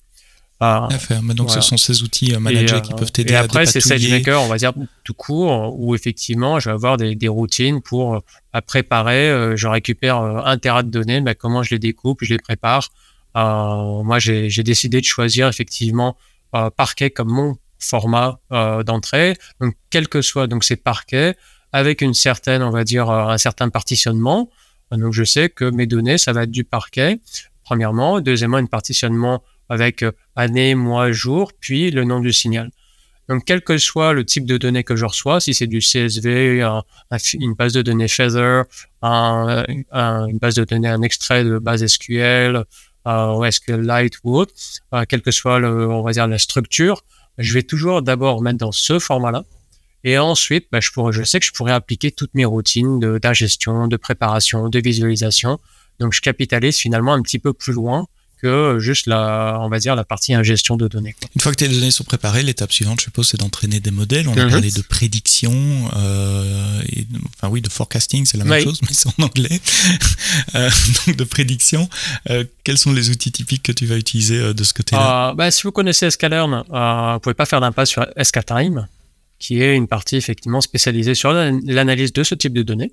à 0.61 0.89
faire. 0.99 1.23
Mais 1.23 1.35
donc, 1.35 1.51
ce 1.51 1.61
sont 1.61 1.77
ces 1.77 2.03
outils 2.03 2.37
managers 2.37 2.81
qui 2.83 2.95
peuvent 2.95 3.13
t'aider 3.13 3.35
à 3.35 3.43
Et 3.43 3.45
après, 3.45 3.67
c'est 3.67 3.81
SageMaker, 3.81 4.43
on 4.43 4.49
va 4.49 4.57
dire, 4.57 4.73
tout 5.05 5.15
court, 5.15 5.79
où 5.79 5.95
effectivement, 5.95 6.59
je 6.59 6.69
vais 6.69 6.75
avoir 6.75 6.97
des, 6.97 7.15
des 7.15 7.29
routines 7.29 7.81
pour 7.81 8.23
à 8.53 8.63
préparer. 8.63 9.57
je 9.57 9.69
récupère 9.69 10.19
un 10.19 10.59
terrain 10.59 10.83
de 10.83 10.91
données, 10.91 11.21
mais 11.21 11.35
comment 11.35 11.63
je 11.63 11.71
les 11.75 11.79
découpe, 11.79 12.21
je 12.23 12.35
les 12.35 12.39
prépare. 12.39 12.89
moi, 13.35 14.19
j'ai 14.19 14.63
décidé 14.63 15.01
de 15.01 15.07
choisir 15.07 15.47
effectivement 15.49 16.17
Parquet 16.77 17.11
comme 17.11 17.29
mon 17.29 17.57
format 17.87 18.39
d'entrée. 18.51 19.37
Donc, 19.61 19.75
quel 19.91 20.09
que 20.09 20.23
soit 20.23 20.47
donc 20.47 20.65
ces 20.65 20.77
parquets, 20.77 21.37
avec 21.73 22.01
une 22.01 22.15
certaine, 22.15 22.63
on 22.63 22.71
va 22.71 22.85
dire, 22.85 23.11
un 23.11 23.39
certain 23.39 23.69
partitionnement. 23.69 24.51
Donc, 24.93 25.13
je 25.13 25.25
sais 25.25 25.49
que 25.49 25.65
mes 25.65 25.87
données, 25.87 26.19
ça 26.19 26.33
va 26.33 26.45
être 26.45 26.51
du 26.51 26.65
parquet, 26.65 27.21
premièrement. 27.65 28.21
Deuxièmement, 28.21 28.57
un 28.57 28.67
partitionnement 28.67 29.43
avec 29.69 30.03
euh, 30.03 30.13
année, 30.37 30.75
mois, 30.75 31.13
jour, 31.13 31.53
puis 31.59 31.91
le 31.91 32.05
nom 32.05 32.21
du 32.21 32.33
signal. 32.33 32.71
Donc, 33.29 33.43
quel 33.45 33.63
que 33.63 33.77
soit 33.77 34.13
le 34.13 34.25
type 34.25 34.47
de 34.47 34.57
données 34.57 34.85
que 34.85 34.95
je 34.95 35.05
reçois, 35.05 35.41
si 35.41 35.53
c'est 35.53 35.67
du 35.67 35.81
CSV, 35.81 36.65
une 37.35 37.55
base 37.55 37.73
de 37.73 37.83
données 37.83 38.07
Feather, 38.07 38.65
une 39.03 40.39
base 40.41 40.55
de 40.55 40.65
données, 40.65 40.89
un 40.89 41.03
extrait 41.03 41.43
de 41.43 41.59
base 41.59 41.85
SQL, 41.85 42.65
euh, 43.07 43.51
SQLite 43.51 44.19
ou 44.23 44.39
autre, 44.39 44.55
euh, 44.95 45.05
quelle 45.09 45.23
que 45.23 45.33
soit, 45.33 45.59
le, 45.59 45.91
on 45.91 46.03
va 46.03 46.13
dire, 46.13 46.29
la 46.29 46.39
structure, 46.39 47.03
je 47.39 47.55
vais 47.55 47.63
toujours 47.63 48.03
d'abord 48.03 48.43
mettre 48.43 48.59
dans 48.59 48.73
ce 48.73 48.99
format-là. 48.99 49.45
Et 50.05 50.19
ensuite, 50.19 50.69
bah, 50.71 50.81
je, 50.81 50.91
pourrais, 50.91 51.13
je 51.13 51.25
sais 51.25 51.41
que 51.41 51.47
je 51.47 51.53
pourrais 51.53 51.73
appliquer 51.73 52.13
toutes 52.13 52.35
mes 52.35 52.45
routines 52.45 53.01
d'ingestion, 53.19 53.87
de, 53.87 53.93
de 53.93 53.97
préparation, 53.97 54.69
de 54.69 54.79
visualisation. 54.79 55.59
Donc, 55.99 56.13
je 56.13 56.21
capitalise 56.21 56.77
finalement 56.77 57.13
un 57.13 57.23
petit 57.23 57.39
peu 57.39 57.53
plus 57.53 57.73
loin 57.73 58.07
que 58.41 58.79
juste 58.79 59.07
la, 59.07 59.59
on 59.61 59.69
va 59.69 59.79
dire, 59.79 59.97
la 59.97 60.05
partie 60.05 60.35
ingestion 60.35 60.77
de 60.77 60.89
données. 60.89 61.15
Une 61.35 61.41
fois 61.41 61.53
que 61.53 61.57
tes 61.57 61.69
données 61.69 61.91
sont 61.91 62.05
préparées, 62.05 62.43
l'étape 62.43 62.73
suivante, 62.73 63.01
je 63.01 63.05
suppose, 63.05 63.29
c'est 63.29 63.39
d'entraîner 63.39 63.81
des 63.81 63.91
modèles. 63.91 64.29
On 64.29 64.37
a 64.37 64.45
mhm. 64.45 64.51
parlé 64.51 64.71
de 64.71 64.83
prédiction, 64.83 65.53
euh, 65.97 66.83
et, 66.91 67.07
enfin 67.37 67.49
oui, 67.49 67.61
de 67.61 67.69
forecasting, 67.69 68.27
c'est 68.27 68.39
la 68.39 68.45
même 68.45 68.63
chose, 68.63 68.81
mais 68.83 68.89
c'est 68.93 69.09
en 69.09 69.25
anglais. 69.25 69.61
euh, 70.55 70.71
donc 71.07 71.17
de 71.17 71.25
prédiction. 71.25 71.89
Euh, 72.31 72.45
quels 72.65 72.79
sont 72.79 72.93
les 72.93 73.11
outils 73.11 73.33
typiques 73.33 73.63
que 73.63 73.73
tu 73.73 73.87
vas 73.87 73.97
utiliser 73.97 74.55
de 74.55 74.65
ce 74.65 74.75
côté-là? 74.75 75.31
Euh, 75.31 75.35
bah, 75.35 75.51
Si 75.51 75.63
vous 75.63 75.73
connaissez 75.73 76.11
Scalearn, 76.11 76.65
euh, 76.71 77.13
vous 77.15 77.21
pouvez 77.21 77.35
pas 77.35 77.47
faire 77.47 77.61
d'impasse 77.61 77.91
sur 77.91 78.07
SKTime, 78.21 78.89
qui 79.39 79.63
est 79.63 79.75
une 79.75 79.89
partie 79.89 80.17
effectivement 80.17 80.61
spécialisée 80.61 81.15
sur 81.15 81.33
l'analyse 81.33 82.13
de 82.13 82.23
ce 82.25 82.35
type 82.35 82.53
de 82.53 82.63
données. 82.63 82.93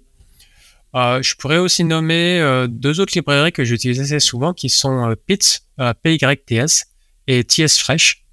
Euh, 0.95 1.21
je 1.23 1.35
pourrais 1.35 1.57
aussi 1.57 1.83
nommer 1.83 2.39
euh, 2.39 2.67
deux 2.67 2.99
autres 2.99 3.13
librairies 3.15 3.51
que 3.51 3.63
j'utilise 3.63 3.99
assez 3.99 4.19
souvent 4.19 4.53
qui 4.53 4.69
sont 4.69 5.09
euh, 5.09 5.15
PYTS, 5.15 5.65
PYTS 6.03 6.85
et 7.27 7.43
TS 7.43 7.79
Fresh, 7.79 8.23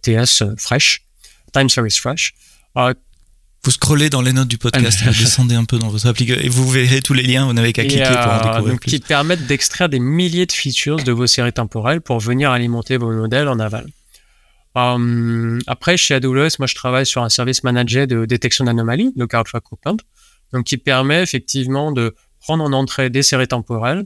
TS 0.00 0.42
Fresh, 0.56 1.02
Time 1.52 1.68
Series 1.68 1.90
Fresh. 1.90 2.32
vous 2.74 3.70
scrollez 3.70 4.08
dans 4.08 4.22
les 4.22 4.32
notes 4.32 4.48
du 4.48 4.56
podcast, 4.56 5.02
vous 5.04 5.10
descendez 5.10 5.54
un 5.54 5.64
peu 5.64 5.78
dans 5.78 5.88
votre 5.88 6.06
application 6.06 6.42
et 6.42 6.48
vous 6.48 6.68
verrez 6.70 7.02
tous 7.02 7.12
les 7.12 7.24
liens, 7.24 7.44
vous 7.44 7.52
n'avez 7.52 7.74
qu'à 7.74 7.84
cliquer 7.84 8.04
pour 8.04 8.32
en 8.32 8.38
découvrir 8.38 8.72
donc, 8.72 8.80
plus. 8.80 8.90
Qui 8.90 9.00
permettent 9.00 9.46
d'extraire 9.46 9.90
des 9.90 9.98
milliers 9.98 10.46
de 10.46 10.52
features 10.52 11.02
de 11.02 11.12
vos 11.12 11.26
séries 11.26 11.52
temporelles 11.52 12.00
pour 12.00 12.20
venir 12.20 12.52
alimenter 12.52 12.96
vos 12.96 13.12
modèles 13.12 13.48
en 13.48 13.58
aval. 13.58 13.86
après, 15.66 15.98
chez 15.98 16.14
AWS, 16.14 16.56
moi 16.58 16.66
je 16.66 16.74
travaille 16.74 17.04
sur 17.04 17.22
un 17.22 17.28
service 17.28 17.64
managé 17.64 18.06
de 18.06 18.24
détection 18.24 18.64
d'anomalies, 18.64 19.12
le 19.14 19.26
CloudFact 19.26 19.66
Open 19.72 19.98
donc 20.52 20.64
qui 20.64 20.76
permet 20.76 21.22
effectivement 21.22 21.92
de 21.92 22.14
prendre 22.40 22.64
en 22.64 22.72
entrée 22.72 23.10
des 23.10 23.22
séries 23.22 23.48
temporelles 23.48 24.04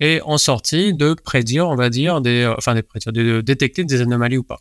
et 0.00 0.20
en 0.24 0.38
sortie 0.38 0.94
de 0.94 1.14
prédire, 1.14 1.68
on 1.68 1.76
va 1.76 1.88
dire, 1.88 2.20
des, 2.20 2.42
euh, 2.42 2.54
enfin 2.58 2.74
de 2.74 3.40
détecter 3.40 3.84
des 3.84 4.00
anomalies 4.00 4.38
ou 4.38 4.42
pas. 4.42 4.58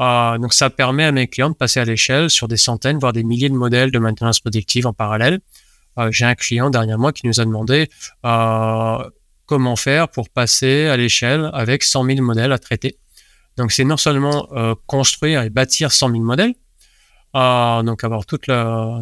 Euh, 0.00 0.38
donc 0.38 0.52
ça 0.52 0.70
permet 0.70 1.04
à 1.04 1.12
mes 1.12 1.26
clients 1.26 1.50
de 1.50 1.54
passer 1.54 1.80
à 1.80 1.84
l'échelle 1.84 2.30
sur 2.30 2.48
des 2.48 2.56
centaines, 2.56 2.98
voire 2.98 3.12
des 3.12 3.24
milliers 3.24 3.48
de 3.48 3.54
modèles 3.54 3.90
de 3.90 3.98
maintenance 3.98 4.40
prédictive 4.40 4.86
en 4.86 4.92
parallèle. 4.92 5.40
Euh, 5.98 6.10
J'ai 6.10 6.24
un 6.24 6.34
client 6.34 6.70
mois 6.98 7.12
qui 7.12 7.26
nous 7.26 7.40
a 7.40 7.44
demandé 7.44 7.88
comment 9.46 9.76
faire 9.76 10.08
pour 10.08 10.30
passer 10.30 10.86
à 10.86 10.96
l'échelle 10.96 11.50
avec 11.52 11.82
100 11.82 12.04
000 12.06 12.22
modèles 12.22 12.52
à 12.52 12.58
traiter. 12.58 12.96
Donc 13.58 13.72
c'est 13.72 13.84
non 13.84 13.98
seulement 13.98 14.48
construire 14.86 15.42
et 15.42 15.50
bâtir 15.50 15.92
100 15.92 16.10
000 16.10 16.22
modèles, 16.22 16.54
ah, 17.34 17.82
donc 17.84 18.04
avoir 18.04 18.26
toute 18.26 18.46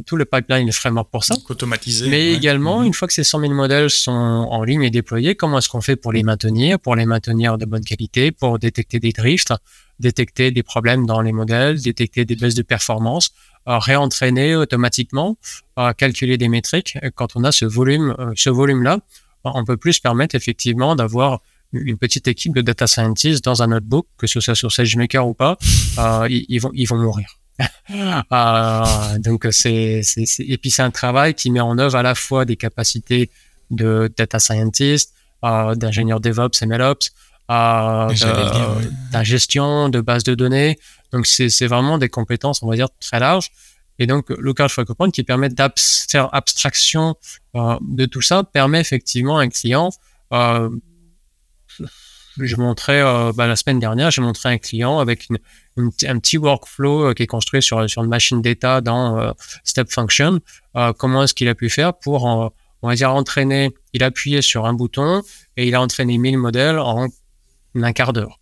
tout 0.07 0.17
le 0.17 0.25
pipeline, 0.25 0.67
le 0.67 0.73
framework 0.73 1.11
pour 1.11 1.25
ça. 1.25 1.35
automatisé. 1.49 2.09
Mais 2.09 2.33
également, 2.33 2.81
mhm. 2.81 2.87
une 2.87 2.95
fois 2.95 3.09
que 3.09 3.15
ces 3.15 3.25
100 3.25 3.41
000 3.41 3.55
modèles 3.55 3.91
sont 3.91 4.13
en 4.13 4.63
ligne 4.63 4.83
et 4.83 4.91
déployés, 4.91 5.35
comment 5.35 5.59
est-ce 5.59 5.69
qu'on 5.69 5.81
fait 5.81 5.97
pour 5.97 6.13
les 6.13 6.23
maintenir, 6.23 6.79
pour 6.79 6.95
les 6.95 7.07
maintenir 7.07 7.59
de 7.59 7.65
bonne 7.65 7.85
qualité, 7.85 8.31
pour 8.31 8.59
détecter 8.59 9.01
des 9.01 9.13
drifts, 9.13 9.53
détecter 9.99 10.51
des 10.51 10.63
problèmes 10.63 11.07
dans 11.07 11.21
les 11.21 11.33
modèles, 11.33 11.81
détecter 11.81 12.25
des 12.25 12.37
baisses 12.37 12.55
de 12.55 12.63
performance, 12.63 13.31
euh, 13.69 13.79
réentraîner 13.79 14.55
automatiquement, 14.55 15.37
euh, 15.79 15.93
calculer 15.93 16.39
des 16.39 16.49
métriques. 16.49 16.97
quand 17.15 17.37
on 17.37 17.45
a 17.45 17.53
ce 17.53 17.65
volume, 17.65 18.15
euh, 18.19 18.33
ce 18.37 18.51
volume-là, 18.51 19.01
on 19.45 19.65
peut 19.65 19.77
plus 19.77 20.01
permettre 20.01 20.35
effectivement 20.35 20.95
d'avoir 20.97 21.41
une 21.73 21.97
petite 21.97 22.29
équipe 22.29 22.55
de 22.55 22.63
data 22.63 22.87
scientists 22.87 23.45
dans 23.45 23.63
un 23.63 23.69
notebook, 23.69 24.07
que 24.19 24.27
ce 24.27 24.41
soit 24.41 24.55
sur 24.55 24.73
SageMaker 24.73 25.27
ou 25.27 25.35
pas, 25.35 25.57
euh, 25.99 26.27
ils, 26.29 26.59
vont, 26.59 26.71
ils 26.75 26.87
vont 26.87 26.99
mourir. 26.99 27.40
euh, 28.33 29.19
donc 29.19 29.47
c'est, 29.51 30.03
c'est, 30.03 30.25
et 30.41 30.59
puis 30.59 30.71
c'est 30.71 30.83
un 30.83 30.91
travail 30.91 31.35
qui 31.35 31.51
met 31.51 31.61
en 31.61 31.79
œuvre 31.79 31.97
à 31.97 32.03
la 32.03 32.15
fois 32.15 32.45
des 32.45 32.57
capacités 32.57 33.31
de 33.71 34.13
data 34.17 34.39
scientist, 34.39 35.13
euh, 35.45 35.75
d'ingénieur 35.75 36.21
DevOps, 36.21 36.63
MLOps, 36.63 37.11
euh, 37.51 38.09
d'ingestion, 39.13 39.89
de 39.89 40.01
base 40.01 40.23
de 40.23 40.35
données. 40.35 40.79
Donc 41.13 41.27
c'est, 41.27 41.49
c'est 41.49 41.67
vraiment 41.67 41.99
des 41.99 42.09
compétences, 42.09 42.63
on 42.63 42.69
va 42.69 42.77
dire, 42.77 42.89
très 43.01 43.19
larges. 43.19 43.51
Et 43.99 44.07
donc, 44.07 44.31
Local 44.31 44.69
Focal 44.69 44.97
Point 44.97 45.11
qui 45.11 45.25
permet 45.25 45.49
faire 45.77 46.35
abstraction 46.35 47.17
euh, 47.55 47.77
de 47.83 48.07
tout 48.07 48.23
ça 48.23 48.45
permet 48.45 48.81
effectivement 48.81 49.39
à 49.39 49.43
un 49.43 49.49
client 49.49 49.91
euh, 50.33 50.71
je 52.39 52.57
montrais 52.57 53.03
euh, 53.03 53.33
bah, 53.35 53.47
la 53.47 53.57
semaine 53.57 53.79
dernière, 53.79 54.11
j'ai 54.11 54.23
montré 54.23 54.49
un 54.49 54.59
client 54.59 54.99
avec 54.99 55.29
une, 55.29 55.39
un 56.07 56.19
petit 56.19 56.39
workflow 56.39 57.09
euh, 57.09 57.15
qui 57.15 57.25
est 57.25 57.27
construit 57.27 57.63
sur, 57.63 57.89
sur 57.89 58.03
une 58.03 58.09
machine 58.09 58.41
d'état 58.41 58.81
dans 58.81 59.19
euh, 59.19 59.33
Step 59.65 59.91
Function. 59.91 60.41
comment 60.99 61.25
est-ce 61.25 61.35
qu'il 61.35 61.49
a 61.49 61.55
pu 61.55 61.69
faire 61.69 61.95
pour, 61.95 62.25
on 62.25 62.89
va 62.89 62.95
dire, 62.95 63.13
entraîner, 63.13 63.71
il 63.93 64.03
a 64.03 64.07
appuyé 64.07 64.43
sur 64.43 64.67
un 64.67 64.73
bouton 64.73 65.23
et 65.57 65.67
il 65.67 65.75
a 65.75 65.81
entraîné 65.81 66.19
1000 66.19 66.39
modèles 66.39 66.79
en 66.79 67.09
un 67.75 67.93
quart 67.93 68.13
d'heure. 68.13 68.39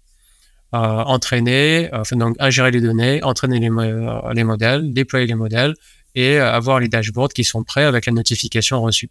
entraîner, 0.73 1.91
donc 2.13 2.37
ingérer 2.39 2.71
les 2.71 2.81
données, 2.81 3.23
entraîner 3.23 3.61
les 3.61 4.45
modèles, 4.45 4.93
déployer 4.93 5.27
les 5.27 5.35
modèles 5.35 5.75
et 6.15 6.39
avoir 6.39 6.81
les 6.81 6.89
dashboards 6.89 7.33
qui 7.33 7.45
sont 7.45 7.65
prêts 7.65 7.85
avec 7.85 8.07
la 8.07 8.13
notification 8.13 8.83
reçue. 8.83 9.11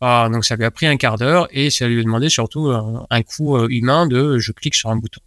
Ah, 0.00 0.28
donc 0.32 0.44
ça 0.44 0.56
lui 0.56 0.64
a 0.64 0.70
pris 0.70 0.86
un 0.86 0.96
quart 0.96 1.16
d'heure 1.16 1.48
et 1.50 1.70
ça 1.70 1.86
lui 1.86 2.00
a 2.00 2.02
demandé 2.02 2.28
surtout 2.28 2.66
un, 2.68 3.06
un 3.08 3.22
coup 3.22 3.56
euh, 3.56 3.68
humain 3.70 4.06
de 4.06 4.38
je 4.38 4.52
clique 4.52 4.74
sur 4.74 4.90
un 4.90 4.96
bouton. 4.96 5.20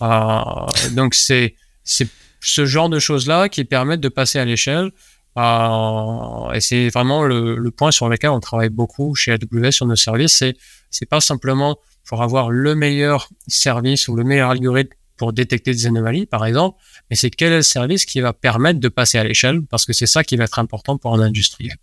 Ah, 0.00 0.66
donc 0.92 1.14
c'est 1.14 1.54
ce 1.84 2.66
genre 2.66 2.88
de 2.88 2.98
choses 2.98 3.26
là 3.26 3.48
qui 3.48 3.64
permettent 3.64 4.00
de 4.00 4.08
passer 4.08 4.38
à 4.38 4.44
l'échelle. 4.44 4.90
Ah, 5.34 6.48
et 6.54 6.60
c'est 6.60 6.88
vraiment 6.88 7.22
le, 7.24 7.56
le, 7.56 7.70
point 7.70 7.90
sur 7.90 8.08
lequel 8.08 8.30
on 8.30 8.40
travaille 8.40 8.70
beaucoup 8.70 9.14
chez 9.14 9.32
AWS 9.32 9.72
sur 9.72 9.86
nos 9.86 9.96
services. 9.96 10.36
C'est 10.36 10.56
c'est 10.90 11.06
pas 11.06 11.20
simplement 11.20 11.76
pour 12.06 12.22
avoir 12.22 12.50
le 12.50 12.74
meilleur 12.74 13.28
service 13.48 14.08
ou 14.08 14.16
le 14.16 14.24
meilleur 14.24 14.50
algorithme 14.50 14.94
pour 15.16 15.32
détecter 15.32 15.72
des 15.72 15.86
anomalies, 15.86 16.26
par 16.26 16.44
exemple, 16.44 16.78
mais 17.10 17.16
c'est 17.16 17.30
quel 17.30 17.52
est 17.52 17.56
le 17.56 17.62
service 17.62 18.04
qui 18.04 18.20
va 18.20 18.32
permettre 18.32 18.80
de 18.80 18.88
passer 18.88 19.18
à 19.18 19.24
l'échelle, 19.24 19.62
parce 19.62 19.86
que 19.86 19.92
c'est 19.92 20.06
ça 20.06 20.22
qui 20.24 20.36
va 20.36 20.44
être 20.44 20.58
important 20.58 20.98
pour 20.98 21.14
un 21.14 21.20
industriel. 21.20 21.76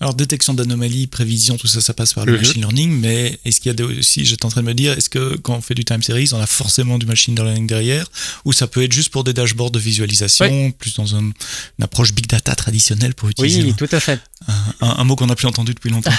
Alors, 0.00 0.14
détection 0.14 0.52
d'anomalies, 0.52 1.06
prévision, 1.06 1.56
tout 1.56 1.66
ça, 1.66 1.80
ça 1.80 1.94
passe 1.94 2.12
par 2.12 2.26
le 2.26 2.32
mhm. 2.32 2.38
machine 2.38 2.60
learning, 2.60 3.00
mais 3.00 3.38
est-ce 3.44 3.60
qu'il 3.60 3.72
y 3.72 3.82
a 3.82 3.86
aussi, 3.86 4.26
j'étais 4.26 4.44
en 4.44 4.50
train 4.50 4.60
de 4.60 4.66
me 4.66 4.74
dire, 4.74 4.92
est-ce 4.92 5.08
que 5.08 5.36
quand 5.36 5.54
on 5.54 5.60
fait 5.62 5.74
du 5.74 5.84
time 5.84 6.02
series, 6.02 6.30
on 6.32 6.40
a 6.40 6.46
forcément 6.46 6.98
du 6.98 7.06
machine 7.06 7.34
learning 7.34 7.66
derrière, 7.66 8.06
ou 8.44 8.52
ça 8.52 8.66
peut 8.66 8.82
être 8.82 8.92
juste 8.92 9.10
pour 9.10 9.24
des 9.24 9.32
dashboards 9.32 9.70
de 9.70 9.78
visualisation, 9.78 10.70
plus 10.72 10.94
dans 10.96 11.06
une 11.06 11.32
approche 11.80 12.12
big 12.12 12.26
data 12.26 12.54
traditionnelle 12.54 13.14
pour 13.14 13.30
utiliser 13.30 13.62
oui, 13.62 13.74
tout 13.74 13.88
à 13.90 14.00
fait. 14.00 14.20
Un, 14.80 15.04
mot 15.04 15.16
qu'on 15.16 15.26
n'a 15.26 15.34
plus 15.34 15.46
entendu 15.46 15.72
depuis 15.72 15.88
longtemps. 15.88 16.10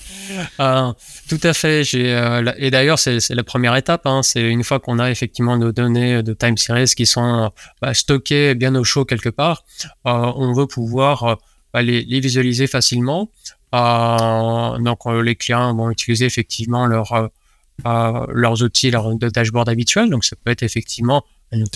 euh, 0.60 0.92
tout 1.28 1.40
à 1.42 1.52
fait. 1.52 1.82
Euh, 1.94 2.52
et 2.56 2.70
d'ailleurs, 2.70 2.98
c'est 2.98 3.28
la 3.30 3.44
première 3.44 3.76
étape. 3.76 4.06
Hein, 4.06 4.22
c'est 4.22 4.40
une 4.40 4.64
fois 4.64 4.80
qu'on 4.80 4.98
a 4.98 5.10
effectivement 5.10 5.58
nos 5.58 5.72
données 5.72 6.22
de 6.22 6.32
time 6.32 6.56
series 6.56 6.94
qui 6.96 7.04
sont 7.04 7.52
bah, 7.82 7.92
stockées 7.92 8.54
bien 8.54 8.74
au 8.74 8.84
chaud 8.84 9.04
quelque 9.04 9.28
part, 9.28 9.64
euh, 10.06 10.32
on 10.36 10.54
veut 10.54 10.66
pouvoir 10.66 11.38
euh, 11.76 11.82
les, 11.82 12.20
visualiser 12.20 12.66
facilement. 12.66 13.30
Euh, 13.74 14.78
donc 14.78 15.00
euh, 15.06 15.22
les 15.22 15.34
clients 15.34 15.74
vont 15.74 15.90
utiliser 15.90 16.24
effectivement 16.24 16.86
leur, 16.86 17.12
euh, 17.12 18.26
leurs 18.32 18.62
outils, 18.62 18.90
leur 18.90 19.14
dashboard 19.16 19.68
habituel. 19.68 20.10
Donc 20.10 20.24
ça 20.24 20.36
peut 20.42 20.50
être 20.50 20.62
effectivement 20.62 21.24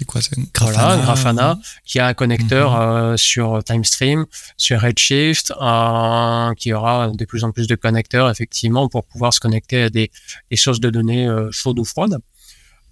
quoi, 0.07 0.21
Grafana, 0.53 0.97
Grafana 0.97 1.59
qui 1.85 2.01
a 2.01 2.07
un 2.09 2.15
connecteur 2.15 2.73
mhm. 2.73 3.17
sur 3.17 3.63
TimeStream, 3.63 4.27
sur 4.57 4.81
Redshift, 4.81 5.53
qui 6.57 6.73
aura 6.73 7.11
de 7.15 7.25
plus 7.25 7.45
en 7.45 7.53
plus 7.53 7.67
de 7.67 7.77
connecteurs 7.77 8.31
effectivement 8.31 8.89
pour 8.89 9.05
pouvoir 9.05 9.33
se 9.33 9.41
connecter 9.41 9.83
à 9.85 9.91
des, 9.91 10.11
des 10.51 10.57
sources 10.57 10.81
de 10.81 10.91
données 10.91 11.29
chaudes 11.53 11.79
ou 11.79 11.85
froides. 11.85 12.19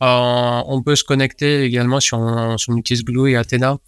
on 0.01 0.83
peut 0.85 0.95
se 0.95 1.03
connecter 1.03 1.65
également 1.65 1.99
sur, 1.99 2.19
sur 2.59 2.73
on 2.73 2.77
utilise 2.77 3.05
Glue 3.05 3.33
et 3.33 3.37
Athena 3.37 3.79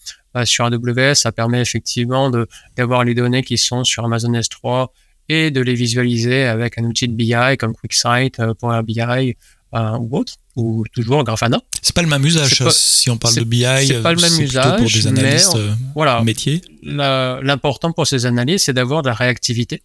sur 0.45 0.64
AWS. 0.66 1.14
Ça 1.14 1.33
permet 1.33 1.61
effectivement 1.61 2.31
d'avoir 2.76 3.05
les 3.05 3.14
données 3.14 3.43
qui 3.43 3.59
sont 3.59 3.85
sur 3.85 4.05
Amazon 4.05 4.33
S3 4.33 4.89
et 5.28 5.51
de 5.51 5.61
les 5.61 5.74
visualiser 5.74 6.45
avec 6.45 6.78
un 6.78 6.85
outil 6.85 7.09
de 7.09 7.12
BI 7.12 7.57
comme 7.59 7.74
QuickSight, 7.74 8.41
Power 8.59 8.83
BI 8.83 9.37
ou 9.72 10.18
autre, 10.18 10.35
ou 10.57 10.85
toujours 10.93 11.24
Grafana. 11.24 11.61
C'est 11.83 11.95
pas 11.95 12.03
le 12.03 12.09
même 12.09 12.24
usage 12.24 12.62
si 12.70 13.09
on 13.11 13.16
parle 13.16 13.37
de 13.37 13.45
BI. 13.45 13.64
C'est 13.87 14.03
pas 14.03 14.12
le 14.12 14.20
même 14.20 14.41
usage 14.41 14.76
pour 14.78 14.91
des 14.91 15.07
analystes 15.07 15.55
mais, 15.55 15.70
voilà, 15.95 16.22
métiers. 16.22 16.61
L'important 16.83 17.93
pour 17.93 18.07
ces 18.07 18.26
analystes, 18.26 18.66
c'est 18.66 18.72
d'avoir 18.72 19.03
de 19.03 19.09
la 19.09 19.14
réactivité. 19.14 19.83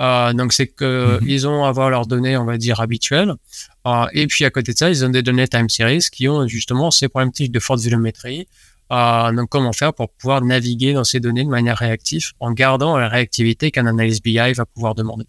Euh, 0.00 0.32
donc 0.34 0.52
c'est 0.52 0.66
que 0.66 1.18
mhm. 1.20 1.28
ils 1.28 1.48
ont 1.48 1.64
à 1.64 1.68
avoir 1.68 1.88
leurs 1.88 2.06
données, 2.06 2.36
on 2.36 2.44
va 2.44 2.58
dire 2.58 2.80
habituelles, 2.80 3.32
euh, 3.86 4.06
et 4.12 4.26
puis 4.26 4.44
à 4.44 4.50
côté 4.50 4.72
de 4.72 4.78
ça, 4.78 4.90
ils 4.90 5.04
ont 5.04 5.08
des 5.08 5.22
données 5.22 5.48
time 5.48 5.70
series 5.70 6.06
qui 6.12 6.28
ont 6.28 6.46
justement 6.46 6.90
ces 6.90 7.08
problématiques 7.08 7.50
de 7.50 7.60
forte 7.60 7.80
volumétrie. 7.80 8.46
Euh, 8.92 9.32
donc 9.32 9.48
comment 9.48 9.72
faire 9.72 9.92
pour 9.92 10.10
pouvoir 10.10 10.42
naviguer 10.42 10.92
dans 10.92 11.02
ces 11.02 11.18
données 11.18 11.44
de 11.44 11.48
manière 11.48 11.76
réactive 11.76 12.32
en 12.38 12.52
gardant 12.52 12.96
la 12.96 13.08
réactivité 13.08 13.72
qu'un 13.72 13.86
analyse 13.86 14.22
BI 14.22 14.52
va 14.52 14.64
pouvoir 14.64 14.94
demander. 14.94 15.26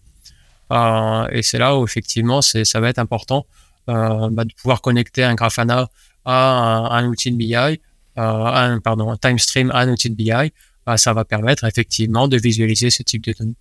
Euh, 0.72 1.26
et 1.30 1.42
c'est 1.42 1.58
là 1.58 1.76
où 1.76 1.84
effectivement 1.84 2.42
ça 2.42 2.80
va 2.80 2.88
être 2.88 2.98
important 2.98 3.46
euh, 3.88 4.28
bah, 4.30 4.44
de 4.44 4.52
pouvoir 4.52 4.82
connecter 4.82 5.24
un 5.24 5.34
Grafana 5.34 5.88
à 6.24 6.88
un, 6.98 7.06
outil 7.06 7.32
de 7.32 7.36
BI, 7.36 7.54
euh, 7.54 7.76
un, 8.16 8.80
pardon, 8.80 9.10
un 9.10 9.16
time 9.16 9.38
stream 9.38 9.70
à 9.70 9.78
un 9.78 9.88
outil 9.88 10.10
de 10.10 10.14
BI. 10.14 10.52
Bah, 10.86 10.96
ça 10.96 11.12
va 11.12 11.24
permettre 11.24 11.64
effectivement 11.64 12.28
de 12.28 12.36
visualiser 12.36 12.90
ce 12.90 13.02
type 13.02 13.24
de 13.24 13.32
données. 13.32 13.56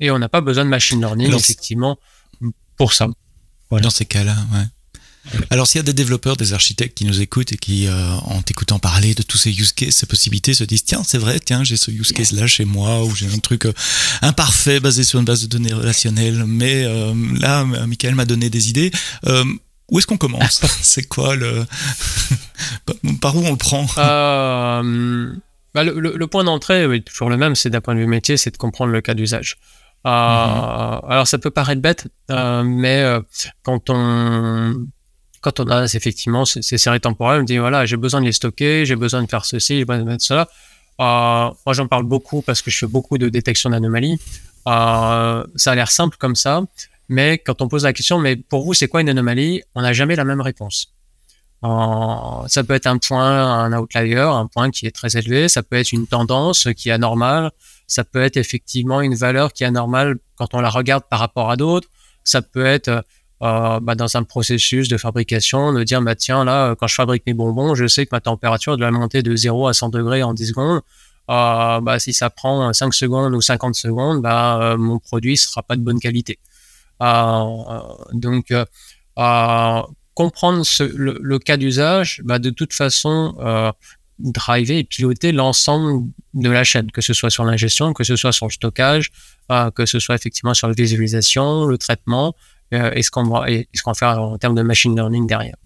Et 0.00 0.10
on 0.10 0.18
n'a 0.18 0.28
pas 0.28 0.40
besoin 0.40 0.64
de 0.64 0.70
machine 0.70 1.00
learning, 1.00 1.32
effectivement, 1.32 1.96
pour 2.76 2.92
ça. 2.92 3.08
Dans 3.70 3.90
ces 3.90 4.04
cas-là, 4.04 4.34
ouais. 4.52 4.64
Alors, 5.50 5.66
s'il 5.66 5.78
y 5.78 5.80
a 5.80 5.84
des 5.84 5.92
développeurs, 5.92 6.36
des 6.36 6.52
architectes 6.52 6.96
qui 6.96 7.04
nous 7.04 7.20
écoutent 7.20 7.52
et 7.52 7.56
qui, 7.56 7.86
euh, 7.86 8.10
en 8.24 8.42
t'écoutant 8.42 8.78
parler 8.78 9.14
de 9.14 9.22
tous 9.22 9.38
ces 9.38 9.50
use 9.50 9.72
cases, 9.72 9.96
ces 9.96 10.06
possibilités, 10.06 10.52
se 10.54 10.64
disent 10.64 10.84
tiens, 10.84 11.02
c'est 11.04 11.18
vrai, 11.18 11.38
tiens, 11.38 11.62
j'ai 11.62 11.76
ce 11.76 11.90
use 11.90 12.12
case-là 12.12 12.46
chez 12.46 12.64
moi, 12.64 13.04
ou 13.04 13.14
j'ai 13.14 13.26
un 13.32 13.38
truc 13.38 13.66
euh, 13.66 13.72
imparfait 14.20 14.80
basé 14.80 15.04
sur 15.04 15.20
une 15.20 15.24
base 15.24 15.42
de 15.42 15.46
données 15.46 15.72
relationnelle, 15.72 16.44
mais 16.46 16.84
euh, 16.84 17.14
là, 17.38 17.64
Michael 17.64 18.14
m'a 18.14 18.24
donné 18.24 18.50
des 18.50 18.68
idées. 18.70 18.90
où 19.90 19.98
est-ce 19.98 20.06
qu'on 20.06 20.18
commence 20.18 20.60
C'est 20.82 21.06
quoi 21.06 21.36
le. 21.36 21.64
Par 23.20 23.36
où 23.36 23.44
on 23.44 23.50
le 23.50 23.56
prend? 23.56 23.86
Bah, 25.74 25.84
le, 25.84 25.92
le, 25.98 26.26
point 26.26 26.44
d'entrée 26.44 26.82
est 26.82 27.00
toujours 27.00 27.30
le 27.30 27.38
même, 27.38 27.54
c'est 27.54 27.70
d'un 27.70 27.80
point 27.80 27.94
de 27.94 28.00
vue 28.00 28.06
métier, 28.06 28.36
c'est 28.36 28.50
de 28.50 28.58
comprendre 28.58 28.92
le 28.92 29.00
cas 29.00 29.14
d'usage. 29.14 29.56
Mhm. 30.04 30.10
Alors 30.10 31.26
ça 31.26 31.38
peut 31.38 31.50
paraître 31.50 31.80
bête, 31.80 32.08
mais 32.28 33.04
quand 33.62 33.88
on 33.88 34.74
quand 35.42 35.60
on 35.60 35.68
a 35.68 35.84
effectivement 35.84 36.44
ces, 36.44 36.62
séries 36.62 37.00
temporelles, 37.00 37.42
on 37.42 37.44
dit 37.44 37.58
voilà 37.58 37.84
j'ai 37.84 37.96
besoin 37.96 38.20
de 38.20 38.26
les 38.26 38.32
stocker, 38.32 38.86
j'ai 38.86 38.96
besoin 38.96 39.22
de 39.22 39.28
faire 39.28 39.44
ceci, 39.44 39.78
j'ai 39.78 39.84
besoin 39.84 40.02
de 40.02 40.08
mettre 40.08 40.24
cela. 40.24 40.48
moi 40.98 41.72
j'en 41.72 41.86
parle 41.86 42.04
beaucoup 42.04 42.42
parce 42.42 42.62
que 42.62 42.70
je 42.70 42.78
fais 42.78 42.86
beaucoup 42.86 43.18
de 43.18 43.28
détection 43.28 43.70
d'anomalies. 43.70 44.18
ça 44.64 45.44
a 45.66 45.74
l'air 45.74 45.90
simple 45.90 46.16
comme 46.18 46.36
ça, 46.36 46.62
mais 47.08 47.38
quand 47.38 47.60
on 47.60 47.68
pose 47.68 47.84
la 47.84 47.92
question 47.92 48.18
mais 48.18 48.36
pour 48.36 48.64
vous 48.64 48.74
c'est 48.74 48.88
quoi 48.88 49.00
une 49.02 49.10
anomalie, 49.10 49.62
on 49.74 49.82
n'a 49.82 49.92
jamais 49.92 50.16
la 50.16 50.24
même 50.24 50.40
réponse. 50.40 50.94
ça 51.62 52.64
peut 52.66 52.74
être 52.74 52.86
un 52.86 52.98
point, 52.98 53.34
un 53.64 53.72
outlier, 53.78 54.16
un 54.16 54.46
point 54.46 54.70
qui 54.70 54.86
est 54.86 54.94
très 55.00 55.16
élevé. 55.16 55.48
Ça 55.48 55.62
peut 55.62 55.76
être 55.76 55.92
une 55.92 56.06
tendance 56.06 56.68
qui 56.76 56.88
est 56.88 56.92
anormale 56.92 57.50
ça 57.92 58.04
peut 58.04 58.22
être 58.22 58.38
effectivement 58.38 59.02
une 59.02 59.14
valeur 59.14 59.52
qui 59.52 59.64
est 59.64 59.66
anormale 59.66 60.16
quand 60.36 60.54
on 60.54 60.60
la 60.60 60.70
regarde 60.70 61.04
par 61.10 61.18
rapport 61.18 61.50
à 61.50 61.56
d'autres. 61.56 61.88
Ça 62.24 62.40
peut 62.40 62.64
être 62.64 63.04
euh, 63.42 63.80
bah, 63.80 63.96
dans 63.96 64.16
un 64.16 64.22
processus 64.22 64.86
de 64.88 64.96
fabrication, 64.96 65.72
de 65.72 65.82
dire, 65.82 66.00
bah, 66.00 66.14
tiens, 66.14 66.44
là, 66.44 66.76
quand 66.76 66.86
je 66.86 66.94
fabrique 66.94 67.24
mes 67.26 67.34
bonbons, 67.34 67.74
je 67.74 67.88
sais 67.88 68.06
que 68.06 68.10
ma 68.12 68.20
température 68.20 68.76
doit 68.76 68.92
monter 68.92 69.22
de 69.22 69.34
0 69.34 69.66
à 69.66 69.72
100 69.72 69.88
degrés 69.88 70.22
en 70.22 70.32
10 70.32 70.48
secondes. 70.48 70.80
Euh, 71.28 71.80
bah, 71.80 71.98
si 71.98 72.12
ça 72.12 72.30
prend 72.30 72.72
5 72.72 72.94
secondes 72.94 73.34
ou 73.34 73.40
50 73.40 73.74
secondes, 73.74 74.22
bah, 74.22 74.60
euh, 74.62 74.76
mon 74.76 75.00
produit 75.00 75.36
sera 75.36 75.64
pas 75.64 75.74
de 75.74 75.80
bonne 75.80 75.98
qualité. 75.98 76.38
donc, 78.12 78.52
comprendre 80.14 80.64
le, 80.94 81.38
cas 81.38 81.56
d'usage, 81.56 82.22
de 82.24 82.50
toute 82.50 82.72
façon, 82.72 83.34
driver 84.20 84.78
et 84.78 84.84
piloter 84.84 85.32
l'ensemble 85.32 86.08
de 86.34 86.48
la 86.48 86.62
chaîne, 86.62 86.92
que 86.92 87.00
ce 87.00 87.12
soit 87.12 87.30
sur 87.30 87.42
l'ingestion, 87.42 87.92
que 87.92 88.04
ce 88.04 88.14
soit 88.14 88.30
sur 88.30 88.46
le 88.46 88.52
stockage, 88.52 89.10
que 89.74 89.84
ce 89.84 89.98
soit 89.98 90.14
effectivement 90.14 90.54
sur 90.54 90.68
la 90.68 90.74
visualisation, 90.74 91.66
le 91.66 91.76
traitement, 91.76 92.36
et 92.72 93.02
ce 93.02 93.10
qu'on 93.10 93.24
va, 93.24 93.46
ce 93.74 93.82
qu'on 93.82 93.94
fait 93.94 94.06
en 94.06 94.38
termes 94.38 94.54
de 94.54 94.62
machine 94.62 94.94
learning 94.94 95.26
derrière. 95.26 95.56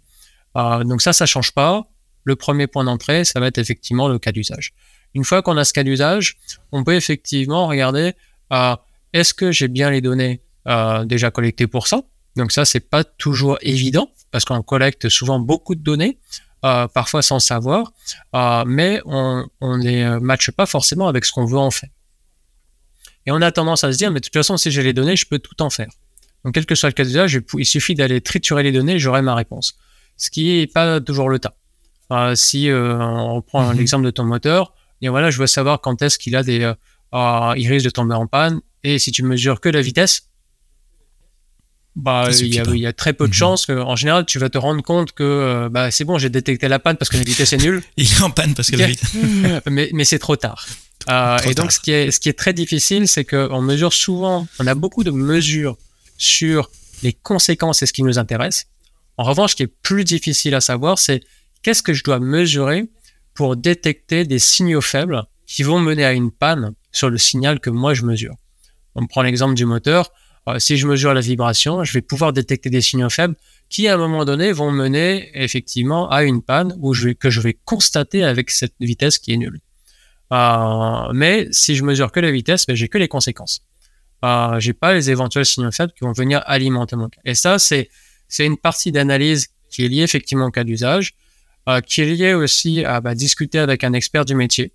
Euh, 0.56 0.84
donc 0.84 1.02
ça, 1.02 1.12
ça 1.12 1.26
change 1.26 1.52
pas. 1.52 1.86
Le 2.24 2.36
premier 2.36 2.66
point 2.66 2.84
d'entrée, 2.84 3.24
ça 3.24 3.40
va 3.40 3.46
être 3.46 3.58
effectivement 3.58 4.08
le 4.08 4.18
cas 4.18 4.32
d'usage. 4.32 4.72
Une 5.14 5.24
fois 5.24 5.42
qu'on 5.42 5.56
a 5.56 5.64
ce 5.64 5.72
cas 5.72 5.84
d'usage, 5.84 6.36
on 6.72 6.82
peut 6.84 6.94
effectivement 6.94 7.68
regarder 7.68 8.14
est-ce 9.12 9.32
que 9.32 9.52
j'ai 9.52 9.68
bien 9.68 9.90
les 9.90 10.00
données 10.00 10.42
déjà 11.04 11.30
collectées 11.30 11.66
pour 11.66 11.86
ça? 11.86 12.02
Donc 12.34 12.52
ça, 12.52 12.64
c'est 12.64 12.80
pas 12.80 13.04
toujours 13.04 13.58
évident 13.62 14.10
parce 14.30 14.44
qu'on 14.44 14.62
collecte 14.62 15.08
souvent 15.08 15.38
beaucoup 15.38 15.74
de 15.74 15.82
données. 15.82 16.18
Euh, 16.64 16.88
parfois 16.88 17.22
sans 17.22 17.38
savoir, 17.38 17.92
euh, 18.34 18.64
mais 18.66 19.00
on 19.04 19.46
ne 19.60 20.16
euh, 20.16 20.20
matche 20.20 20.50
pas 20.50 20.66
forcément 20.66 21.06
avec 21.06 21.24
ce 21.24 21.30
qu'on 21.30 21.44
veut 21.44 21.58
en 21.58 21.70
faire. 21.70 21.90
Et 23.26 23.30
on 23.30 23.40
a 23.42 23.52
tendance 23.52 23.84
à 23.84 23.92
se 23.92 23.98
dire, 23.98 24.10
mais 24.10 24.20
de 24.20 24.24
toute 24.24 24.32
façon, 24.32 24.56
si 24.56 24.70
j'ai 24.70 24.82
les 24.82 24.92
données, 24.92 25.16
je 25.16 25.26
peux 25.26 25.38
tout 25.38 25.60
en 25.62 25.70
faire. 25.70 25.88
Donc, 26.46 26.54
quel 26.54 26.64
que 26.64 26.76
soit 26.76 26.88
le 26.88 26.94
cas 26.94 27.02
d'usage, 27.02 27.40
il 27.58 27.66
suffit 27.66 27.96
d'aller 27.96 28.20
triturer 28.20 28.62
les 28.62 28.70
données, 28.70 29.00
j'aurai 29.00 29.20
ma 29.20 29.34
réponse. 29.34 29.76
Ce 30.16 30.30
qui 30.30 30.60
n'est 30.60 30.68
pas 30.68 31.00
toujours 31.00 31.28
le 31.28 31.40
cas. 31.40 31.52
si 32.36 32.70
on 32.72 33.34
reprend 33.34 33.70
mhm. 33.70 33.78
l'exemple 33.78 34.04
de 34.04 34.12
ton 34.12 34.22
moteur, 34.22 34.72
et 35.02 35.08
voilà, 35.08 35.30
je 35.30 35.38
veux 35.38 35.48
savoir 35.48 35.80
quand 35.80 36.02
est-ce 36.02 36.18
qu'il 36.20 36.36
a 36.36 36.44
des, 36.44 36.72
il 37.12 37.68
risque 37.68 37.84
de 37.84 37.90
tomber 37.90 38.14
en 38.14 38.28
panne. 38.28 38.60
Et 38.84 39.00
si 39.00 39.10
tu 39.10 39.24
mesures 39.24 39.60
que 39.60 39.68
la 39.68 39.82
vitesse, 39.82 40.28
bah, 41.96 42.28
il 42.30 42.54
y, 42.54 42.86
a, 42.86 42.92
très 42.92 43.12
peu 43.12 43.24
de 43.24 43.30
mhm. 43.30 43.34
chances 43.34 43.66
qu'en 43.66 43.96
général, 43.96 44.24
tu 44.24 44.38
vas 44.38 44.48
te 44.48 44.58
rendre 44.58 44.82
compte 44.82 45.10
que 45.12 45.24
euh, 45.24 45.68
bah, 45.68 45.90
c'est 45.90 46.04
bon, 46.04 46.16
j'ai 46.16 46.28
détecté 46.28 46.68
la 46.68 46.78
panne 46.78 46.96
parce 46.96 47.08
que 47.08 47.16
la 47.16 47.24
vitesse 47.24 47.54
est 47.54 47.56
nulle. 47.56 47.82
il 47.96 48.04
est 48.04 48.22
en 48.22 48.30
panne 48.30 48.54
parce 48.54 48.70
que 48.70 48.76
la 48.76 48.86
vitesse. 48.86 49.14
mais, 49.66 49.90
mais 49.92 50.04
c'est 50.04 50.20
trop 50.20 50.36
tard. 50.36 50.64
Euh, 51.10 51.38
et 51.38 51.54
donc, 51.54 51.72
ce 51.72 51.80
qui, 51.80 51.90
est, 51.90 52.12
ce 52.12 52.20
qui 52.20 52.28
est 52.28 52.38
très 52.38 52.52
difficile, 52.52 53.08
c'est 53.08 53.24
qu'on 53.24 53.62
mesure 53.62 53.92
souvent, 53.92 54.46
on 54.60 54.66
a 54.66 54.74
beaucoup 54.74 55.02
de 55.04 55.10
mesures 55.10 55.76
sur 56.18 56.70
les 57.02 57.12
conséquences 57.12 57.82
et 57.82 57.86
ce 57.86 57.92
qui 57.92 58.02
nous 58.02 58.18
intéresse. 58.18 58.66
En 59.16 59.24
revanche, 59.24 59.52
ce 59.52 59.56
qui 59.56 59.62
est 59.64 59.74
plus 59.82 60.04
difficile 60.04 60.54
à 60.54 60.60
savoir, 60.60 60.98
c'est 60.98 61.22
qu'est-ce 61.62 61.82
que 61.82 61.92
je 61.92 62.04
dois 62.04 62.20
mesurer 62.20 62.90
pour 63.34 63.56
détecter 63.56 64.24
des 64.24 64.38
signaux 64.38 64.80
faibles 64.80 65.24
qui 65.46 65.62
vont 65.62 65.78
mener 65.78 66.04
à 66.04 66.12
une 66.12 66.30
panne 66.30 66.72
sur 66.92 67.10
le 67.10 67.18
signal 67.18 67.60
que 67.60 67.70
moi 67.70 67.94
je 67.94 68.02
mesure. 68.02 68.34
On 68.94 69.06
prend 69.06 69.22
l'exemple 69.22 69.54
du 69.54 69.66
moteur 69.66 70.10
euh, 70.48 70.58
si 70.58 70.76
je 70.76 70.86
mesure 70.86 71.12
la 71.12 71.20
vibration, 71.20 71.82
je 71.82 71.92
vais 71.92 72.02
pouvoir 72.02 72.32
détecter 72.32 72.70
des 72.70 72.80
signaux 72.80 73.10
faibles 73.10 73.34
qui, 73.68 73.88
à 73.88 73.94
un 73.94 73.96
moment 73.96 74.24
donné, 74.24 74.52
vont 74.52 74.70
mener 74.70 75.30
effectivement 75.34 76.08
à 76.08 76.22
une 76.22 76.40
panne 76.40 76.78
que 77.18 77.30
je 77.30 77.40
vais 77.40 77.58
constater 77.64 78.22
avec 78.22 78.50
cette 78.50 78.74
vitesse 78.78 79.18
qui 79.18 79.32
est 79.32 79.36
nulle. 79.36 79.60
Euh, 80.32 81.12
mais 81.12 81.48
si 81.50 81.74
je 81.74 81.82
mesure 81.82 82.12
que 82.12 82.20
la 82.20 82.30
vitesse, 82.30 82.66
ben, 82.66 82.76
j'ai 82.76 82.88
que 82.88 82.98
les 82.98 83.08
conséquences. 83.08 83.60
Euh, 84.24 84.58
j'ai 84.60 84.72
pas 84.72 84.94
les 84.94 85.10
éventuels 85.10 85.46
signaux 85.46 85.70
faibles 85.70 85.92
qui 85.92 86.04
vont 86.04 86.12
venir 86.12 86.42
alimenter 86.46 86.96
mon 86.96 87.08
cas. 87.08 87.20
Et 87.24 87.34
ça, 87.34 87.58
c'est 87.58 87.90
c'est 88.28 88.44
une 88.44 88.56
partie 88.56 88.92
d'analyse 88.92 89.48
qui 89.70 89.84
est 89.84 89.88
liée 89.88 90.02
effectivement 90.02 90.46
au 90.46 90.50
cas 90.50 90.64
d'usage, 90.64 91.14
euh, 91.68 91.80
qui 91.80 92.00
est 92.00 92.06
liée 92.06 92.34
aussi 92.34 92.84
à 92.84 93.00
bah, 93.00 93.14
discuter 93.14 93.58
avec 93.58 93.84
un 93.84 93.92
expert 93.92 94.24
du 94.24 94.34
métier. 94.34 94.72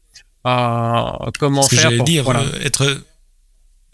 Euh, 0.47 1.11
comment 1.39 1.63
faire 1.63 1.95
pour 1.97 2.05
dire, 2.05 2.23
voilà. 2.23 2.43
être 2.63 3.03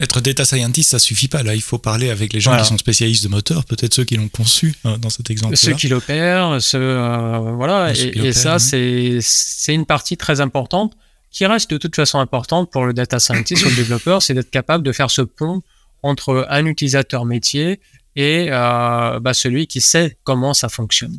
être 0.00 0.20
data 0.20 0.44
scientist, 0.44 0.90
ça 0.90 0.98
suffit 0.98 1.28
pas. 1.28 1.42
Là, 1.42 1.54
il 1.54 1.62
faut 1.62 1.78
parler 1.78 2.10
avec 2.10 2.32
les 2.32 2.40
gens 2.40 2.56
qui 2.56 2.64
sont 2.64 2.78
spécialistes 2.78 3.24
de 3.24 3.28
moteur, 3.28 3.64
peut-être 3.64 3.94
ceux 3.94 4.04
qui 4.04 4.16
l'ont 4.16 4.28
conçu 4.28 4.74
dans 4.84 5.10
cet 5.10 5.30
exemple. 5.30 5.56
Ceux 5.56 5.72
qui 5.72 5.88
l'opèrent, 5.88 6.62
ceux, 6.62 6.78
euh, 6.78 7.52
voilà. 7.56 7.92
Et, 7.92 8.32
ça, 8.32 8.58
c'est 8.58 9.18
c'est 9.20 9.74
une 9.74 9.86
partie 9.86 10.16
très 10.16 10.40
importante 10.40 10.96
qui 11.30 11.46
reste 11.46 11.70
de 11.70 11.78
toute 11.78 11.94
façon 11.94 12.18
importante 12.18 12.70
pour 12.70 12.86
le 12.86 12.92
data 12.92 13.18
scientist 13.18 13.64
ou 13.64 13.68
le 13.68 13.76
développeur, 13.76 14.22
c'est 14.22 14.34
d'être 14.34 14.50
capable 14.50 14.84
de 14.84 14.92
faire 14.92 15.10
ce 15.10 15.22
pont 15.22 15.62
entre 16.02 16.46
un 16.48 16.66
utilisateur 16.66 17.24
métier 17.24 17.80
et 18.16 18.48
euh, 18.50 19.20
bah, 19.20 19.34
celui 19.34 19.66
qui 19.66 19.80
sait 19.80 20.18
comment 20.24 20.54
ça 20.54 20.68
fonctionne. 20.68 21.18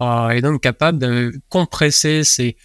Euh, 0.00 0.30
et 0.30 0.40
donc 0.40 0.60
capable 0.60 0.98
de 0.98 1.32
compresser 1.48 2.22
ces, 2.24 2.56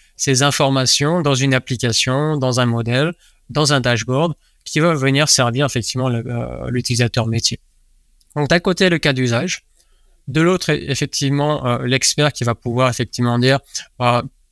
informations 0.44 1.22
dans 1.22 1.36
une 1.36 1.54
application, 1.54 2.38
dans 2.38 2.60
un 2.60 2.66
modèle, 2.66 3.14
dans 3.50 3.74
un 3.74 3.80
dashboard 3.80 4.34
qui 4.66 4.80
va 4.80 4.94
venir 4.96 5.30
servir 5.30 5.66
effectivement 5.66 6.10
euh, 6.10 6.70
l'utilisateur 6.70 7.28
métier. 7.28 7.60
Donc 8.36 8.50
d'un 8.50 8.60
côté 8.60 8.90
le 8.90 8.98
cas 8.98 9.14
d'usage, 9.14 9.64
de 10.28 10.42
l'autre 10.42 10.72
effectivement 10.72 11.78
l'expert 11.78 12.34
qui 12.34 12.44
va 12.44 12.54
pouvoir 12.54 12.90
effectivement 12.90 13.40
dire 13.40 13.60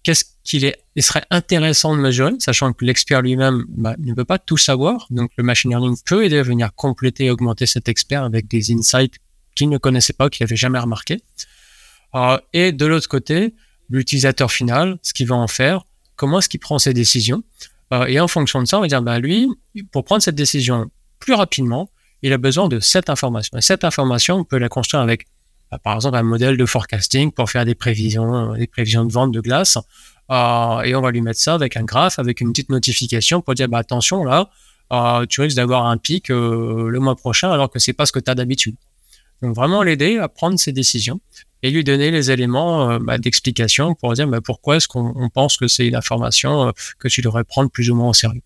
qu'est-ce 0.03 0.23
qu'il 0.45 0.73
serait 0.99 1.25
intéressant 1.31 1.95
de 1.95 2.01
mesurer, 2.01 2.33
sachant 2.39 2.71
que 2.71 2.85
l'expert 2.85 3.21
lui-même 3.21 3.65
bah, 3.67 3.95
ne 3.97 4.13
peut 4.13 4.25
pas 4.25 4.37
tout 4.37 4.57
savoir. 4.57 5.07
Donc 5.09 5.31
le 5.37 5.43
machine 5.43 5.71
learning 5.71 5.97
peut 6.05 6.23
aider 6.23 6.37
à 6.37 6.43
venir 6.43 6.73
compléter 6.75 7.25
et 7.25 7.31
augmenter 7.31 7.65
cet 7.65 7.89
expert 7.89 8.23
avec 8.23 8.47
des 8.47 8.71
insights 8.71 9.15
qu'il 9.55 9.69
ne 9.69 9.77
connaissait 9.77 10.13
pas, 10.13 10.29
qu'il 10.29 10.45
n'avait 10.45 10.55
jamais 10.55 10.79
remarqué. 10.79 11.21
et 12.53 12.71
de 12.71 12.85
l'autre 12.85 13.09
côté, 13.09 13.53
l'utilisateur 13.89 14.51
final, 14.51 14.97
ce 15.01 15.13
qu'il 15.13 15.27
va 15.27 15.35
en 15.35 15.47
faire, 15.47 15.83
comment 16.15 16.39
est-ce 16.39 16.49
qu'il 16.49 16.59
prend 16.59 16.79
ses 16.79 16.93
décisions. 16.93 17.43
et 18.07 18.19
en 18.19 18.27
fonction 18.27 18.61
de 18.61 18.67
ça, 18.67 18.77
on 18.77 18.81
va 18.81 18.87
dire, 18.87 19.01
bah, 19.01 19.19
lui, 19.19 19.49
pour 19.91 20.05
prendre 20.05 20.21
cette 20.21 20.35
décision 20.35 20.89
plus 21.19 21.33
rapidement, 21.33 21.89
il 22.21 22.33
a 22.33 22.37
besoin 22.37 22.67
de 22.67 22.79
cette 22.79 23.09
information. 23.09 23.57
Et 23.57 23.61
cette 23.61 23.83
information, 23.83 24.37
on 24.37 24.43
peut 24.43 24.57
la 24.57 24.69
construire 24.69 25.01
avec, 25.01 25.25
bah, 25.71 25.79
par 25.79 25.95
exemple, 25.95 26.17
un 26.17 26.23
modèle 26.23 26.57
de 26.57 26.65
forecasting 26.65 27.31
pour 27.31 27.49
faire 27.49 27.65
des 27.65 27.75
prévisions, 27.75 28.53
des 28.53 28.67
prévisions 28.67 29.05
de 29.05 29.11
vente 29.11 29.31
de 29.31 29.41
glace. 29.41 29.77
Et 30.29 30.95
on 30.95 31.01
va 31.01 31.11
lui 31.11 31.21
mettre 31.21 31.39
ça 31.39 31.53
avec 31.53 31.77
un 31.77 31.83
graphe, 31.83 32.19
avec 32.19 32.41
une 32.41 32.51
petite 32.51 32.69
notification 32.69 33.41
pour 33.41 33.53
dire, 33.53 33.67
bah, 33.67 33.79
attention, 33.79 34.23
là, 34.23 34.49
tu 35.29 35.41
risques 35.41 35.57
d'avoir 35.57 35.85
un 35.85 35.97
pic 35.97 36.29
le 36.29 36.97
mois 36.99 37.15
prochain 37.15 37.51
alors 37.51 37.69
que 37.69 37.79
c'est 37.79 37.93
pas 37.93 38.05
ce 38.05 38.11
que 38.11 38.19
tu 38.19 38.31
as 38.31 38.35
d'habitude. 38.35 38.75
Donc 39.41 39.55
vraiment 39.55 39.83
l'aider 39.83 40.17
à 40.17 40.27
prendre 40.27 40.57
ses 40.57 40.71
décisions 40.71 41.19
et 41.61 41.71
lui 41.71 41.83
donner 41.83 42.11
les 42.11 42.31
éléments 42.31 42.91
euh, 42.91 42.99
bah, 42.99 43.17
d'explication 43.17 43.95
pour 43.95 44.13
dire 44.13 44.27
bah, 44.27 44.41
pourquoi 44.41 44.77
est-ce 44.77 44.87
qu'on 44.87 45.29
pense 45.33 45.57
que 45.57 45.67
c'est 45.67 45.87
une 45.87 45.95
information 45.95 46.67
euh, 46.67 46.71
que 46.99 47.07
tu 47.07 47.21
devrais 47.21 47.43
prendre 47.43 47.69
plus 47.69 47.89
ou 47.89 47.95
moins 47.95 48.09
au 48.09 48.13
sérieux 48.13 48.41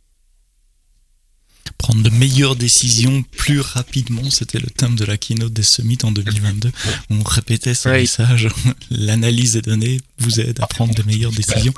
prendre 1.77 2.01
de 2.01 2.09
meilleures 2.09 2.55
décisions 2.55 3.23
plus 3.37 3.59
rapidement. 3.59 4.29
C'était 4.29 4.59
le 4.59 4.67
thème 4.67 4.95
de 4.95 5.05
la 5.05 5.17
keynote 5.17 5.53
des 5.53 5.63
Summit 5.63 5.97
en 6.03 6.11
2022. 6.11 6.71
On 7.09 7.23
répétait 7.23 7.73
ce 7.73 7.89
message. 7.89 8.47
L'analyse 8.91 9.53
des 9.53 9.61
données 9.61 10.01
vous 10.19 10.39
aide 10.39 10.59
à 10.61 10.67
prendre 10.67 10.93
de 10.93 11.03
meilleures 11.03 11.31
décisions 11.31 11.73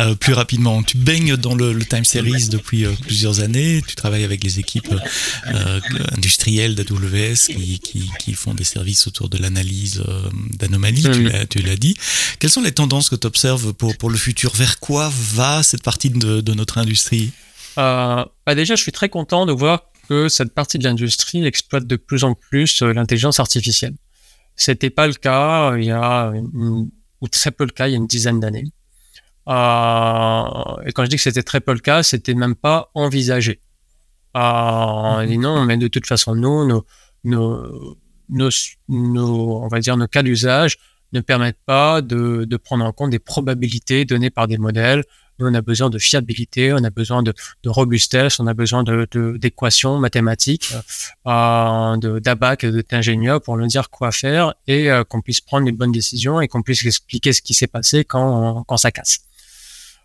euh, 0.00 0.14
plus 0.14 0.32
rapidement. 0.32 0.82
Tu 0.82 0.96
baignes 0.96 1.36
dans 1.36 1.54
le, 1.54 1.78
time 1.84 2.04
series 2.04 2.48
depuis 2.48 2.84
euh, 2.84 2.92
plusieurs 3.02 3.40
années. 3.40 3.82
Tu 3.86 3.94
travailles 3.94 4.24
avec 4.24 4.42
les 4.42 4.58
équipes 4.58 4.94
euh, 5.48 5.80
industrielles 6.16 6.74
d'AWS 6.74 7.46
qui, 7.46 7.78
qui, 7.78 8.10
qui, 8.18 8.34
font 8.34 8.54
des 8.54 8.64
services 8.64 9.06
autour 9.06 9.28
de 9.28 9.38
l'analyse 9.38 10.02
d'anomalies. 10.58 11.06
Tu 11.50 11.60
l'as 11.60 11.76
dit. 11.76 11.96
Quelles 12.38 12.50
sont 12.50 12.62
les 12.62 12.72
tendances 12.72 13.08
que 13.08 13.16
tu 13.16 13.26
observes 13.26 13.72
pour, 13.74 13.96
pour 13.96 14.10
le 14.10 14.16
futur? 14.16 14.54
Vers 14.54 14.78
quoi 14.78 15.12
va 15.34 15.62
cette 15.62 15.82
partie 15.82 16.10
de, 16.10 16.40
de 16.40 16.54
notre 16.54 16.78
industrie? 16.78 17.32
Euh, 17.78 18.24
bah 18.46 18.54
déjà, 18.54 18.74
je 18.74 18.82
suis 18.82 18.92
très 18.92 19.08
content 19.08 19.46
de 19.46 19.52
voir 19.52 19.90
que 20.08 20.28
cette 20.28 20.54
partie 20.54 20.78
de 20.78 20.84
l'industrie 20.84 21.44
exploite 21.46 21.86
de 21.86 21.96
plus 21.96 22.24
en 22.24 22.34
plus 22.34 22.82
euh, 22.82 22.92
l'intelligence 22.92 23.40
artificielle. 23.40 23.94
C'était 24.56 24.90
pas 24.90 25.06
le 25.06 25.14
cas 25.14 25.72
euh, 25.72 25.80
il 25.80 25.86
y 25.86 25.90
a 25.90 26.32
ou 27.20 27.28
très 27.28 27.50
peu 27.50 27.64
le 27.64 27.70
cas 27.70 27.88
il 27.88 27.92
y 27.92 27.94
a 27.94 27.96
une 27.96 28.06
dizaine 28.06 28.40
d'années. 28.40 28.70
Euh, 29.48 30.86
et 30.86 30.92
quand 30.92 31.04
je 31.04 31.10
dis 31.10 31.16
que 31.16 31.22
c'était 31.22 31.42
très 31.42 31.60
peu 31.60 31.72
le 31.72 31.80
cas, 31.80 32.02
c'était 32.02 32.34
même 32.34 32.54
pas 32.54 32.90
envisagé. 32.94 33.60
Euh, 34.36 35.20
et 35.20 35.36
non, 35.36 35.64
mais 35.64 35.76
de 35.76 35.88
toute 35.88 36.06
façon, 36.06 36.34
nous, 36.34 36.66
nos, 36.66 36.84
nos, 37.24 37.96
nos, 38.28 38.50
nos 38.88 39.62
on 39.62 39.68
va 39.68 39.80
dire 39.80 39.96
nos 39.96 40.06
cas 40.08 40.22
d'usage 40.22 40.76
ne 41.12 41.20
permettent 41.20 41.62
pas 41.64 42.02
de, 42.02 42.44
de 42.44 42.56
prendre 42.56 42.84
en 42.84 42.92
compte 42.92 43.10
des 43.10 43.18
probabilités 43.18 44.04
données 44.04 44.30
par 44.30 44.48
des 44.48 44.58
modèles, 44.58 45.04
on 45.40 45.54
a 45.54 45.60
besoin 45.60 45.90
de 45.90 45.98
fiabilité, 45.98 46.72
on 46.72 46.82
a 46.84 46.90
besoin 46.90 47.22
de, 47.22 47.34
robustesse, 47.66 48.40
on 48.40 48.46
a 48.46 48.54
besoin 48.54 48.82
de, 48.82 49.06
d'équations 49.36 49.98
mathématiques, 49.98 50.72
euh, 51.26 51.96
de, 51.96 52.18
d'abac, 52.18 52.64
d'ingénieurs 52.64 53.40
pour 53.40 53.56
nous 53.56 53.66
dire 53.66 53.90
quoi 53.90 54.12
faire 54.12 54.54
et 54.66 54.90
euh, 54.90 55.04
qu'on 55.04 55.20
puisse 55.20 55.40
prendre 55.40 55.66
les 55.66 55.72
bonnes 55.72 55.92
décisions 55.92 56.40
et 56.40 56.48
qu'on 56.48 56.62
puisse 56.62 56.84
expliquer 56.84 57.32
ce 57.32 57.42
qui 57.42 57.54
s'est 57.54 57.66
passé 57.66 58.04
quand, 58.04 58.64
quand 58.64 58.76
ça 58.76 58.90
casse. 58.90 59.20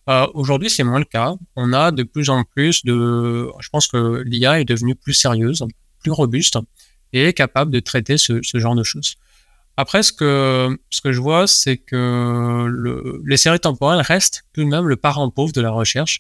Euh, 0.09 0.25
aujourd'hui, 0.34 0.69
c'est 0.69 0.84
moins 0.84 0.99
le 0.99 1.05
cas. 1.05 1.36
On 1.55 1.73
a 1.73 1.91
de 1.91 2.03
plus 2.03 2.30
en 2.30 2.43
plus 2.43 2.84
de... 2.84 3.49
Je 3.59 3.69
pense 3.69 3.88
que 3.88 4.23
l'IA 4.25 4.59
est 4.59 4.65
devenue 4.65 4.95
plus 4.95 5.13
sérieuse, 5.13 5.63
plus 5.99 6.11
robuste 6.11 6.57
et 7.13 7.34
capable 7.34 7.71
de 7.71 7.80
traiter 7.80 8.17
ce 8.17 8.41
genre 8.55 8.75
de 8.75 8.84
choses. 8.84 9.15
Après, 9.82 10.03
ce 10.03 10.11
que, 10.11 10.77
ce 10.89 10.99
que 10.99 11.13
je 11.13 11.21
vois, 11.21 11.47
c'est 11.47 11.77
que 11.77 12.65
le, 12.67 13.21
les 13.25 13.38
séries 13.38 13.61
temporelles 13.61 14.01
restent 14.01 14.43
tout 14.51 14.61
de 14.61 14.67
même 14.67 14.86
le 14.89 14.97
parent 14.97 15.30
pauvre 15.30 15.53
de 15.53 15.61
la 15.61 15.71
recherche. 15.71 16.19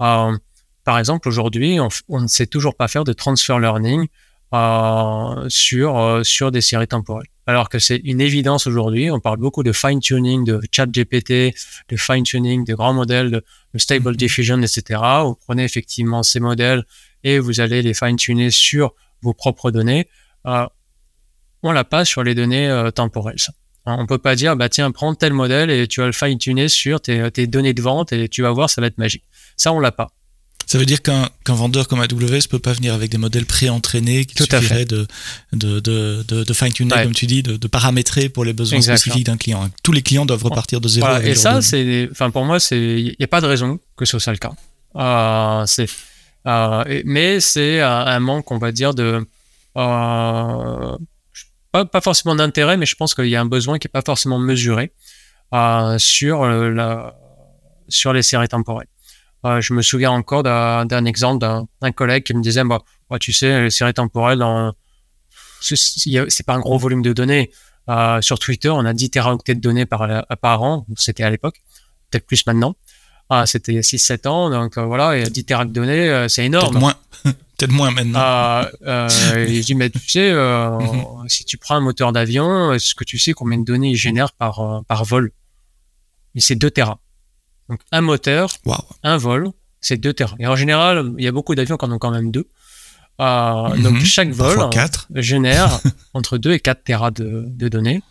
Euh, 0.00 0.34
par 0.82 0.98
exemple, 0.98 1.28
aujourd'hui, 1.28 1.78
on, 2.08 2.20
ne 2.22 2.26
sait 2.26 2.46
toujours 2.46 2.74
pas 2.74 2.88
faire 2.88 3.04
de 3.04 3.12
transfer 3.12 3.58
learning 3.58 4.06
euh, 4.54 5.44
sur, 5.50 5.98
euh, 5.98 6.22
sur 6.22 6.50
des 6.50 6.62
séries 6.62 6.88
temporelles. 6.88 7.28
Alors 7.46 7.68
que 7.68 7.78
c'est 7.78 8.00
une 8.02 8.22
évidence 8.22 8.66
aujourd'hui. 8.66 9.10
On 9.10 9.20
parle 9.20 9.40
beaucoup 9.40 9.62
de 9.62 9.72
fine-tuning, 9.72 10.46
de 10.46 10.58
chat 10.72 10.86
GPT, 10.86 11.54
de 11.90 11.96
fine-tuning, 11.98 12.64
de 12.64 12.74
grands 12.74 12.94
modèles, 12.94 13.30
de, 13.30 13.44
stable 13.76 14.12
mm-hmm. 14.12 14.16
diffusion, 14.16 14.62
etc. 14.62 15.02
Vous 15.22 15.34
prenez 15.34 15.64
effectivement 15.64 16.22
ces 16.22 16.40
modèles 16.40 16.82
et 17.24 17.40
vous 17.40 17.60
allez 17.60 17.82
les 17.82 17.92
fine-tuner 17.92 18.50
sur 18.50 18.94
vos 19.20 19.34
propres 19.34 19.70
données. 19.70 20.08
Euh, 20.46 20.66
on 21.62 21.72
l'a 21.72 21.84
pas 21.84 22.04
sur 22.04 22.22
les 22.22 22.34
données 22.34 22.68
euh, 22.68 22.90
temporelles. 22.90 23.36
On 23.86 24.06
peut 24.06 24.18
pas 24.18 24.34
dire, 24.34 24.56
bah 24.56 24.68
tiens, 24.68 24.90
prends 24.90 25.14
tel 25.14 25.32
modèle 25.32 25.70
et 25.70 25.86
tu 25.86 26.00
vas 26.00 26.06
le 26.06 26.12
fine-tuner 26.12 26.68
sur 26.68 27.00
tes, 27.00 27.46
données 27.46 27.72
de 27.72 27.82
vente 27.82 28.12
et 28.12 28.28
tu 28.28 28.42
vas 28.42 28.50
voir, 28.50 28.68
ça 28.68 28.80
va 28.80 28.88
être 28.88 28.98
magique. 28.98 29.22
Ça, 29.56 29.72
on 29.72 29.78
l'a 29.78 29.92
pas. 29.92 30.10
Ça 30.66 30.78
veut 30.78 30.86
dire 30.86 31.00
qu'un 31.00 31.30
vendeur 31.46 31.86
comme 31.86 32.00
AWS 32.00 32.48
peut 32.50 32.58
pas 32.58 32.72
venir 32.72 32.92
avec 32.92 33.12
des 33.12 33.18
modèles 33.18 33.46
pré-entraînés 33.46 34.24
qui 34.24 34.42
suffirait 34.42 34.84
de, 34.84 35.06
de, 35.52 35.78
de, 35.78 36.24
de, 36.24 36.52
fine-tuner, 36.52 36.90
comme 37.04 37.14
tu 37.14 37.26
dis, 37.26 37.44
de, 37.44 37.68
paramétrer 37.68 38.28
pour 38.28 38.44
les 38.44 38.52
besoins 38.52 38.80
spécifiques 38.80 39.26
d'un 39.26 39.36
client. 39.36 39.70
Tous 39.84 39.92
les 39.92 40.02
clients 40.02 40.26
doivent 40.26 40.42
repartir 40.42 40.80
de 40.80 40.88
zéro. 40.88 41.06
et 41.18 41.36
ça, 41.36 41.62
c'est, 41.62 42.08
enfin, 42.10 42.30
pour 42.30 42.44
moi, 42.44 42.58
il 42.72 43.14
n'y 43.16 43.24
a 43.24 43.28
pas 43.28 43.40
de 43.40 43.46
raison 43.46 43.78
que 43.96 44.04
ce 44.04 44.18
soit 44.18 44.32
le 44.32 44.38
cas. 44.38 44.52
Euh, 44.96 45.64
c'est, 45.66 45.88
euh, 46.46 47.02
mais 47.04 47.38
c'est 47.38 47.80
un, 47.80 48.18
manque, 48.18 48.50
on 48.50 48.58
va 48.58 48.72
dire, 48.72 48.94
de, 48.94 49.24
pas, 51.84 52.00
forcément 52.00 52.34
d'intérêt, 52.34 52.76
mais 52.76 52.86
je 52.86 52.96
pense 52.96 53.14
qu'il 53.14 53.28
y 53.28 53.36
a 53.36 53.40
un 53.40 53.46
besoin 53.46 53.78
qui 53.78 53.86
n'est 53.86 53.92
pas 53.92 54.02
forcément 54.02 54.38
mesuré 54.38 54.92
euh, 55.54 55.98
sur, 55.98 56.42
euh, 56.42 56.70
la, 56.70 57.16
sur 57.88 58.12
les 58.12 58.22
séries 58.22 58.48
temporelles. 58.48 58.88
Euh, 59.44 59.60
je 59.60 59.74
me 59.74 59.82
souviens 59.82 60.10
encore 60.10 60.42
d'un 60.42 61.04
exemple 61.04 61.46
d'un 61.80 61.92
collègue 61.92 62.24
qui 62.24 62.34
me 62.34 62.42
disait, 62.42 62.64
bah, 62.64 62.80
tu 63.20 63.32
sais, 63.32 63.64
les 63.64 63.70
séries 63.70 63.94
temporelles, 63.94 64.42
c'est 65.60 66.46
pas 66.46 66.54
un 66.54 66.60
gros 66.60 66.78
volume 66.78 67.02
de 67.02 67.12
données. 67.12 67.50
sur 68.20 68.38
Twitter, 68.38 68.70
on 68.70 68.84
a 68.84 68.92
10 68.92 69.10
teraoctets 69.10 69.54
de 69.54 69.60
données 69.60 69.86
par, 69.86 70.62
an, 70.62 70.86
c'était 70.96 71.22
à 71.22 71.30
l'époque, 71.30 71.60
peut-être 72.10 72.26
plus 72.26 72.44
maintenant. 72.46 72.74
c'était 73.44 73.80
6-7 73.80 74.26
ans, 74.26 74.50
donc 74.50 74.78
voilà, 74.78 75.16
et 75.16 75.24
10 75.24 75.44
teraoctets 75.44 75.68
de 75.68 75.74
données, 75.74 76.28
c'est 76.28 76.44
énorme. 76.44 76.78
moins. 76.78 76.94
Peut-être 77.56 77.72
moins 77.72 77.90
maintenant. 77.90 78.20
Euh, 78.20 78.68
euh, 78.86 79.46
dis, 79.46 79.74
mais 79.74 79.88
tu 79.88 79.98
sais, 79.98 80.30
euh, 80.30 80.78
mhm. 80.78 81.28
si 81.28 81.44
tu 81.44 81.56
prends 81.56 81.76
un 81.76 81.80
moteur 81.80 82.12
d'avion, 82.12 82.72
est-ce 82.72 82.94
que 82.94 83.04
tu 83.04 83.18
sais 83.18 83.32
combien 83.32 83.58
de 83.58 83.64
données 83.64 83.90
il 83.90 83.96
génère 83.96 84.32
par, 84.32 84.60
euh, 84.60 84.80
par 84.86 85.04
vol? 85.04 85.32
Et 86.34 86.40
c'est 86.40 86.56
2 86.56 86.70
Tera. 86.70 86.98
Donc 87.70 87.80
un 87.92 88.02
moteur, 88.02 88.54
un 89.02 89.16
vol, 89.16 89.50
c'est 89.80 89.96
2 89.96 90.12
Tera. 90.12 90.36
Et 90.38 90.46
en 90.46 90.54
général, 90.54 91.12
il 91.16 91.24
y 91.24 91.28
a 91.28 91.32
beaucoup 91.32 91.54
d'avions 91.54 91.78
qui 91.78 91.84
en 91.86 91.92
ont 91.92 91.98
quand 91.98 92.10
même 92.10 92.30
deux. 92.30 92.46
Euh, 93.20 93.68
mhm. 93.74 93.82
Donc 93.82 94.00
chaque 94.00 94.30
vol 94.30 94.68
génère 95.14 95.80
entre 96.14 96.36
2 96.36 96.52
et 96.52 96.60
4 96.60 96.84
Tera 96.84 97.10
de, 97.10 97.44
de 97.46 97.68
données. 97.68 98.02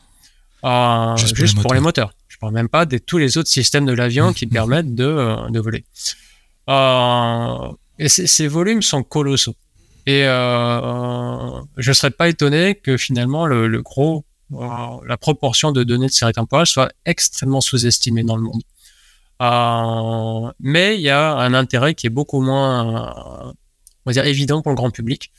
juste, 1.17 1.61
pour, 1.61 1.75
les 1.75 1.79
moteurs. 1.79 2.13
Je 2.27 2.37
parle 2.39 2.53
même 2.53 2.69
pas 2.69 2.87
de 2.87 2.97
tous 2.97 3.19
les 3.19 3.37
autres 3.37 3.49
systèmes 3.49 3.85
de 3.85 3.93
l'avion 3.93 4.33
qui 4.33 4.47
mhm. 4.47 4.51
permettent 4.51 4.95
de, 4.95 5.51
de 5.51 5.59
voler. 5.59 5.85
Euh, 6.67 7.71
et 7.99 8.09
ces 8.09 8.47
volumes 8.47 8.81
sont 8.81 9.03
colossaux. 9.03 9.55
Et 10.05 10.23
euh, 10.25 11.61
je 11.77 11.89
ne 11.89 11.93
serais 11.93 12.11
pas 12.11 12.29
étonné 12.29 12.75
que 12.75 12.97
finalement 12.97 13.47
le, 13.47 13.81
gros, 13.81 14.23
euh, 14.53 14.67
la 15.07 15.17
proportion 15.17 15.71
de 15.71 15.83
données 15.83 16.07
de 16.07 16.11
série 16.11 16.33
temporelle 16.33 16.67
soit 16.67 16.91
extrêmement 17.05 17.61
sous-estimée 17.61 18.23
dans 18.23 18.35
le 18.35 18.43
monde. 18.43 18.61
Euh, 19.41 20.51
mais 20.59 20.95
il 20.95 21.01
y 21.01 21.09
a 21.09 21.35
un 21.35 21.53
intérêt 21.53 21.95
qui 21.95 22.07
est 22.07 22.11
beaucoup 22.11 22.41
moins, 22.41 23.53
on 24.05 24.05
va 24.05 24.11
dire, 24.13 24.25
évident 24.25 24.61
pour 24.61 24.71
le 24.71 24.75
grand 24.75 24.91
public. 24.91 25.31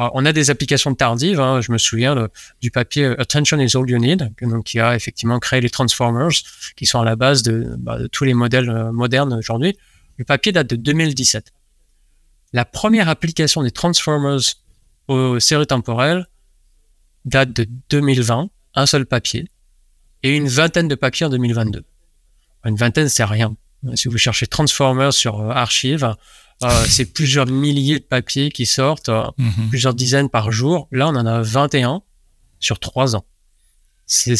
Euh, 0.00 0.08
on 0.14 0.24
a 0.24 0.32
des 0.32 0.50
applications 0.50 0.94
tardives. 0.94 1.40
Hein, 1.40 1.60
je 1.60 1.72
me 1.72 1.78
souviens 1.78 2.28
du 2.60 2.70
papier 2.70 3.06
Attention 3.18 3.58
is 3.58 3.76
all 3.76 3.88
you 3.88 3.98
need, 3.98 4.32
donc, 4.40 4.64
qui 4.64 4.80
a 4.80 4.94
effectivement 4.94 5.38
créé 5.38 5.60
les 5.60 5.70
transformers, 5.70 6.30
qui 6.76 6.86
sont 6.86 7.00
à 7.00 7.04
la 7.04 7.16
base 7.16 7.42
de, 7.42 7.74
bah, 7.78 7.98
tous 8.12 8.24
les 8.24 8.34
modèles 8.34 8.70
euh, 8.70 8.92
modernes 8.92 9.34
aujourd'hui. 9.34 9.76
Le 10.16 10.24
papier 10.24 10.52
date 10.52 10.68
de 10.68 10.76
2017 10.76 11.52
la 12.52 12.64
première 12.64 13.08
application 13.08 13.62
des 13.62 13.70
Transformers 13.70 14.40
aux 15.08 15.40
séries 15.40 15.66
temporelles 15.66 16.26
date 17.24 17.52
de 17.52 17.66
2020, 17.90 18.48
un 18.74 18.86
seul 18.86 19.06
papier, 19.06 19.48
et 20.22 20.36
une 20.36 20.48
vingtaine 20.48 20.88
de 20.88 20.94
papiers 20.94 21.26
en 21.26 21.30
2022. 21.30 21.84
Une 22.64 22.76
vingtaine, 22.76 23.08
c'est 23.08 23.24
rien. 23.24 23.56
Si 23.94 24.08
vous 24.08 24.18
cherchez 24.18 24.46
Transformers 24.46 25.12
sur 25.12 25.40
euh, 25.40 25.50
Archive, 25.50 26.14
euh, 26.62 26.84
c'est 26.88 27.04
plusieurs 27.06 27.46
milliers 27.46 28.00
de 28.00 28.04
papiers 28.04 28.50
qui 28.50 28.66
sortent, 28.66 29.08
euh, 29.08 29.24
mhm. 29.38 29.68
plusieurs 29.68 29.94
dizaines 29.94 30.28
par 30.28 30.50
jour. 30.50 30.88
Là, 30.90 31.08
on 31.08 31.16
en 31.16 31.26
a 31.26 31.42
21 31.42 32.02
sur 32.58 32.80
trois 32.80 33.14
ans. 33.14 33.24
C'est 34.06 34.34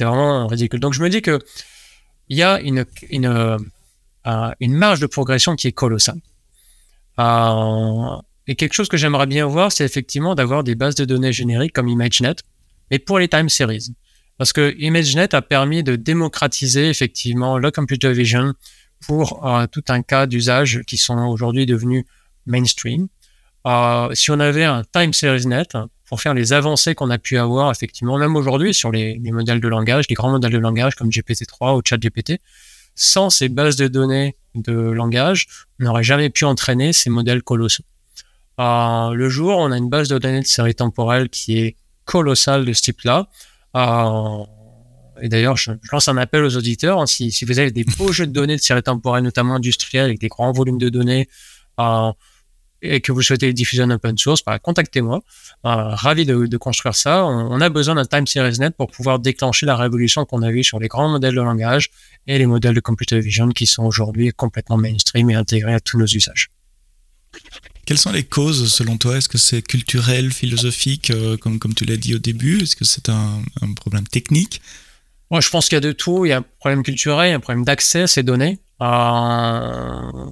vraiment 0.00 0.46
ridicule. 0.46 0.80
Donc, 0.80 0.94
je 0.94 1.02
me 1.02 1.10
dis 1.10 1.22
que 1.22 1.40
il 2.28 2.38
y 2.38 2.44
a 2.44 2.60
une, 2.60 2.86
une, 3.10 3.58
une 4.60 4.72
marge 4.74 5.00
de 5.00 5.06
progression 5.06 5.56
qui 5.56 5.66
est 5.66 5.72
colossale. 5.72 6.20
Euh, 7.18 8.16
et 8.46 8.54
quelque 8.54 8.72
chose 8.72 8.88
que 8.88 8.96
j'aimerais 8.96 9.26
bien 9.26 9.46
voir, 9.46 9.72
c'est 9.72 9.84
effectivement 9.84 10.34
d'avoir 10.34 10.64
des 10.64 10.74
bases 10.74 10.94
de 10.94 11.04
données 11.04 11.32
génériques 11.32 11.72
comme 11.72 11.88
ImageNet, 11.88 12.36
mais 12.90 12.98
pour 12.98 13.18
les 13.18 13.28
time 13.28 13.48
series. 13.48 13.94
Parce 14.38 14.52
que 14.52 14.74
ImageNet 14.78 15.34
a 15.34 15.42
permis 15.42 15.82
de 15.82 15.96
démocratiser 15.96 16.88
effectivement 16.88 17.58
le 17.58 17.70
computer 17.70 18.12
vision 18.12 18.54
pour 19.06 19.46
euh, 19.46 19.66
tout 19.66 19.84
un 19.88 20.02
cas 20.02 20.26
d'usage 20.26 20.80
qui 20.86 20.96
sont 20.96 21.18
aujourd'hui 21.26 21.66
devenus 21.66 22.04
mainstream. 22.46 23.08
Euh, 23.66 24.08
si 24.14 24.30
on 24.30 24.40
avait 24.40 24.64
un 24.64 24.82
time 24.84 25.12
series 25.12 25.46
net 25.46 25.76
pour 26.06 26.20
faire 26.20 26.34
les 26.34 26.52
avancées 26.52 26.94
qu'on 26.94 27.10
a 27.10 27.18
pu 27.18 27.36
avoir 27.36 27.70
effectivement, 27.70 28.18
même 28.18 28.34
aujourd'hui 28.34 28.72
sur 28.72 28.90
les, 28.90 29.20
les, 29.22 29.30
modèles 29.30 29.60
de 29.60 29.68
langage, 29.68 30.06
les 30.08 30.14
grands 30.14 30.30
modèles 30.30 30.52
de 30.52 30.58
langage 30.58 30.94
comme 30.94 31.10
GPT-3 31.10 31.76
ou 31.76 31.82
ChatGPT, 31.84 32.40
sans 32.94 33.30
ces 33.30 33.48
bases 33.48 33.76
de 33.76 33.88
données 33.88 34.36
de 34.54 34.72
langage, 34.72 35.46
on 35.80 35.84
n'aurait 35.84 36.02
jamais 36.02 36.30
pu 36.30 36.44
entraîner 36.44 36.92
ces 36.92 37.10
modèles 37.10 37.42
colossaux. 37.42 37.84
Euh, 38.60 39.14
le 39.14 39.28
jour, 39.28 39.56
on 39.56 39.72
a 39.72 39.78
une 39.78 39.88
base 39.88 40.08
de 40.08 40.18
données 40.18 40.40
de 40.40 40.46
série 40.46 40.74
temporelle 40.74 41.28
qui 41.28 41.58
est 41.58 41.76
colossale 42.04 42.64
de 42.64 42.72
ce 42.72 42.82
type-là. 42.82 43.28
Euh, 43.76 44.44
et 45.22 45.28
d'ailleurs, 45.28 45.56
je, 45.56 45.72
lance 45.92 46.08
un 46.08 46.16
appel 46.16 46.44
aux 46.44 46.56
auditeurs. 46.56 47.00
Hein, 47.00 47.06
si, 47.06 47.32
vous 47.44 47.58
avez 47.58 47.70
des 47.70 47.84
beaux 47.84 48.12
jeux 48.12 48.26
de 48.26 48.32
données 48.32 48.56
de 48.56 48.60
série 48.60 48.82
temporelle, 48.82 49.24
notamment 49.24 49.54
industriels, 49.54 50.04
avec 50.04 50.18
des 50.18 50.28
grands 50.28 50.52
volumes 50.52 50.78
de 50.78 50.88
données, 50.88 51.28
euh, 51.78 52.12
et 52.82 53.00
que 53.00 53.12
vous 53.12 53.22
souhaitez 53.22 53.52
diffuser 53.52 53.82
en 53.82 53.90
open 53.90 54.16
source, 54.16 54.42
bah, 54.44 54.58
contactez-moi. 54.58 55.22
Euh, 55.66 55.94
ravi 55.94 56.24
de, 56.24 56.46
de, 56.46 56.56
construire 56.56 56.94
ça. 56.94 57.24
On, 57.24 57.52
on, 57.52 57.60
a 57.60 57.68
besoin 57.68 57.94
d'un 57.94 58.06
time 58.06 58.26
series 58.26 58.58
net 58.58 58.74
pour 58.76 58.90
pouvoir 58.90 59.18
déclencher 59.18 59.66
la 59.66 59.76
révolution 59.76 60.24
qu'on 60.24 60.42
a 60.42 60.50
vue 60.50 60.64
sur 60.64 60.78
les 60.78 60.88
grands 60.88 61.08
modèles 61.08 61.34
de 61.34 61.40
langage 61.40 61.90
et 62.26 62.38
les 62.38 62.46
modèles 62.46 62.74
de 62.74 62.80
computer 62.80 63.20
vision 63.20 63.48
qui 63.50 63.66
sont 63.66 63.84
aujourd'hui 63.84 64.30
complètement 64.32 64.78
mainstream 64.78 65.30
et 65.30 65.34
intégrés 65.34 65.74
à 65.74 65.80
tous 65.80 65.98
nos 65.98 66.06
usages. 66.06 66.48
Quelles 67.86 67.98
sont 67.98 68.12
les 68.12 68.24
causes 68.24 68.72
selon 68.72 68.98
toi? 68.98 69.16
Est-ce 69.16 69.28
que 69.28 69.38
c'est 69.38 69.62
culturel, 69.62 70.32
philosophique, 70.32 71.10
euh, 71.10 71.36
comme, 71.36 71.58
comme 71.58 71.74
tu 71.74 71.84
l'as 71.84 71.96
dit 71.96 72.14
au 72.14 72.18
début? 72.18 72.62
Est-ce 72.62 72.76
que 72.76 72.84
c'est 72.84 73.08
un, 73.08 73.42
un, 73.62 73.72
problème 73.74 74.06
technique? 74.06 74.62
Moi, 75.30 75.40
je 75.40 75.50
pense 75.50 75.68
qu'il 75.68 75.76
y 75.76 75.78
a 75.78 75.80
de 75.80 75.92
tout. 75.92 76.24
Il 76.24 76.28
y 76.28 76.32
a 76.32 76.38
un 76.38 76.44
problème 76.60 76.82
culturel, 76.82 77.34
un 77.34 77.40
problème 77.40 77.64
d'accès 77.64 78.02
à 78.02 78.06
ces 78.06 78.22
données. 78.22 78.60
Euh... 78.80 80.30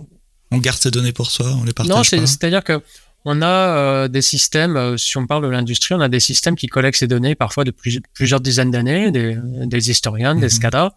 On 0.51 0.59
garde 0.59 0.79
ces 0.79 0.91
données 0.91 1.13
pour 1.13 1.31
soi, 1.31 1.47
on 1.61 1.65
les 1.65 1.73
partage 1.73 1.95
Non, 1.95 2.05
c'est, 2.05 2.27
c'est-à-dire 2.27 2.65
que 2.65 2.81
on 3.25 3.43
a 3.43 3.47
euh, 3.47 4.09
des 4.09 4.23
systèmes, 4.23 4.77
euh, 4.77 4.97
si 4.97 5.17
on 5.17 5.27
parle 5.27 5.43
de 5.43 5.49
l'industrie, 5.49 5.95
on 5.95 6.01
a 6.01 6.09
des 6.09 6.21
systèmes 6.21 6.57
qui 6.57 6.67
collectent 6.67 6.99
ces 6.99 7.09
données 7.09 7.35
parfois 7.35 7.65
de 7.65 7.71
plus, 7.71 8.01
plusieurs 8.15 8.41
dizaines 8.41 8.71
d'années, 8.71 9.11
des, 9.11 9.37
des 9.67 9.91
historiens, 9.91 10.35
mm-hmm. 10.35 10.41
des 10.41 10.49
SCADA. 10.49 10.95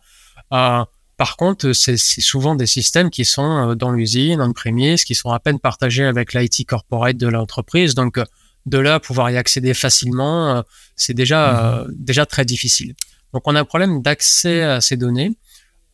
Euh, 0.54 0.86
par 1.18 1.36
contre, 1.36 1.74
c'est 1.74 1.98
souvent 1.98 2.56
des 2.56 2.66
systèmes 2.66 3.10
qui 3.10 3.26
sont 3.26 3.76
dans 3.76 3.92
l'usine, 3.92 4.42
en 4.42 4.54
prémisse, 4.54 5.04
qui 5.04 5.14
sont 5.14 5.30
à 5.30 5.40
peine 5.40 5.60
partagés 5.60 6.06
avec 6.06 6.34
l'IT 6.34 6.66
corporate 6.66 7.18
de 7.18 7.28
l'entreprise. 7.28 7.94
Donc, 7.94 8.20
de 8.66 8.78
là, 8.80 9.00
pouvoir 9.00 9.30
y 9.30 9.38
accéder 9.38 9.76
facilement, 9.76 10.64
c'est 10.96 11.14
déjà, 11.14 11.86
mmh. 11.86 11.94
déjà 11.96 12.26
très 12.26 12.44
difficile. 12.44 12.96
Donc, 13.34 13.44
on 13.46 13.56
a 13.56 13.60
un 13.60 13.66
problème 13.66 14.02
d'accès 14.02 14.64
à 14.64 14.82
ces 14.82 14.98
données. 14.98 15.34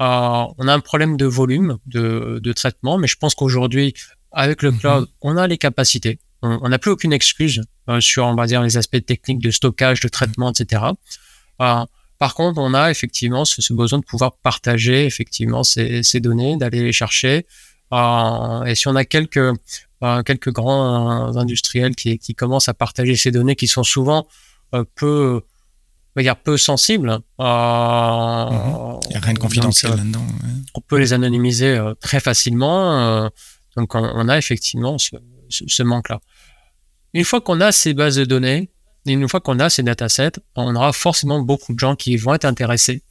Euh, 0.01 0.45
on 0.57 0.67
a 0.67 0.73
un 0.73 0.79
problème 0.79 1.17
de 1.17 1.25
volume 1.25 1.77
de, 1.85 2.39
de 2.41 2.53
traitement, 2.53 2.97
mais 2.97 3.07
je 3.07 3.15
pense 3.15 3.35
qu'aujourd'hui, 3.35 3.93
avec 4.31 4.61
le 4.61 4.71
cloud, 4.71 5.05
mmh. 5.05 5.11
on 5.21 5.37
a 5.37 5.47
les 5.47 5.57
capacités. 5.57 6.19
On 6.43 6.69
n'a 6.69 6.77
plus 6.77 6.91
aucune 6.91 7.13
excuse 7.13 7.63
euh, 7.89 7.99
sur, 7.99 8.25
on 8.25 8.35
va 8.35 8.45
dire, 8.45 8.61
les 8.61 8.77
aspects 8.77 9.03
techniques 9.03 9.39
de 9.39 9.49
stockage, 9.49 10.01
de 10.01 10.07
traitement, 10.07 10.51
etc. 10.51 10.83
Euh, 11.61 11.85
par 12.19 12.35
contre, 12.35 12.59
on 12.59 12.73
a 12.73 12.91
effectivement 12.91 13.43
ce, 13.43 13.61
ce, 13.61 13.73
besoin 13.73 13.99
de 13.99 14.05
pouvoir 14.05 14.37
partager 14.37 15.05
effectivement 15.05 15.63
ces, 15.63 16.03
ces 16.03 16.19
données, 16.19 16.57
d'aller 16.57 16.83
les 16.83 16.91
chercher. 16.91 17.47
Euh, 17.91 18.63
et 18.65 18.75
si 18.75 18.87
on 18.87 18.95
a 18.95 19.05
quelques 19.05 19.37
euh, 20.03 20.21
quelques 20.21 20.51
grands 20.51 21.35
industriels 21.37 21.95
qui, 21.95 22.19
qui 22.19 22.35
commencent 22.35 22.69
à 22.69 22.75
partager 22.75 23.15
ces 23.15 23.31
données, 23.31 23.55
qui 23.55 23.67
sont 23.67 23.83
souvent 23.83 24.27
peu 24.95 25.41
va 26.17 26.23
dire 26.23 26.35
peu 26.35 26.57
sensibles. 26.57 27.09
Euh, 27.09 27.43
mmh. 27.43 28.99
Il 29.05 29.09
n'y 29.09 29.15
a 29.15 29.19
rien 29.19 29.33
de 29.33 29.39
confidentiel 29.39 29.91
donc, 29.91 29.99
là-dedans. 29.99 30.19
Ouais. 30.19 30.49
On 30.75 30.81
peut 30.81 30.97
les 30.97 31.13
anonymiser 31.13 31.79
très 32.01 32.19
facilement. 32.19 33.29
donc 33.75 33.95
on, 33.95 34.03
on, 34.03 34.29
a 34.29 34.37
effectivement 34.37 34.97
ce, 34.97 35.15
ce, 35.49 35.63
ce 35.67 35.83
manque-là. 35.83 36.19
Une 37.13 37.23
fois 37.23 37.41
qu'on 37.41 37.61
a 37.61 37.71
ces 37.71 37.93
bases 37.93 38.17
de 38.17 38.25
données, 38.25 38.69
une 39.05 39.27
fois 39.27 39.39
qu'on 39.39 39.59
a 39.59 39.69
ces 39.69 39.83
datasets, 39.83 40.33
on 40.55 40.75
aura 40.75 40.91
forcément 40.91 41.39
beaucoup 41.41 41.73
de 41.73 41.79
gens 41.79 41.95
qui 41.95 42.17
vont 42.17 42.33
être 42.33 42.45
intéressés 42.45 43.03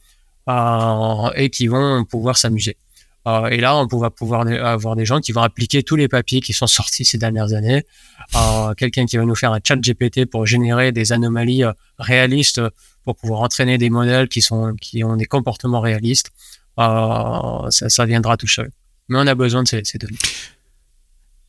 euh, 0.49 1.29
et 1.35 1.49
qui 1.49 1.67
vont 1.67 2.05
pouvoir 2.05 2.37
s'amuser. 2.37 2.77
Euh, 3.27 3.47
et 3.47 3.57
là, 3.57 3.75
on 3.75 3.97
va 3.97 4.09
pouvoir 4.09 4.47
avoir 4.47 4.95
des 4.95 5.05
gens 5.05 5.19
qui 5.19 5.33
vont 5.33 5.41
appliquer 5.41 5.83
tous 5.83 5.97
les 5.97 6.07
papiers 6.07 6.39
qui 6.39 6.53
sont 6.53 6.67
sortis 6.79 7.03
ces 7.03 7.17
dernières 7.17 7.53
années. 7.53 7.83
Euh, 8.35 8.73
Quelqu'un 8.75 9.05
qui 9.05 9.17
va 9.17 9.25
nous 9.25 9.35
faire 9.35 9.51
un 9.51 9.59
chat 9.63 9.75
GPT 9.75 10.25
pour 10.25 10.45
générer 10.45 10.91
des 10.91 11.11
anomalies 11.11 11.63
euh, 11.63 11.73
réalistes 11.99 12.61
pour 13.07 13.15
pouvoir 13.15 13.39
entraîner 13.39 13.77
des 13.77 13.89
modèles 13.89 14.27
qui, 14.27 14.41
sont, 14.41 14.75
qui 14.81 15.01
ont 15.01 15.15
des 15.15 15.27
comportements 15.27 15.79
réalistes. 15.79 16.31
Euh, 16.77 17.69
ça, 17.69 17.87
ça 17.87 18.05
viendra 18.05 18.35
tout 18.35 18.49
seul. 18.49 18.69
Mais 19.07 19.17
on 19.17 19.27
a 19.27 19.33
besoin 19.33 19.63
de 19.63 19.67
ces, 19.69 19.81
ces 19.85 19.97
données. 19.97 20.17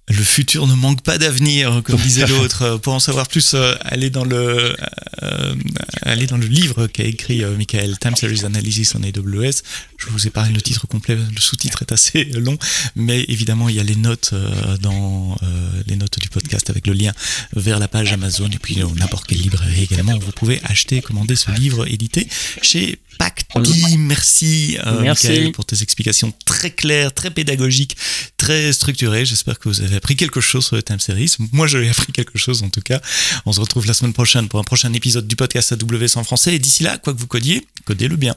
Le 0.09 0.23
futur 0.23 0.67
ne 0.67 0.75
manque 0.75 1.03
pas 1.03 1.19
d'avenir, 1.19 1.83
comme 1.85 2.01
disait 2.01 2.27
l'autre. 2.27 2.79
Pour 2.79 2.95
en 2.95 2.99
savoir 2.99 3.29
plus, 3.29 3.55
euh, 3.55 3.75
allez 3.83 4.11
dans 4.11 4.25
le 4.25 4.75
euh, 5.23 5.55
allez 6.03 6.27
dans 6.27 6.37
le 6.37 6.47
livre 6.47 6.87
qu'a 6.87 7.05
écrit 7.05 7.43
euh, 7.45 7.57
Michael 7.57 7.99
Time 7.99 8.17
Series 8.17 8.45
Analysis 8.45 8.95
en 8.95 9.03
AWS. 9.03 9.63
Je 9.99 10.07
vous 10.09 10.27
épargne 10.27 10.55
le 10.55 10.61
titre 10.61 10.87
complet, 10.87 11.17
le 11.17 11.41
sous-titre 11.41 11.83
est 11.83 11.93
assez 11.93 12.25
long, 12.35 12.59
mais 12.97 13.25
évidemment 13.29 13.69
il 13.69 13.77
y 13.77 13.81
a 13.81 13.85
les 13.85 13.97
notes 13.97 14.31
euh, 14.33 14.77
dans 14.79 15.37
euh, 15.43 15.71
les 15.87 15.97
notes 15.97 16.19
du 16.19 16.29
podcast 16.29 16.71
avec 16.71 16.87
le 16.87 16.93
lien 16.93 17.13
vers 17.55 17.79
la 17.79 17.89
page 17.89 18.13
Amazon 18.13 18.49
et 18.49 18.59
puis 18.59 18.79
n'importe 18.97 19.27
quelle 19.27 19.41
librairie 19.41 19.85
également. 19.85 20.19
Vous 20.19 20.33
pouvez 20.33 20.61
acheter 20.65 20.97
et 20.97 21.03
commander 21.03 21.37
ce 21.37 21.51
livre 21.53 21.87
édité 21.87 22.29
chez 22.63 22.99
impact. 23.19 23.47
Oh, 23.55 23.61
Guy, 23.61 23.95
euh, 23.95 23.99
merci. 23.99 24.79
Michael, 25.03 25.53
pour 25.53 25.65
tes 25.65 25.83
explications 25.83 26.33
très 26.45 26.71
claires, 26.71 27.13
très 27.13 27.31
pédagogiques, 27.31 27.97
très 28.37 28.73
structurées. 28.73 29.25
J'espère 29.25 29.59
que 29.59 29.69
vous 29.69 29.81
avez 29.81 29.97
appris 29.97 30.17
quelque 30.17 30.41
chose 30.41 30.67
sur 30.67 30.77
le 30.77 30.83
time 30.83 31.01
series. 31.01 31.37
Moi, 31.53 31.67
j'ai 31.67 31.89
appris 31.89 32.13
quelque 32.13 32.39
chose 32.39 32.63
en 32.63 32.71
tout 32.71 32.81
cas. 32.81 33.01
On 33.47 33.53
se 33.53 33.61
retrouve 33.61 33.87
la 33.87 33.95
semaine 33.95 34.13
prochaine 34.13 34.49
pour 34.49 34.61
un 34.61 34.65
prochain 34.65 34.93
épisode 34.93 35.27
du 35.27 35.37
podcast 35.37 35.73
AWS 35.73 36.17
en 36.17 36.25
français. 36.25 36.55
Et 36.55 36.59
d'ici 36.59 36.83
là, 36.83 36.99
quoi 36.99 37.13
que 37.13 37.19
vous 37.19 37.27
codiez, 37.27 37.67
codez-le 37.85 38.17
bien. 38.17 38.37